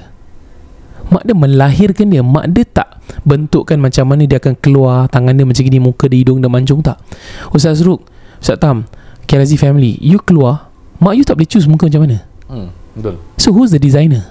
Mak 1.12 1.28
dia 1.28 1.36
melahirkan 1.36 2.08
dia. 2.10 2.24
Mak 2.24 2.46
dia 2.56 2.66
tak 2.66 3.02
bentukkan 3.28 3.78
macam 3.78 4.08
mana 4.08 4.24
dia 4.24 4.40
akan 4.40 4.56
keluar 4.58 5.12
tangan 5.12 5.36
dia 5.36 5.44
macam 5.44 5.64
gini, 5.64 5.80
muka 5.82 6.08
dia, 6.08 6.24
hidung 6.24 6.40
dia 6.40 6.48
mancung 6.48 6.80
tak. 6.80 6.98
Ustaz 7.52 7.84
Ruk, 7.84 8.08
Ustaz 8.40 8.58
Tam, 8.58 8.88
Kirazi 9.32 9.56
family, 9.56 9.96
you 10.04 10.20
keluar, 10.20 10.68
mak 11.00 11.16
you 11.16 11.24
tak 11.24 11.40
boleh 11.40 11.48
choose 11.48 11.64
muka 11.64 11.88
macam 11.88 12.04
mana. 12.04 12.20
Hmm, 12.52 12.68
betul. 12.92 13.16
So 13.40 13.56
who's 13.56 13.72
the 13.72 13.80
designer? 13.80 14.28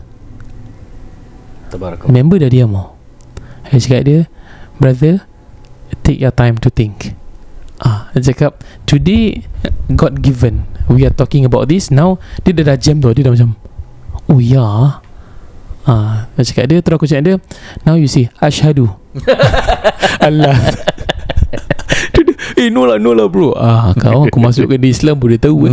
Tabarakallah. 1.72 2.12
Member 2.12 2.36
dah 2.36 2.50
diam 2.50 2.74
oh. 2.74 2.92
Saya 3.64 3.78
cakap 3.78 4.02
dia 4.02 4.20
Brother 4.76 5.22
Take 6.02 6.18
your 6.18 6.34
time 6.34 6.58
to 6.58 6.66
think 6.66 7.14
Ah, 7.78 8.10
Dia 8.10 8.34
cakap 8.34 8.58
Today 8.82 9.46
God 9.86 10.18
given 10.18 10.66
We 10.90 11.06
are 11.06 11.14
talking 11.14 11.46
about 11.46 11.70
this 11.70 11.86
Now 11.88 12.18
Dia 12.42 12.50
dah 12.50 12.74
dah 12.74 12.76
jam 12.76 12.98
tu 12.98 13.06
Dia 13.14 13.22
dah 13.22 13.30
macam 13.30 13.54
Oh 14.26 14.42
ya 14.42 14.98
Ah, 15.86 16.26
Saya 16.34 16.44
cakap 16.44 16.64
dia 16.66 16.78
Terus 16.82 16.96
aku 16.98 17.06
cakap 17.06 17.22
dia 17.22 17.36
Now 17.86 17.94
you 17.94 18.10
see 18.10 18.26
Ashadu 18.42 18.90
Allah 20.26 20.58
Dia- 20.58 20.74
dia- 20.74 20.88
Eh 22.60 22.68
no 22.68 22.84
lah 22.84 23.00
no 23.00 23.16
lah 23.16 23.24
bro 23.32 23.56
Ah 23.56 23.96
kau 23.96 24.28
aku 24.28 24.36
masukkan 24.36 24.76
di 24.76 24.92
Islam 24.92 25.16
pun 25.16 25.32
dia 25.32 25.40
tahu 25.40 25.64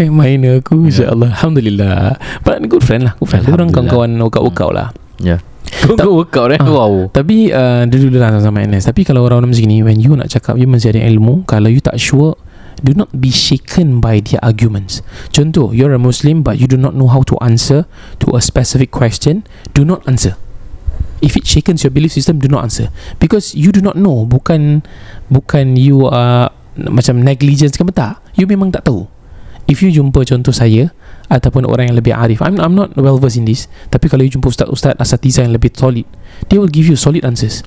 Eh 0.00 0.12
main 0.12 0.60
aku 0.60 0.92
InsyaAllah 0.92 1.32
Alhamdulillah 1.40 2.20
But 2.44 2.60
good 2.68 2.84
friend 2.84 3.08
lah 3.08 3.16
Good 3.16 3.32
friend 3.32 3.48
Orang 3.48 3.72
Alhamdulillah. 3.72 3.72
kawan-kawan 3.72 4.10
Workout-workout 4.28 4.72
lah 4.76 4.88
Ya. 5.18 5.42
Kau 5.82 5.98
kau 5.98 6.12
workout 6.22 6.54
eh. 6.54 6.60
Ah. 6.62 6.68
Wow. 6.68 7.10
Tapi 7.10 7.50
uh, 7.50 7.82
Dia 7.88 7.98
dulu 7.98 8.20
lah 8.20 8.30
sama 8.38 8.62
NS 8.62 8.92
Tapi 8.92 9.02
kalau 9.08 9.24
orang-orang 9.24 9.56
macam 9.56 9.66
ni 9.66 9.80
When 9.80 9.98
you 9.98 10.12
nak 10.14 10.28
cakap 10.28 10.60
You 10.60 10.68
masih 10.68 10.94
ada 10.94 11.00
ilmu 11.08 11.48
Kalau 11.48 11.72
you 11.72 11.80
tak 11.80 11.96
sure 11.96 12.36
Do 12.78 12.94
not 12.94 13.10
be 13.10 13.34
shaken 13.34 13.98
by 13.98 14.22
their 14.22 14.38
arguments 14.44 15.02
Contoh 15.34 15.74
You're 15.74 15.90
a 15.90 15.98
Muslim 15.98 16.46
But 16.46 16.62
you 16.62 16.70
do 16.70 16.78
not 16.78 16.94
know 16.94 17.10
how 17.10 17.26
to 17.26 17.34
answer 17.42 17.90
To 18.22 18.38
a 18.38 18.42
specific 18.44 18.92
question 18.92 19.42
Do 19.74 19.82
not 19.82 20.06
answer 20.06 20.38
If 21.18 21.34
it 21.34 21.44
shakens 21.46 21.82
your 21.82 21.90
belief 21.90 22.14
system 22.14 22.38
Do 22.38 22.46
not 22.46 22.66
answer. 22.66 22.90
Because 23.18 23.54
you 23.54 23.74
do 23.74 23.82
not 23.82 23.98
know 23.98 24.26
Bukan 24.26 24.86
Bukan 25.30 25.74
you 25.74 26.06
are 26.06 26.50
Macam 26.78 27.26
negligence 27.26 27.74
ke 27.74 27.82
tak. 27.90 28.22
You 28.38 28.46
memang 28.46 28.70
tak 28.70 28.86
tahu. 28.86 29.10
If 29.66 29.82
you 29.82 29.90
jumpa 29.90 30.22
contoh 30.24 30.54
saya 30.54 30.94
Ataupun 31.28 31.68
orang 31.68 31.92
yang 31.92 31.98
lebih 31.98 32.16
arif 32.16 32.40
I'm, 32.40 32.56
I'm 32.56 32.72
not 32.72 32.96
well 32.96 33.20
versed 33.20 33.36
in 33.36 33.44
this 33.44 33.66
Tapi 33.92 34.08
kalau 34.08 34.24
you 34.24 34.32
jumpa 34.32 34.48
ustaz-ustaz 34.48 34.96
Asatiza 34.96 35.44
yang 35.44 35.52
lebih 35.52 35.74
solid 35.74 36.06
They 36.48 36.56
will 36.56 36.70
give 36.70 36.88
you 36.88 36.96
solid 36.96 37.26
answers. 37.26 37.66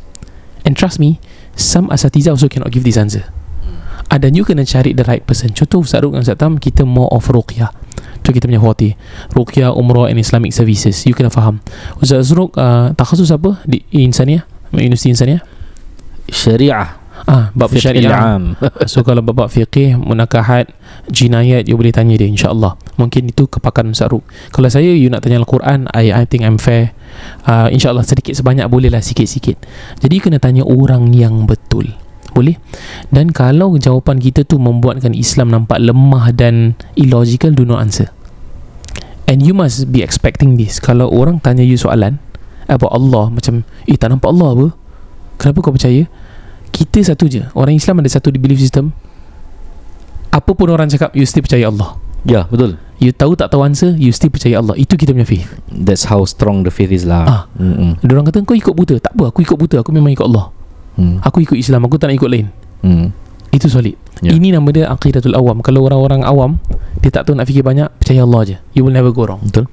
And 0.66 0.74
trust 0.74 0.97
me 0.97 1.22
Some 1.54 1.91
asatiza 1.91 2.32
also 2.32 2.47
cannot 2.47 2.72
give 2.72 2.88
this 2.88 2.95
answer. 2.95 3.28
Ah, 4.08 4.16
Dan 4.16 4.39
you 4.39 4.47
kena 4.47 4.64
cari 4.64 4.95
the 4.95 5.04
right 5.04 5.22
person. 5.28 5.52
Contoh 5.52 5.84
Ustaz 5.84 5.99
Ruk 5.99 6.16
dan 6.16 6.24
Ustaz 6.24 6.39
Tam 6.39 6.56
Kita 6.56 6.88
more 6.88 7.12
of 7.12 7.28
ruqyah 7.28 7.80
Tu 8.22 8.30
kita 8.34 8.45
punya 8.45 8.61
khawati 8.61 8.93
Ruqyah, 9.34 9.74
Umrah 9.74 10.09
and 10.09 10.22
Islamic 10.22 10.53
Services. 10.53 11.05
You 11.09 11.17
kena 11.17 11.34
faham. 11.34 11.59
Ustaz 11.97 12.30
Ruk 12.34 12.53
uh, 12.57 12.93
Takhasus 12.93 13.34
apa 13.34 13.57
Di 13.65 13.82
Insaniah 13.93 14.45
Universiti 14.74 15.11
Insaniah 15.11 15.41
Syariah. 16.32 17.01
Ah, 17.30 17.53
bab 17.53 17.69
syariah. 17.76 18.39
So 18.91 19.05
kalau 19.05 19.22
bab 19.22 19.45
fikih 19.51 19.93
Munakahat 19.99 20.74
Jinayat 21.11 21.69
You 21.69 21.78
boleh 21.78 21.93
tanya 21.93 22.17
dia 22.17 22.26
InsyaAllah. 22.26 22.78
Mungkin 22.97 23.30
itu 23.30 23.45
kepakaran 23.45 23.93
Ustaz 23.93 24.09
Ruk. 24.09 24.26
Kalau 24.49 24.69
saya 24.72 24.89
You 24.89 25.11
nak 25.11 25.26
tanya 25.26 25.41
Al-Quran 25.41 25.86
I, 25.93 26.13
I 26.13 26.24
think 26.26 26.45
I'm 26.45 26.57
fair. 26.57 26.93
Uh, 27.45 27.69
InsyaAllah 27.69 28.07
sedikit 28.07 28.34
sebanyak 28.34 28.65
Boleh 28.72 28.89
lah 28.89 29.03
sikit-sikit. 29.03 29.59
Jadi 30.01 30.13
you 30.17 30.24
kena 30.24 30.39
tanya 30.41 30.65
orang 30.65 31.13
yang 31.13 31.45
betul 31.45 31.89
boleh. 32.32 32.55
Dan 33.11 33.36
kalau 33.36 33.75
jawapan 33.75 34.17
kita 34.17 34.47
tu 34.47 34.57
Membuatkan 34.57 35.11
Islam 35.11 35.51
nampak 35.51 35.79
lemah 35.84 36.32
Dan 36.32 36.79
illogical 36.95 37.51
Do 37.51 37.67
not 37.67 37.84
answer. 37.84 38.09
And 39.27 39.43
you 39.43 39.55
must 39.55 39.91
be 39.91 40.03
expecting 40.03 40.59
this. 40.59 40.79
Kalau 40.79 41.07
orang 41.07 41.39
tanya 41.39 41.63
you 41.63 41.79
soalan 41.79 42.19
About 42.67 42.91
Allah 42.91 43.32
Macam 43.32 43.63
Eh 43.88 43.95
tak 43.95 44.11
nampak 44.11 44.32
Allah 44.32 44.49
apa? 44.55 44.67
Kenapa 45.39 45.57
kau 45.65 45.73
percaya? 45.73 46.05
Kita 46.71 47.01
satu 47.01 47.25
je. 47.25 47.43
Orang 47.57 47.75
Islam 47.75 47.99
ada 47.99 48.07
satu 48.07 48.29
di 48.29 48.38
belief 48.38 48.61
system. 48.61 48.93
Apa 50.32 50.53
pun 50.53 50.69
orang 50.69 50.88
cakap 50.88 51.11
You 51.17 51.25
still 51.25 51.43
percaya 51.43 51.67
Allah. 51.67 51.97
Ya, 52.21 52.45
betul. 52.45 52.77
You 53.01 53.09
tahu 53.09 53.34
tak 53.34 53.49
tahu 53.49 53.65
answer 53.65 53.97
You 53.97 54.13
still 54.13 54.29
percaya 54.29 54.61
Allah. 54.61 54.77
Itu 54.77 54.93
kita 54.93 55.11
punya 55.11 55.25
faith. 55.25 55.49
That's 55.67 56.05
how 56.05 56.21
strong 56.29 56.61
the 56.61 56.69
faith 56.69 56.93
is 56.93 57.09
lah. 57.09 57.25
Ah. 57.25 57.43
Mm-mm. 57.57 57.97
Ada 58.05 58.11
orang 58.13 58.25
kata 58.29 58.45
kau 58.45 58.53
ikut 58.53 58.71
buta. 58.77 59.01
Tak 59.01 59.17
apa 59.17 59.34
aku 59.34 59.41
ikut 59.41 59.57
buta. 59.57 59.82
Aku 59.82 59.89
memang 59.89 60.13
ikut 60.13 60.23
Allah 60.29 60.61
Hmm. 60.99 61.23
Aku 61.23 61.39
ikut 61.39 61.55
Islam 61.55 61.87
Aku 61.87 61.95
tak 61.95 62.11
nak 62.11 62.19
ikut 62.19 62.29
lain 62.31 62.47
Hmm. 62.81 63.13
Itu 63.53 63.69
solid 63.69 63.95
Ya. 64.21 64.37
Ini 64.37 64.53
nama 64.53 64.69
dia 64.69 64.85
Aqidatul 64.85 65.33
Awam 65.33 65.65
Kalau 65.65 65.81
orang-orang 65.81 66.21
awam 66.21 66.61
Dia 67.01 67.09
tak 67.09 67.25
tahu 67.25 67.33
nak 67.33 67.49
fikir 67.49 67.65
banyak 67.65 67.89
Percaya 67.97 68.21
Allah 68.21 68.41
je 68.45 68.55
You 68.77 68.85
will 68.85 68.93
never 68.93 69.09
go 69.09 69.25
wrong 69.25 69.41
Betul. 69.41 69.65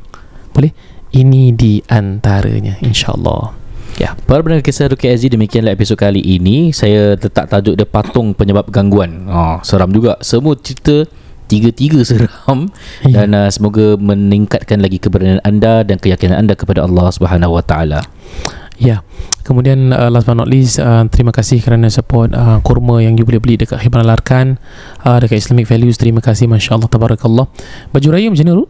Boleh? 0.56 0.72
Ini 1.12 1.52
di 1.52 1.84
antaranya 1.84 2.80
InsyaAllah 2.80 3.52
Ya 4.00 4.16
Para 4.24 4.40
pendengar 4.40 4.64
kisah 4.64 4.88
Rukia 4.88 5.12
SG 5.12 5.36
Demikianlah 5.36 5.76
episod 5.76 6.00
kali 6.00 6.24
ini 6.24 6.72
Saya 6.72 7.12
letak 7.20 7.44
tajuk 7.52 7.76
dia 7.76 7.84
Patung 7.84 8.32
Penyebab 8.32 8.72
Gangguan 8.72 9.28
oh, 9.28 9.60
Seram 9.60 9.92
juga 9.92 10.16
Semua 10.24 10.56
cerita 10.56 11.04
Tiga-tiga 11.44 12.00
seram 12.08 12.72
Ya. 13.04 13.20
Dan 13.20 13.36
uh, 13.36 13.52
semoga 13.52 14.00
meningkatkan 14.00 14.80
lagi 14.80 14.96
keberanian 14.96 15.44
anda 15.44 15.84
Dan 15.84 16.00
keyakinan 16.00 16.40
anda 16.40 16.56
kepada 16.56 16.88
Allah 16.88 17.12
Subhanahu 17.12 17.60
Wa 17.60 17.64
Taala. 17.68 18.00
Ya. 18.78 19.02
Kemudian 19.42 19.90
uh, 19.90 20.06
last 20.08 20.24
but 20.24 20.38
not 20.38 20.46
least 20.46 20.78
uh, 20.78 21.02
terima 21.10 21.34
kasih 21.34 21.58
kerana 21.58 21.90
support 21.90 22.30
uh, 22.30 22.62
kurma 22.62 23.02
yang 23.02 23.18
you 23.18 23.26
boleh 23.26 23.42
beli 23.42 23.54
dekat 23.58 23.82
Hiban 23.82 24.06
Alarkan 24.06 24.56
uh, 25.02 25.18
dekat 25.18 25.42
Islamic 25.42 25.66
Values. 25.66 25.98
Terima 25.98 26.22
kasih 26.22 26.46
masya-Allah 26.46 26.86
tabarakallah. 26.86 27.50
Baju 27.90 28.08
raya 28.14 28.30
macam 28.30 28.46
mana 28.46 28.58
Ru? 28.62 28.64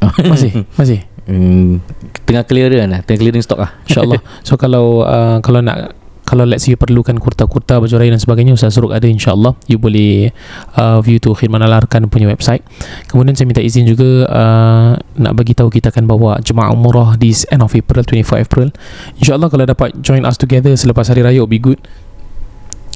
Masih, 0.32 0.64
masih. 0.80 1.04
Hmm, 1.28 1.84
tengah 2.24 2.48
clearan 2.48 2.88
lah 2.88 3.04
Tengah 3.04 3.20
clearing 3.20 3.44
stock 3.44 3.60
lah 3.60 3.76
Insya-Allah. 3.84 4.16
So 4.48 4.56
kalau 4.56 5.04
uh, 5.04 5.44
kalau 5.44 5.60
nak 5.60 5.92
kalau 6.30 6.46
let's 6.46 6.70
you 6.70 6.78
perlukan 6.78 7.18
kurta-kurta 7.18 7.82
baju 7.82 7.90
raya 7.98 8.14
dan 8.14 8.22
sebagainya 8.22 8.54
Ustaz 8.54 8.78
Suruk 8.78 8.94
ada 8.94 9.10
insya-Allah. 9.10 9.58
You 9.66 9.82
boleh 9.82 10.30
uh, 10.78 11.02
view 11.02 11.18
tu 11.18 11.34
Khidmat 11.34 11.58
Alarkan 11.58 12.06
punya 12.06 12.30
website. 12.30 12.62
Kemudian 13.10 13.34
saya 13.34 13.50
minta 13.50 13.58
izin 13.58 13.82
juga 13.82 14.30
uh, 14.30 14.94
nak 14.94 15.32
bagi 15.34 15.58
tahu 15.58 15.74
kita 15.74 15.90
akan 15.90 16.06
bawa 16.06 16.38
jemaah 16.38 16.70
umrah 16.70 17.18
di 17.18 17.34
end 17.50 17.66
of 17.66 17.74
April 17.74 18.06
24 18.06 18.46
April. 18.46 18.70
insya-Allah 19.18 19.50
kalau 19.50 19.66
dapat 19.66 19.90
join 19.98 20.22
us 20.22 20.38
together 20.38 20.70
selepas 20.78 21.10
hari 21.10 21.26
raya 21.26 21.42
will 21.42 21.50
be 21.50 21.58
good. 21.58 21.82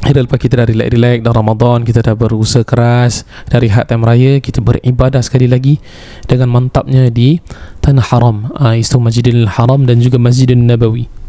Hari 0.04 0.20
lepas 0.20 0.36
kita 0.36 0.60
dah 0.60 0.68
relax-relax 0.68 1.24
Dah 1.24 1.32
Ramadan 1.32 1.80
Kita 1.80 2.04
dah 2.04 2.12
berusaha 2.12 2.60
keras 2.60 3.24
Dari 3.48 3.72
had 3.72 3.88
time 3.88 4.04
raya 4.04 4.36
Kita 4.36 4.60
beribadah 4.60 5.24
sekali 5.24 5.48
lagi 5.48 5.80
Dengan 6.28 6.52
mantapnya 6.52 7.08
di 7.08 7.40
Tanah 7.80 8.12
Haram 8.12 8.52
uh, 8.52 8.76
Istu 8.76 9.00
Masjidil 9.00 9.48
Haram 9.48 9.88
Dan 9.88 10.04
juga 10.04 10.20
Masjidil 10.20 10.60
Nabawi 10.60 11.23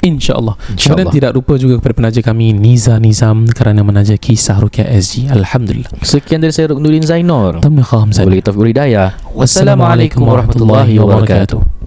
InsyaAllah 0.00 0.54
Kemudian 0.56 0.76
InsyaAllah. 0.76 1.12
tidak 1.12 1.32
lupa 1.36 1.52
juga 1.60 1.74
kepada 1.80 1.94
penaja 1.96 2.20
kami 2.24 2.56
Niza 2.56 2.96
Nizam 2.96 3.44
Kerana 3.48 3.84
menaja 3.84 4.16
kisah 4.16 4.56
Rukia 4.60 4.88
SG 4.88 5.28
Alhamdulillah. 5.28 5.90
Sekian 6.00 6.40
dari 6.40 6.52
saya 6.56 6.72
Ruknuddin 6.72 7.04
Zainur. 7.04 7.60
Tamna 7.60 7.84
kham 7.84 8.08
Wabillahi 8.12 8.42
taufiq 8.44 8.60
wal 8.60 8.70
hidayah 8.72 9.08
Wassalamualaikum 9.36 10.24
warahmatullahi 10.24 10.96
wabarakatuh 11.00 11.79